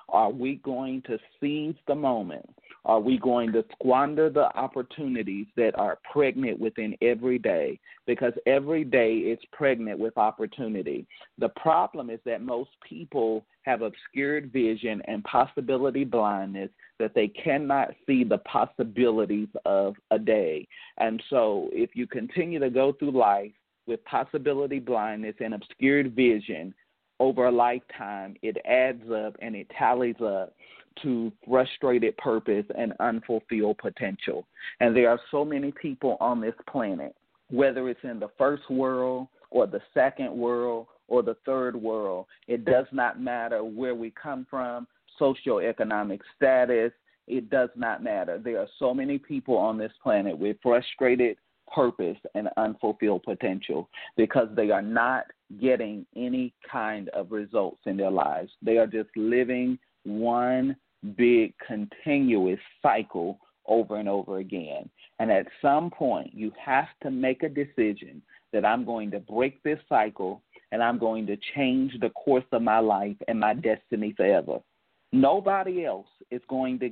Are 0.09 0.31
we 0.31 0.55
going 0.55 1.03
to 1.03 1.19
seize 1.39 1.75
the 1.87 1.95
moment? 1.95 2.49
Are 2.87 3.01
we 3.01 3.17
going 3.17 3.51
to 3.51 3.65
squander 3.73 4.29
the 4.29 4.45
opportunities 4.57 5.47
that 5.57 5.77
are 5.77 5.99
pregnant 6.09 6.57
within 6.57 6.95
every 7.01 7.37
day? 7.37 7.81
Because 8.05 8.31
every 8.45 8.85
day 8.85 9.15
is 9.17 9.39
pregnant 9.51 9.99
with 9.99 10.17
opportunity. 10.17 11.05
The 11.37 11.49
problem 11.49 12.09
is 12.09 12.21
that 12.23 12.41
most 12.41 12.69
people 12.87 13.45
have 13.63 13.81
obscured 13.81 14.53
vision 14.53 15.01
and 15.05 15.21
possibility 15.25 16.05
blindness 16.05 16.69
that 16.97 17.13
they 17.13 17.27
cannot 17.27 17.89
see 18.05 18.23
the 18.23 18.37
possibilities 18.39 19.49
of 19.65 19.95
a 20.11 20.17
day. 20.17 20.65
And 20.97 21.21
so, 21.29 21.69
if 21.73 21.89
you 21.93 22.07
continue 22.07 22.59
to 22.59 22.69
go 22.69 22.93
through 22.93 23.11
life 23.11 23.51
with 23.85 24.03
possibility 24.05 24.79
blindness 24.79 25.35
and 25.41 25.53
obscured 25.53 26.15
vision 26.15 26.73
over 27.19 27.47
a 27.47 27.51
lifetime, 27.51 28.37
it 28.41 28.55
adds 28.65 29.03
up 29.11 29.35
and 29.41 29.57
it 29.57 29.69
tallies 29.77 30.21
up 30.23 30.53
to 31.03 31.31
frustrated 31.47 32.15
purpose 32.17 32.65
and 32.77 32.93
unfulfilled 32.99 33.77
potential. 33.77 34.45
And 34.79 34.95
there 34.95 35.09
are 35.09 35.19
so 35.31 35.43
many 35.45 35.71
people 35.71 36.17
on 36.19 36.41
this 36.41 36.55
planet, 36.69 37.15
whether 37.49 37.89
it's 37.89 38.03
in 38.03 38.19
the 38.19 38.29
first 38.37 38.69
world 38.69 39.27
or 39.49 39.67
the 39.67 39.81
second 39.93 40.31
world 40.31 40.87
or 41.07 41.23
the 41.23 41.37
third 41.45 41.75
world, 41.75 42.25
it 42.47 42.65
does 42.65 42.85
not 42.91 43.21
matter 43.21 43.63
where 43.63 43.95
we 43.95 44.11
come 44.11 44.45
from, 44.49 44.87
socioeconomic 45.19 46.19
status, 46.35 46.91
it 47.27 47.49
does 47.49 47.69
not 47.75 48.03
matter. 48.03 48.39
There 48.39 48.59
are 48.59 48.67
so 48.79 48.93
many 48.93 49.17
people 49.17 49.57
on 49.57 49.77
this 49.77 49.91
planet 50.01 50.37
with 50.37 50.57
frustrated 50.61 51.37
purpose 51.73 52.17
and 52.33 52.49
unfulfilled 52.57 53.23
potential 53.23 53.89
because 54.15 54.47
they 54.55 54.71
are 54.71 54.81
not 54.81 55.25
getting 55.61 56.05
any 56.15 56.53
kind 56.69 57.09
of 57.09 57.31
results 57.31 57.81
in 57.85 57.97
their 57.97 58.11
lives. 58.11 58.51
They 58.61 58.77
are 58.77 58.87
just 58.87 59.09
living 59.15 59.77
one 60.05 60.75
big 61.15 61.53
continuous 61.65 62.59
cycle 62.81 63.39
over 63.67 63.97
and 63.97 64.09
over 64.09 64.37
again. 64.37 64.89
And 65.19 65.31
at 65.31 65.47
some 65.61 65.89
point, 65.89 66.33
you 66.33 66.51
have 66.63 66.87
to 67.03 67.11
make 67.11 67.43
a 67.43 67.49
decision 67.49 68.21
that 68.53 68.65
I'm 68.65 68.85
going 68.85 69.11
to 69.11 69.19
break 69.19 69.61
this 69.63 69.79
cycle 69.89 70.43
and 70.71 70.81
I'm 70.81 70.97
going 70.97 71.25
to 71.27 71.37
change 71.55 71.97
the 71.99 72.09
course 72.11 72.45
of 72.51 72.61
my 72.61 72.79
life 72.79 73.15
and 73.27 73.39
my 73.39 73.53
destiny 73.53 74.13
forever. 74.15 74.59
Nobody 75.17 75.83
else 75.83 76.05
is 76.29 76.41
going 76.47 76.77
to 76.77 76.91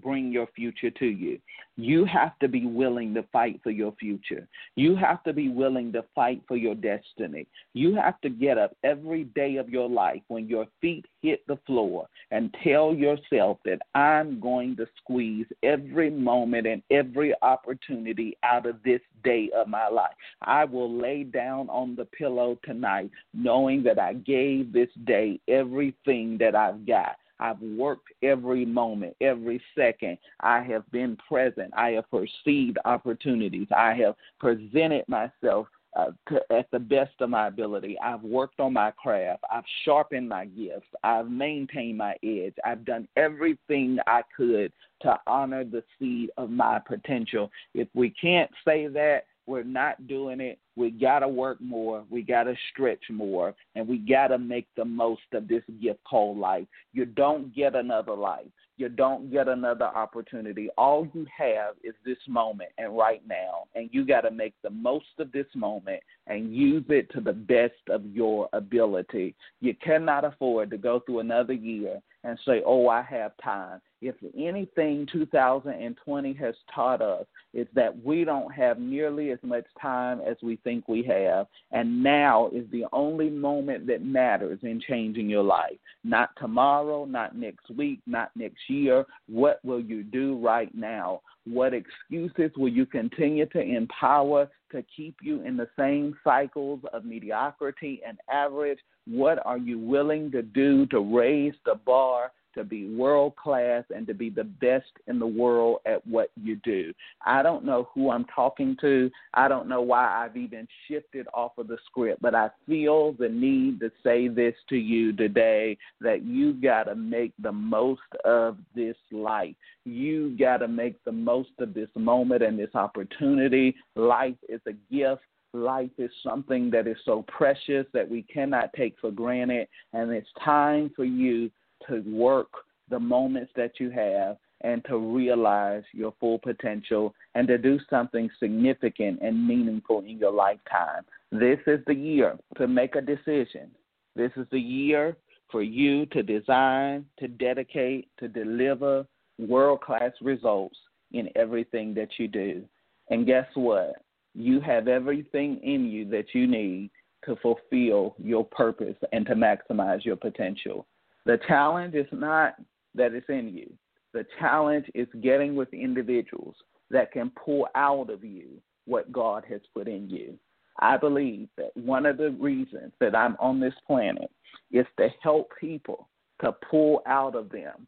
bring 0.00 0.30
your 0.30 0.46
future 0.54 0.90
to 0.92 1.06
you. 1.06 1.40
You 1.76 2.04
have 2.04 2.38
to 2.38 2.46
be 2.46 2.66
willing 2.66 3.12
to 3.14 3.24
fight 3.32 3.58
for 3.64 3.72
your 3.72 3.90
future. 3.98 4.46
You 4.76 4.94
have 4.94 5.24
to 5.24 5.32
be 5.32 5.48
willing 5.48 5.92
to 5.94 6.04
fight 6.14 6.40
for 6.46 6.56
your 6.56 6.76
destiny. 6.76 7.48
You 7.72 7.96
have 7.96 8.20
to 8.20 8.30
get 8.30 8.58
up 8.58 8.76
every 8.84 9.24
day 9.24 9.56
of 9.56 9.68
your 9.68 9.88
life 9.88 10.22
when 10.28 10.46
your 10.46 10.66
feet 10.80 11.04
hit 11.20 11.44
the 11.48 11.58
floor 11.66 12.06
and 12.30 12.54
tell 12.62 12.94
yourself 12.94 13.58
that 13.64 13.80
I'm 13.96 14.38
going 14.38 14.76
to 14.76 14.86
squeeze 14.98 15.46
every 15.64 16.10
moment 16.10 16.68
and 16.68 16.80
every 16.92 17.34
opportunity 17.42 18.36
out 18.44 18.66
of 18.66 18.76
this 18.84 19.00
day 19.24 19.50
of 19.52 19.66
my 19.66 19.88
life. 19.88 20.14
I 20.42 20.64
will 20.64 20.96
lay 20.96 21.24
down 21.24 21.68
on 21.70 21.96
the 21.96 22.04
pillow 22.04 22.56
tonight 22.62 23.10
knowing 23.32 23.82
that 23.82 23.98
I 23.98 24.12
gave 24.12 24.72
this 24.72 24.90
day 25.08 25.40
everything 25.48 26.38
that 26.38 26.54
I've 26.54 26.86
got. 26.86 27.16
I've 27.40 27.60
worked 27.60 28.08
every 28.22 28.64
moment, 28.64 29.16
every 29.20 29.60
second. 29.76 30.18
I 30.40 30.62
have 30.62 30.90
been 30.90 31.16
present. 31.28 31.72
I 31.76 31.90
have 31.90 32.10
perceived 32.10 32.78
opportunities. 32.84 33.68
I 33.76 33.94
have 33.94 34.14
presented 34.38 35.04
myself 35.08 35.66
uh, 35.96 36.10
at 36.50 36.70
the 36.72 36.78
best 36.78 37.12
of 37.20 37.30
my 37.30 37.46
ability. 37.46 37.96
I've 38.02 38.22
worked 38.22 38.58
on 38.60 38.72
my 38.72 38.90
craft. 38.92 39.44
I've 39.52 39.64
sharpened 39.84 40.28
my 40.28 40.46
gifts. 40.46 40.88
I've 41.02 41.30
maintained 41.30 41.98
my 41.98 42.16
edge. 42.24 42.54
I've 42.64 42.84
done 42.84 43.06
everything 43.16 43.98
I 44.06 44.22
could 44.36 44.72
to 45.02 45.18
honor 45.26 45.64
the 45.64 45.84
seed 45.98 46.30
of 46.36 46.50
my 46.50 46.80
potential. 46.84 47.50
If 47.74 47.88
we 47.94 48.10
can't 48.10 48.50
say 48.64 48.88
that, 48.88 49.24
we're 49.46 49.62
not 49.62 50.06
doing 50.06 50.40
it. 50.40 50.58
We 50.76 50.90
got 50.90 51.20
to 51.20 51.28
work 51.28 51.60
more. 51.60 52.04
We 52.10 52.22
got 52.22 52.44
to 52.44 52.54
stretch 52.70 53.04
more. 53.10 53.54
And 53.74 53.86
we 53.86 53.98
got 53.98 54.28
to 54.28 54.38
make 54.38 54.66
the 54.76 54.84
most 54.84 55.22
of 55.32 55.48
this 55.48 55.62
gift 55.80 56.00
called 56.04 56.38
life. 56.38 56.66
You 56.92 57.04
don't 57.04 57.54
get 57.54 57.74
another 57.74 58.14
life. 58.14 58.46
You 58.76 58.88
don't 58.88 59.30
get 59.30 59.46
another 59.46 59.84
opportunity. 59.84 60.68
All 60.76 61.06
you 61.14 61.26
have 61.36 61.74
is 61.84 61.94
this 62.04 62.18
moment 62.26 62.70
and 62.76 62.96
right 62.96 63.22
now. 63.28 63.64
And 63.76 63.88
you 63.92 64.04
got 64.04 64.22
to 64.22 64.32
make 64.32 64.54
the 64.62 64.70
most 64.70 65.06
of 65.18 65.30
this 65.30 65.46
moment 65.54 66.00
and 66.26 66.54
use 66.54 66.84
it 66.88 67.10
to 67.10 67.20
the 67.20 67.32
best 67.32 67.74
of 67.90 68.04
your 68.06 68.48
ability. 68.52 69.34
You 69.60 69.74
cannot 69.82 70.24
afford 70.24 70.70
to 70.70 70.78
go 70.78 71.00
through 71.00 71.20
another 71.20 71.52
year 71.52 72.00
and 72.24 72.38
say, 72.46 72.62
oh, 72.64 72.88
I 72.88 73.02
have 73.02 73.32
time. 73.42 73.80
If 74.00 74.14
anything 74.36 75.06
2020 75.12 76.32
has 76.34 76.54
taught 76.74 77.02
us 77.02 77.26
is 77.52 77.66
that 77.74 78.04
we 78.04 78.24
don't 78.24 78.52
have 78.52 78.78
nearly 78.78 79.30
as 79.30 79.38
much 79.42 79.64
time 79.80 80.20
as 80.26 80.36
we 80.42 80.56
think 80.56 80.88
we 80.88 81.02
have. 81.04 81.46
And 81.72 82.02
now 82.02 82.48
is 82.48 82.64
the 82.70 82.84
only 82.92 83.30
moment 83.30 83.86
that 83.86 84.04
matters 84.04 84.58
in 84.62 84.80
changing 84.86 85.28
your 85.28 85.42
life. 85.42 85.76
Not 86.02 86.30
tomorrow, 86.38 87.04
not 87.04 87.36
next 87.36 87.70
week, 87.70 88.00
not 88.06 88.30
next 88.34 88.68
year. 88.68 89.04
What 89.28 89.60
will 89.64 89.80
you 89.80 90.02
do 90.02 90.38
right 90.38 90.74
now? 90.74 91.20
What 91.46 91.74
excuses 91.74 92.50
will 92.56 92.70
you 92.70 92.86
continue 92.86 93.46
to 93.46 93.60
empower 93.60 94.48
to 94.72 94.84
keep 94.96 95.16
you 95.22 95.42
in 95.42 95.56
the 95.56 95.68
same 95.78 96.16
cycles 96.24 96.80
of 96.92 97.04
mediocrity 97.04 98.00
and 98.06 98.18
average? 98.30 98.78
What 99.06 99.44
are 99.44 99.58
you 99.58 99.78
willing 99.78 100.30
to 100.32 100.42
do 100.42 100.86
to 100.86 101.00
raise 101.00 101.54
the 101.66 101.74
bar 101.74 102.32
to 102.54 102.64
be 102.64 102.94
world 102.94 103.36
class 103.36 103.84
and 103.94 104.06
to 104.06 104.14
be 104.14 104.30
the 104.30 104.44
best 104.44 104.90
in 105.06 105.18
the 105.18 105.26
world 105.26 105.78
at 105.86 106.06
what 106.06 106.30
you 106.42 106.56
do. 106.56 106.92
I 107.24 107.42
don't 107.42 107.64
know 107.64 107.88
who 107.94 108.10
I'm 108.10 108.24
talking 108.26 108.76
to. 108.80 109.10
I 109.34 109.48
don't 109.48 109.68
know 109.68 109.82
why 109.82 110.24
I've 110.24 110.36
even 110.36 110.66
shifted 110.88 111.26
off 111.34 111.58
of 111.58 111.68
the 111.68 111.78
script, 111.86 112.22
but 112.22 112.34
I 112.34 112.50
feel 112.66 113.12
the 113.12 113.28
need 113.28 113.80
to 113.80 113.90
say 114.02 114.28
this 114.28 114.54
to 114.68 114.76
you 114.76 115.12
today 115.12 115.76
that 116.00 116.24
you 116.24 116.52
got 116.52 116.84
to 116.84 116.94
make 116.94 117.32
the 117.38 117.52
most 117.52 118.00
of 118.24 118.58
this 118.74 118.96
life. 119.10 119.54
You 119.84 120.36
got 120.38 120.58
to 120.58 120.68
make 120.68 121.02
the 121.04 121.12
most 121.12 121.50
of 121.58 121.74
this 121.74 121.88
moment 121.94 122.42
and 122.42 122.58
this 122.58 122.74
opportunity. 122.74 123.74
Life 123.96 124.36
is 124.48 124.60
a 124.66 124.72
gift 124.94 125.22
life 125.54 125.90
is 125.98 126.10
something 126.22 126.70
that 126.70 126.86
is 126.86 126.96
so 127.04 127.24
precious 127.28 127.86
that 127.92 128.08
we 128.08 128.22
cannot 128.22 128.72
take 128.74 128.96
for 129.00 129.10
granted. 129.10 129.68
And 129.92 130.10
it's 130.10 130.28
time 130.44 130.90
for 130.94 131.04
you 131.04 131.50
to 131.88 132.00
work 132.06 132.48
the 132.90 132.98
moments 132.98 133.52
that 133.56 133.80
you 133.80 133.90
have 133.90 134.36
and 134.60 134.84
to 134.86 134.96
realize 134.96 135.82
your 135.92 136.14
full 136.18 136.38
potential 136.38 137.14
and 137.34 137.46
to 137.48 137.58
do 137.58 137.78
something 137.90 138.30
significant 138.40 139.18
and 139.20 139.46
meaningful 139.46 140.00
in 140.00 140.18
your 140.18 140.32
lifetime. 140.32 141.02
This 141.30 141.58
is 141.66 141.80
the 141.86 141.94
year 141.94 142.36
to 142.56 142.66
make 142.66 142.96
a 142.96 143.00
decision. 143.00 143.70
This 144.16 144.30
is 144.36 144.46
the 144.50 144.60
year 144.60 145.16
for 145.50 145.62
you 145.62 146.06
to 146.06 146.22
design, 146.22 147.04
to 147.18 147.28
dedicate, 147.28 148.08
to 148.18 148.28
deliver 148.28 149.06
world 149.38 149.80
class 149.80 150.12
results 150.22 150.76
in 151.12 151.28
everything 151.36 151.94
that 151.94 152.08
you 152.18 152.28
do. 152.28 152.64
And 153.10 153.26
guess 153.26 153.46
what? 153.54 153.96
You 154.34 154.60
have 154.60 154.88
everything 154.88 155.60
in 155.62 155.86
you 155.86 156.08
that 156.10 156.34
you 156.34 156.46
need 156.46 156.90
to 157.24 157.36
fulfill 157.36 158.14
your 158.18 158.44
purpose 158.44 158.96
and 159.12 159.26
to 159.26 159.34
maximize 159.34 160.04
your 160.04 160.16
potential. 160.16 160.86
The 161.26 161.38
challenge 161.48 161.94
is 161.94 162.06
not 162.12 162.54
that 162.94 163.14
it's 163.14 163.28
in 163.28 163.48
you. 163.48 163.72
The 164.12 164.26
challenge 164.38 164.86
is 164.94 165.08
getting 165.22 165.56
with 165.56 165.72
individuals 165.72 166.56
that 166.90 167.12
can 167.12 167.30
pull 167.30 167.66
out 167.74 168.10
of 168.10 168.24
you 168.24 168.60
what 168.86 169.10
God 169.10 169.44
has 169.48 169.60
put 169.74 169.88
in 169.88 170.08
you. 170.08 170.38
I 170.80 170.96
believe 170.96 171.48
that 171.56 171.76
one 171.76 172.04
of 172.06 172.16
the 172.16 172.30
reasons 172.32 172.92
that 173.00 173.14
I'm 173.14 173.36
on 173.40 173.60
this 173.60 173.74
planet 173.86 174.30
is 174.70 174.86
to 174.98 175.08
help 175.22 175.50
people 175.60 176.08
to 176.40 176.52
pull 176.70 177.02
out 177.06 177.34
of 177.34 177.48
them 177.50 177.86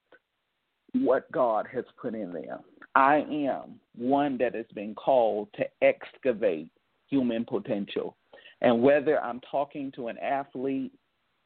what 0.94 1.30
God 1.32 1.66
has 1.72 1.84
put 2.00 2.14
in 2.14 2.32
them. 2.32 2.60
I 2.94 3.16
am 3.30 3.78
one 3.96 4.38
that 4.38 4.54
has 4.54 4.66
been 4.74 4.94
called 4.94 5.48
to 5.56 5.64
excavate 5.82 6.70
human 7.08 7.44
potential. 7.44 8.16
And 8.62 8.82
whether 8.82 9.20
I'm 9.20 9.40
talking 9.50 9.92
to 9.92 10.08
an 10.08 10.16
athlete 10.18 10.92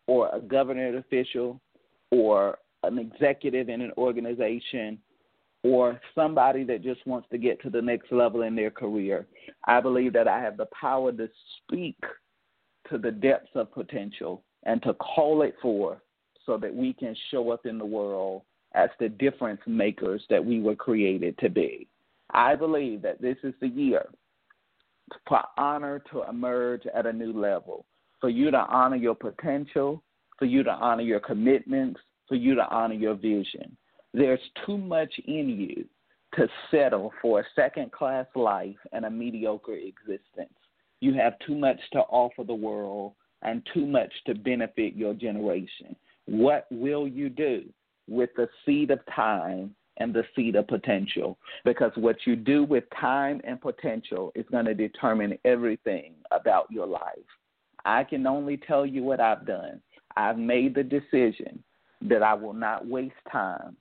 or 0.07 0.35
a 0.35 0.41
government 0.41 0.97
official 0.97 1.61
or 2.11 2.59
an 2.83 2.99
executive 2.99 3.69
in 3.69 3.81
an 3.81 3.93
organization 3.97 4.99
or 5.63 6.01
somebody 6.15 6.65
that 6.65 6.83
just 6.83 7.07
wants 7.07 7.29
to 7.31 7.39
get 7.39 7.61
to 7.63 7.71
the 7.71 7.83
next 7.83 8.11
level 8.11 8.43
in 8.43 8.57
their 8.57 8.71
career. 8.71 9.27
I 9.67 9.81
believe 9.81 10.13
that 10.15 10.27
I 10.27 10.41
have 10.41 10.57
the 10.57 10.69
power 10.79 11.13
to 11.13 11.29
speak 11.59 11.99
to 12.89 12.99
the 12.99 13.11
depths 13.11 13.51
of 13.55 13.73
potential 13.73 14.43
and 14.65 14.83
to 14.83 14.95
call 14.95 15.43
it 15.43 15.55
forth 15.61 15.99
so 16.47 16.57
that 16.57 16.75
we 16.75 16.93
can 16.95 17.15
show 17.31 17.51
up 17.51 17.67
in 17.67 17.79
the 17.79 17.85
world 17.85 18.43
as 18.75 18.89
the 18.99 19.09
difference 19.09 19.61
makers 19.67 20.23
that 20.31 20.45
we 20.45 20.61
were 20.61 20.77
created 20.77 21.37
to 21.39 21.51
be. 21.51 21.87
I 22.33 22.55
believe 22.55 23.03
that 23.03 23.21
this 23.21 23.37
is 23.43 23.55
the 23.61 23.69
year 23.69 24.07
for 25.29 25.43
honor 25.59 26.03
to 26.13 26.23
emerge 26.29 26.87
at 26.95 27.07
a 27.07 27.13
new 27.13 27.33
level, 27.33 27.85
for 28.21 28.29
you 28.31 28.51
to 28.51 28.59
honor 28.59 28.97
your 28.97 29.15
potential, 29.15 30.03
for 30.41 30.47
you 30.47 30.65
to 30.65 30.73
honor 30.73 31.03
your 31.03 31.21
commitments, 31.21 32.01
for 32.27 32.35
you 32.35 32.57
to 32.57 32.67
honor 32.69 32.95
your 32.95 33.15
vision. 33.15 33.77
There's 34.13 34.41
too 34.67 34.79
much 34.79 35.13
in 35.27 35.51
you 35.51 35.85
to 36.35 36.49
settle 36.71 37.13
for 37.21 37.41
a 37.41 37.45
second 37.55 37.93
class 37.93 38.27
life 38.35 38.77
and 38.93 39.05
a 39.05 39.11
mediocre 39.11 39.75
existence. 39.75 40.55
You 41.01 41.15
have 41.15 41.35
too 41.47 41.55
much 41.55 41.79
to 41.93 42.01
offer 42.01 42.43
the 42.43 42.55
world 42.55 43.13
and 43.43 43.67
too 43.75 43.87
much 43.87 44.13
to 44.27 44.35
benefit 44.35 44.97
your 44.97 45.13
generation. 45.15 45.95
What 46.27 46.67
will 46.71 47.07
you 47.07 47.29
do 47.29 47.65
with 48.09 48.31
the 48.37 48.49
seed 48.65 48.91
of 48.91 49.01
time 49.15 49.75
and 49.99 50.15
the 50.15 50.25
seed 50.35 50.57
of 50.57 50.69
potential? 50.69 51.39
Because 51.65 51.93
what 51.97 52.17
you 52.27 52.35
do 52.35 52.65
with 52.65 52.85
time 52.99 53.43
and 53.45 53.61
potential 53.61 54.33
is 54.35 54.47
going 54.51 54.67
to 54.67 54.75
determine 54.75 55.39
everything 55.45 56.15
about 56.31 56.71
your 56.71 56.87
life. 56.87 57.19
I 57.85 58.05
can 58.05 58.27
only 58.27 58.57
tell 58.57 58.85
you 58.85 59.03
what 59.03 59.21
I've 59.21 59.47
done. 59.47 59.81
I've 60.17 60.39
made 60.39 60.75
the 60.75 60.83
decision 60.83 61.63
that 62.03 62.23
I 62.23 62.35
will 62.35 62.53
not 62.53 62.87
waste 62.87 63.15
time. 63.31 63.77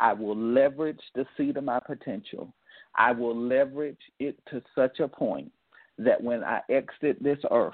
I 0.00 0.12
will 0.12 0.36
leverage 0.36 1.00
the 1.14 1.26
seed 1.36 1.56
of 1.56 1.64
my 1.64 1.80
potential. 1.80 2.52
I 2.96 3.12
will 3.12 3.36
leverage 3.36 3.96
it 4.20 4.38
to 4.50 4.62
such 4.74 5.00
a 5.00 5.08
point 5.08 5.50
that 5.98 6.22
when 6.22 6.42
I 6.42 6.60
exit 6.68 7.22
this 7.22 7.38
earth, 7.50 7.72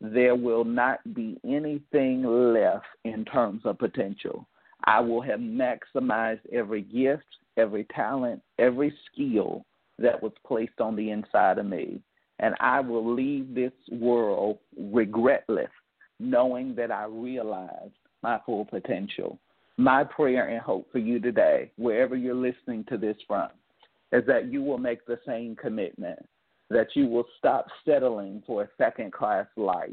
there 0.00 0.36
will 0.36 0.64
not 0.64 1.00
be 1.14 1.38
anything 1.44 2.22
left 2.24 2.86
in 3.04 3.24
terms 3.24 3.62
of 3.64 3.78
potential. 3.78 4.46
I 4.84 5.00
will 5.00 5.20
have 5.22 5.40
maximized 5.40 6.40
every 6.52 6.82
gift, 6.82 7.24
every 7.56 7.84
talent, 7.94 8.40
every 8.58 8.94
skill 9.10 9.64
that 9.98 10.22
was 10.22 10.32
placed 10.46 10.80
on 10.80 10.94
the 10.94 11.10
inside 11.10 11.58
of 11.58 11.66
me. 11.66 12.00
And 12.38 12.54
I 12.60 12.80
will 12.80 13.14
leave 13.14 13.54
this 13.54 13.72
world 13.90 14.58
regretless, 14.80 15.68
knowing 16.20 16.74
that 16.74 16.90
I 16.90 17.04
realized 17.04 17.94
my 18.22 18.40
full 18.44 18.64
potential. 18.64 19.38
My 19.76 20.02
prayer 20.02 20.48
and 20.48 20.60
hope 20.60 20.90
for 20.90 20.98
you 20.98 21.20
today, 21.20 21.70
wherever 21.76 22.16
you're 22.16 22.34
listening 22.34 22.84
to 22.88 22.96
this 22.96 23.16
from, 23.26 23.48
is 24.12 24.24
that 24.26 24.50
you 24.50 24.62
will 24.62 24.78
make 24.78 25.06
the 25.06 25.20
same 25.26 25.54
commitment 25.54 26.18
that 26.70 26.88
you 26.94 27.06
will 27.06 27.26
stop 27.38 27.66
settling 27.84 28.42
for 28.46 28.62
a 28.62 28.68
second 28.76 29.12
class 29.12 29.46
life, 29.56 29.90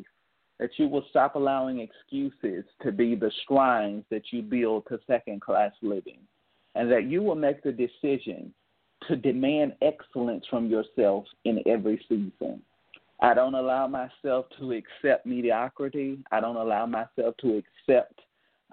that 0.59 0.71
you 0.77 0.87
will 0.87 1.05
stop 1.09 1.35
allowing 1.35 1.79
excuses 1.79 2.65
to 2.81 2.91
be 2.91 3.15
the 3.15 3.31
shrines 3.47 4.03
that 4.09 4.23
you 4.31 4.41
build 4.41 4.85
to 4.87 4.99
second 5.07 5.41
class 5.41 5.71
living, 5.81 6.19
and 6.75 6.91
that 6.91 7.05
you 7.05 7.21
will 7.21 7.35
make 7.35 7.63
the 7.63 7.71
decision 7.71 8.53
to 9.07 9.15
demand 9.15 9.73
excellence 9.81 10.45
from 10.49 10.69
yourself 10.69 11.25
in 11.45 11.61
every 11.65 12.03
season. 12.09 12.61
I 13.21 13.33
don't 13.33 13.55
allow 13.55 13.87
myself 13.87 14.47
to 14.59 14.73
accept 14.73 15.25
mediocrity. 15.25 16.19
I 16.31 16.39
don't 16.41 16.57
allow 16.57 16.85
myself 16.85 17.35
to 17.41 17.61
accept, 17.89 18.19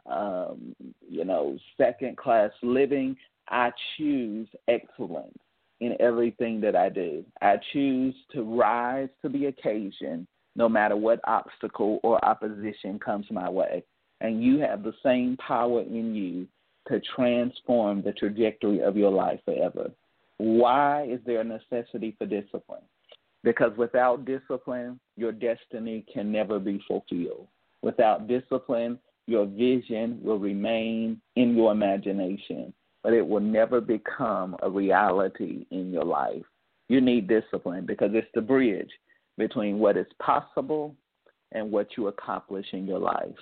um, 0.06 0.74
you 1.08 1.24
know, 1.24 1.56
second 1.76 2.16
class 2.16 2.50
living. 2.62 3.16
I 3.48 3.70
choose 3.96 4.48
excellence 4.68 5.38
in 5.80 5.96
everything 6.00 6.60
that 6.60 6.76
I 6.76 6.88
do. 6.88 7.24
I 7.40 7.56
choose 7.72 8.14
to 8.32 8.42
rise 8.42 9.08
to 9.22 9.28
the 9.28 9.46
occasion 9.46 10.26
no 10.54 10.68
matter 10.68 10.96
what 10.96 11.20
obstacle 11.24 11.98
or 12.02 12.24
opposition 12.24 12.98
comes 12.98 13.26
my 13.30 13.48
way. 13.48 13.82
And 14.20 14.42
you 14.42 14.58
have 14.60 14.82
the 14.82 14.94
same 15.02 15.36
power 15.36 15.80
in 15.82 16.14
you 16.14 16.46
to 16.88 17.00
transform 17.14 18.02
the 18.02 18.12
trajectory 18.12 18.80
of 18.80 18.96
your 18.96 19.10
life 19.10 19.40
forever. 19.44 19.90
Why 20.38 21.04
is 21.04 21.20
there 21.26 21.40
a 21.40 21.44
necessity 21.44 22.14
for 22.18 22.26
discipline? 22.26 22.82
Because 23.44 23.76
without 23.76 24.24
discipline, 24.24 25.00
your 25.16 25.32
destiny 25.32 26.04
can 26.12 26.30
never 26.30 26.58
be 26.58 26.82
fulfilled. 26.86 27.48
Without 27.82 28.28
discipline, 28.28 28.98
your 29.26 29.46
vision 29.46 30.20
will 30.22 30.38
remain 30.38 31.20
in 31.36 31.56
your 31.56 31.72
imagination 31.72 32.72
but 33.02 33.12
it 33.12 33.26
will 33.26 33.40
never 33.40 33.80
become 33.80 34.56
a 34.62 34.70
reality 34.70 35.66
in 35.70 35.92
your 35.92 36.04
life. 36.04 36.44
You 36.88 37.00
need 37.00 37.28
discipline 37.28 37.86
because 37.86 38.10
it's 38.14 38.28
the 38.34 38.40
bridge 38.40 38.90
between 39.38 39.78
what 39.78 39.96
is 39.96 40.06
possible 40.20 40.94
and 41.52 41.70
what 41.70 41.88
you 41.96 42.08
accomplish 42.08 42.66
in 42.72 42.86
your 42.86 42.98
life. 42.98 43.36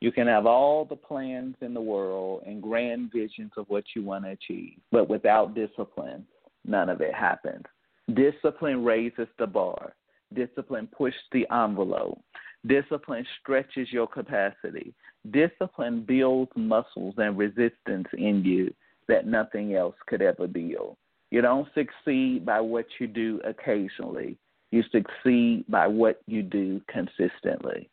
You 0.00 0.12
can 0.12 0.26
have 0.26 0.46
all 0.46 0.84
the 0.84 0.96
plans 0.96 1.56
in 1.60 1.74
the 1.74 1.80
world 1.80 2.42
and 2.46 2.62
grand 2.62 3.10
visions 3.12 3.52
of 3.56 3.66
what 3.68 3.84
you 3.94 4.02
want 4.02 4.24
to 4.24 4.30
achieve, 4.30 4.78
but 4.90 5.08
without 5.08 5.54
discipline, 5.54 6.26
none 6.64 6.88
of 6.88 7.00
it 7.00 7.14
happens. 7.14 7.64
Discipline 8.12 8.84
raises 8.84 9.28
the 9.38 9.46
bar. 9.46 9.94
Discipline 10.34 10.88
pushes 10.88 11.20
the 11.32 11.46
envelope. 11.50 12.20
Discipline 12.66 13.26
stretches 13.40 13.92
your 13.92 14.06
capacity. 14.06 14.94
Discipline 15.30 16.02
builds 16.02 16.50
muscles 16.56 17.14
and 17.18 17.38
resistance 17.38 18.08
in 18.16 18.42
you 18.44 18.72
that 19.08 19.26
nothing 19.26 19.74
else 19.74 19.96
could 20.06 20.22
ever 20.22 20.46
build. 20.46 20.96
You 21.30 21.40
don't 21.40 21.68
succeed 21.74 22.44
by 22.44 22.60
what 22.60 22.86
you 22.98 23.06
do 23.06 23.40
occasionally. 23.44 24.38
You 24.70 24.82
succeed 24.90 25.64
by 25.68 25.86
what 25.86 26.20
you 26.26 26.42
do 26.42 26.80
consistently. 26.88 27.90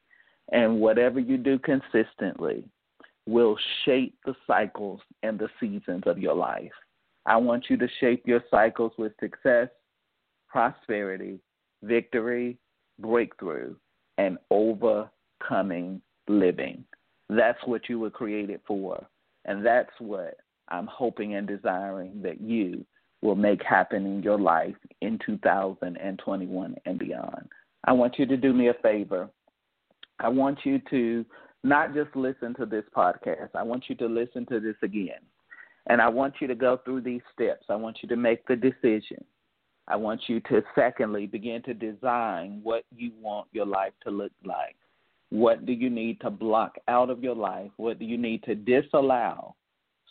And 0.52 0.80
whatever 0.80 1.20
you 1.20 1.38
do 1.38 1.60
consistently 1.60 2.66
will 3.28 3.58
shape 3.86 4.18
the 4.26 4.36
cycles 4.48 5.00
and 5.24 5.40
the 5.40 5.50
seasons 5.60 6.04
of 6.06 6.18
your 6.18 6.34
life. 6.34 6.72
I 7.26 7.38
want 7.38 7.66
you 7.70 7.78
to 7.78 7.88
shape 8.00 8.24
your 8.26 8.44
cycles 8.50 8.94
with 8.98 9.14
success, 9.20 9.70
prosperity, 10.52 11.40
victory, 11.84 12.58
breakthrough, 13.00 13.76
and 14.18 14.38
overcoming 14.50 16.02
living. 16.28 16.84
That's 17.30 17.60
what 17.66 17.88
you 17.88 18.00
were 18.00 18.10
created 18.10 18.60
for. 18.68 19.06
And 19.46 19.66
that's 19.66 19.92
what 20.00 20.38
I'm 20.68 20.88
hoping 20.88 21.36
and 21.36 21.48
desiring 21.48 22.22
that 22.22 22.42
you 22.42 22.86
will 23.22 23.36
make 23.36 23.64
happen 23.64 24.06
in 24.06 24.22
your 24.22 24.40
life 24.40 24.76
in 25.02 25.20
2021 25.26 26.76
and 26.86 27.00
beyond. 27.00 27.48
I 27.86 27.94
want 27.94 28.20
you 28.20 28.26
to 28.26 28.38
do 28.38 28.54
me 28.54 28.70
a 28.70 28.74
favor. 28.82 29.30
I 30.20 30.30
want 30.30 30.60
you 30.64 30.80
to 30.90 31.26
not 31.64 31.94
just 31.94 32.16
listen 32.16 32.54
to 32.56 32.66
this 32.66 32.86
podcast, 32.96 33.50
I 33.56 33.64
want 33.64 33.86
you 33.88 33.96
to 33.96 34.08
listen 34.08 34.46
to 34.48 34.60
this 34.60 34.76
again. 34.84 35.22
And 35.88 36.02
I 36.02 36.10
want 36.10 36.36
you 36.40 36.48
to 36.48 36.56
go 36.56 36.80
through 36.84 37.02
these 37.02 37.22
steps. 37.34 37.66
I 37.70 37.76
want 37.76 38.00
you 38.02 38.10
to 38.10 38.16
make 38.16 38.46
the 38.48 38.56
decision. 38.56 39.24
I 39.92 39.96
want 39.96 40.22
you 40.28 40.40
to, 40.42 40.64
secondly, 40.74 41.26
begin 41.28 41.62
to 41.64 41.74
design 41.74 42.62
what 42.64 42.86
you 42.96 43.12
want 43.22 43.48
your 43.52 43.66
life 43.66 43.94
to 44.04 44.12
look 44.12 44.32
like. 44.46 44.76
What 45.30 45.66
do 45.66 45.74
you 45.74 45.90
need 45.90 46.20
to 46.22 46.30
block 46.30 46.76
out 46.88 47.10
of 47.10 47.24
your 47.24 47.36
life? 47.36 47.72
What 47.78 48.00
do 48.00 48.06
you 48.06 48.18
need 48.18 48.44
to 48.44 48.56
disallow 48.56 49.56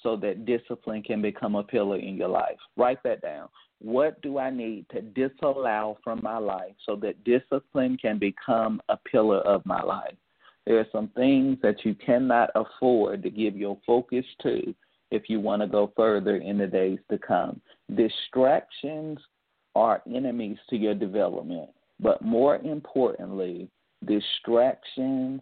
so 0.02 0.16
that 0.16 0.46
discipline 0.46 1.02
can 1.02 1.22
become 1.22 1.54
a 1.54 1.62
pillar 1.62 1.98
in 1.98 2.16
your 2.16 2.28
life. 2.28 2.56
Write 2.76 3.02
that 3.04 3.22
down. 3.22 3.48
What 3.80 4.20
do 4.22 4.38
I 4.38 4.50
need 4.50 4.86
to 4.90 5.00
disallow 5.00 5.98
from 6.02 6.20
my 6.22 6.38
life 6.38 6.74
so 6.84 6.96
that 6.96 7.24
discipline 7.24 7.96
can 7.96 8.18
become 8.18 8.80
a 8.88 8.96
pillar 8.96 9.38
of 9.40 9.64
my 9.64 9.82
life? 9.82 10.14
There 10.66 10.78
are 10.78 10.86
some 10.92 11.08
things 11.08 11.58
that 11.62 11.84
you 11.84 11.94
cannot 11.94 12.50
afford 12.54 13.22
to 13.22 13.30
give 13.30 13.56
your 13.56 13.78
focus 13.86 14.24
to 14.42 14.74
if 15.10 15.28
you 15.28 15.40
want 15.40 15.62
to 15.62 15.68
go 15.68 15.92
further 15.96 16.36
in 16.36 16.58
the 16.58 16.66
days 16.66 16.98
to 17.10 17.18
come. 17.18 17.60
Distractions 17.94 19.18
are 19.74 20.02
enemies 20.12 20.58
to 20.68 20.76
your 20.76 20.94
development, 20.94 21.70
but 22.00 22.22
more 22.22 22.56
importantly, 22.56 23.68
distractions 24.04 25.40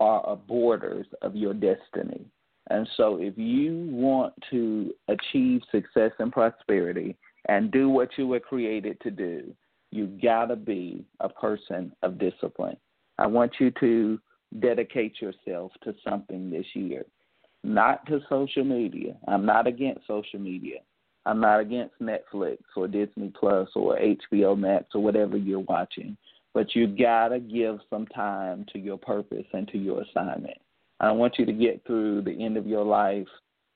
are 0.00 0.36
borders 0.36 1.06
of 1.22 1.36
your 1.36 1.54
destiny. 1.54 2.24
And 2.70 2.88
so, 2.96 3.16
if 3.20 3.36
you 3.36 3.88
want 3.90 4.32
to 4.50 4.94
achieve 5.08 5.60
success 5.70 6.12
and 6.18 6.32
prosperity 6.32 7.16
and 7.48 7.70
do 7.70 7.88
what 7.88 8.10
you 8.16 8.26
were 8.28 8.40
created 8.40 9.00
to 9.00 9.10
do, 9.10 9.52
you 9.90 10.06
gotta 10.22 10.56
be 10.56 11.04
a 11.20 11.28
person 11.28 11.92
of 12.02 12.18
discipline. 12.18 12.76
I 13.18 13.26
want 13.26 13.52
you 13.58 13.70
to 13.80 14.20
dedicate 14.60 15.20
yourself 15.20 15.72
to 15.84 15.94
something 16.08 16.50
this 16.50 16.66
year, 16.74 17.04
not 17.64 18.06
to 18.06 18.20
social 18.28 18.64
media. 18.64 19.16
I'm 19.28 19.44
not 19.44 19.66
against 19.66 20.06
social 20.06 20.38
media. 20.38 20.78
I'm 21.26 21.40
not 21.40 21.60
against 21.60 22.00
Netflix 22.00 22.58
or 22.76 22.88
Disney 22.88 23.32
Plus 23.38 23.68
or 23.74 23.98
HBO 23.98 24.58
Max 24.58 24.86
or 24.94 25.02
whatever 25.02 25.36
you're 25.36 25.60
watching, 25.60 26.16
but 26.54 26.74
you 26.74 26.86
gotta 26.86 27.38
give 27.38 27.78
some 27.90 28.06
time 28.06 28.64
to 28.72 28.78
your 28.78 28.98
purpose 28.98 29.46
and 29.52 29.68
to 29.68 29.78
your 29.78 30.02
assignment. 30.02 30.58
I 30.98 31.12
want 31.12 31.38
you 31.38 31.46
to 31.46 31.52
get 31.52 31.84
through 31.86 32.22
the 32.22 32.44
end 32.44 32.56
of 32.56 32.66
your 32.66 32.84
life 32.84 33.28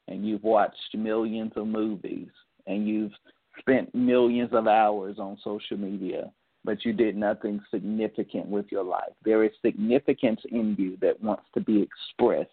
and 0.08 0.26
you've 0.26 0.42
watched 0.42 0.94
millions 0.94 1.52
of 1.56 1.66
movies 1.66 2.28
and 2.66 2.86
you've 2.86 3.12
spent 3.58 3.94
millions 3.94 4.50
of 4.52 4.66
hours 4.66 5.18
on 5.18 5.38
social 5.42 5.76
media, 5.76 6.30
but 6.64 6.84
you 6.84 6.92
did 6.92 7.16
nothing 7.16 7.60
significant 7.70 8.46
with 8.46 8.66
your 8.70 8.84
life. 8.84 9.12
There 9.24 9.44
is 9.44 9.52
significance 9.64 10.40
in 10.50 10.76
you 10.78 10.96
that 11.00 11.22
wants 11.22 11.44
to 11.54 11.60
be 11.60 11.82
expressed 11.82 12.50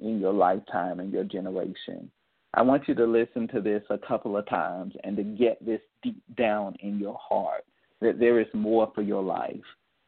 in 0.00 0.20
your 0.20 0.32
lifetime 0.32 1.00
and 1.00 1.12
your 1.12 1.24
generation. 1.24 2.10
I 2.54 2.62
want 2.62 2.86
you 2.86 2.94
to 2.94 3.06
listen 3.06 3.48
to 3.48 3.60
this 3.60 3.82
a 3.88 3.96
couple 3.96 4.36
of 4.36 4.46
times 4.46 4.94
and 5.04 5.16
to 5.16 5.22
get 5.22 5.64
this 5.64 5.80
deep 6.02 6.22
down 6.36 6.76
in 6.80 6.98
your 6.98 7.18
heart 7.18 7.64
that 8.00 8.18
there 8.18 8.40
is 8.40 8.48
more 8.52 8.90
for 8.94 9.02
your 9.02 9.22
life. 9.22 9.62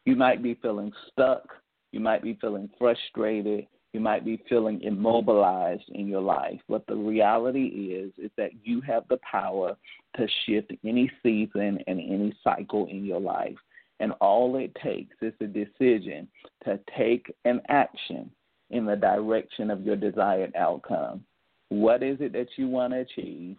You 0.04 0.16
might 0.16 0.42
be 0.42 0.54
feeling 0.60 0.92
stuck, 1.10 1.48
you 1.92 2.00
might 2.00 2.22
be 2.22 2.36
feeling 2.40 2.68
frustrated, 2.78 3.66
You 3.94 4.00
might 4.00 4.24
be 4.24 4.42
feeling 4.48 4.82
immobilized 4.82 5.88
in 5.90 6.08
your 6.08 6.20
life. 6.20 6.60
But 6.68 6.84
the 6.88 6.96
reality 6.96 7.66
is 7.94 8.12
is 8.18 8.32
that 8.36 8.50
you 8.64 8.80
have 8.80 9.04
the 9.08 9.18
power 9.18 9.76
to 10.16 10.26
shift 10.44 10.72
any 10.84 11.08
season 11.22 11.78
and 11.86 12.00
any 12.00 12.34
cycle 12.42 12.88
in 12.88 13.04
your 13.04 13.20
life. 13.20 13.56
And 14.00 14.10
all 14.20 14.56
it 14.56 14.76
takes 14.82 15.14
is 15.22 15.32
a 15.40 15.46
decision 15.46 16.26
to 16.64 16.80
take 16.98 17.32
an 17.44 17.60
action 17.68 18.32
in 18.70 18.84
the 18.84 18.96
direction 18.96 19.70
of 19.70 19.82
your 19.82 19.94
desired 19.94 20.52
outcome. 20.56 21.24
What 21.68 22.02
is 22.02 22.18
it 22.20 22.32
that 22.32 22.48
you 22.56 22.68
want 22.68 22.92
to 22.92 23.00
achieve? 23.00 23.56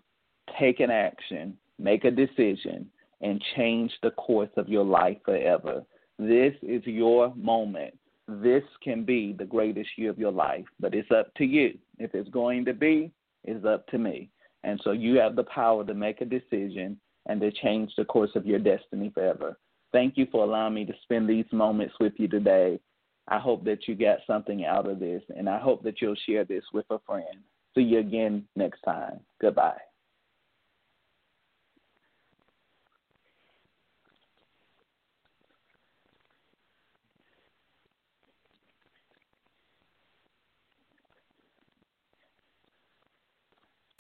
Take 0.60 0.80
an 0.80 0.92
action, 0.92 1.58
make 1.80 2.06
a 2.06 2.12
decision, 2.12 2.90
and 3.22 3.44
change 3.56 3.92
the 4.04 4.12
course 4.12 4.50
of 4.58 4.70
your 4.70 4.86
life 4.86 5.18
forever. 5.26 5.84
This 6.20 6.54
is 6.62 6.86
your 6.86 7.34
moment. 7.36 7.98
This 8.28 8.64
can 8.84 9.04
be 9.04 9.34
the 9.34 9.46
greatest 9.46 9.90
year 9.98 10.10
of 10.10 10.18
your 10.18 10.32
life, 10.32 10.66
but 10.80 10.94
it's 10.96 11.12
up 11.12 11.34
to 11.36 11.46
you. 11.46 11.78
If 12.00 12.16
it's 12.16 12.30
going 12.30 12.66
to 12.66 12.74
be, 12.74 13.12
it's 13.44 13.66
up 13.66 13.88
to 13.88 13.98
me. 13.98 14.30
And 14.64 14.80
so 14.84 14.92
you 14.92 15.20
have 15.20 15.36
the 15.36 15.44
power 15.44 15.86
to 15.86 15.94
make 15.94 16.22
a 16.22 16.26
decision 16.26 17.00
and 17.28 17.40
to 17.42 17.52
change 17.52 17.92
the 17.98 18.06
course 18.06 18.32
of 18.36 18.46
your 18.46 18.60
destiny 18.60 19.12
forever. 19.14 19.58
Thank 19.92 20.18
you 20.18 20.28
for 20.32 20.44
allowing 20.44 20.74
me 20.74 20.86
to 20.86 20.94
spend 21.04 21.30
these 21.30 21.46
moments 21.52 21.96
with 22.00 22.14
you 22.18 22.28
today. 22.28 22.80
I 23.28 23.40
hope 23.40 23.64
that 23.66 23.88
you 23.88 23.96
got 23.96 24.20
something 24.28 24.66
out 24.66 24.88
of 24.88 25.00
this, 25.00 25.24
and 25.36 25.50
I 25.50 25.60
hope 25.60 25.84
that 25.84 26.02
you'll 26.02 26.16
share 26.28 26.46
this 26.46 26.64
with 26.74 26.86
a 26.90 27.00
friend. 27.00 27.44
See 27.76 27.84
you 27.84 28.00
again 28.00 28.46
next 28.56 28.82
time. 28.82 29.20
Goodbye. 29.42 29.85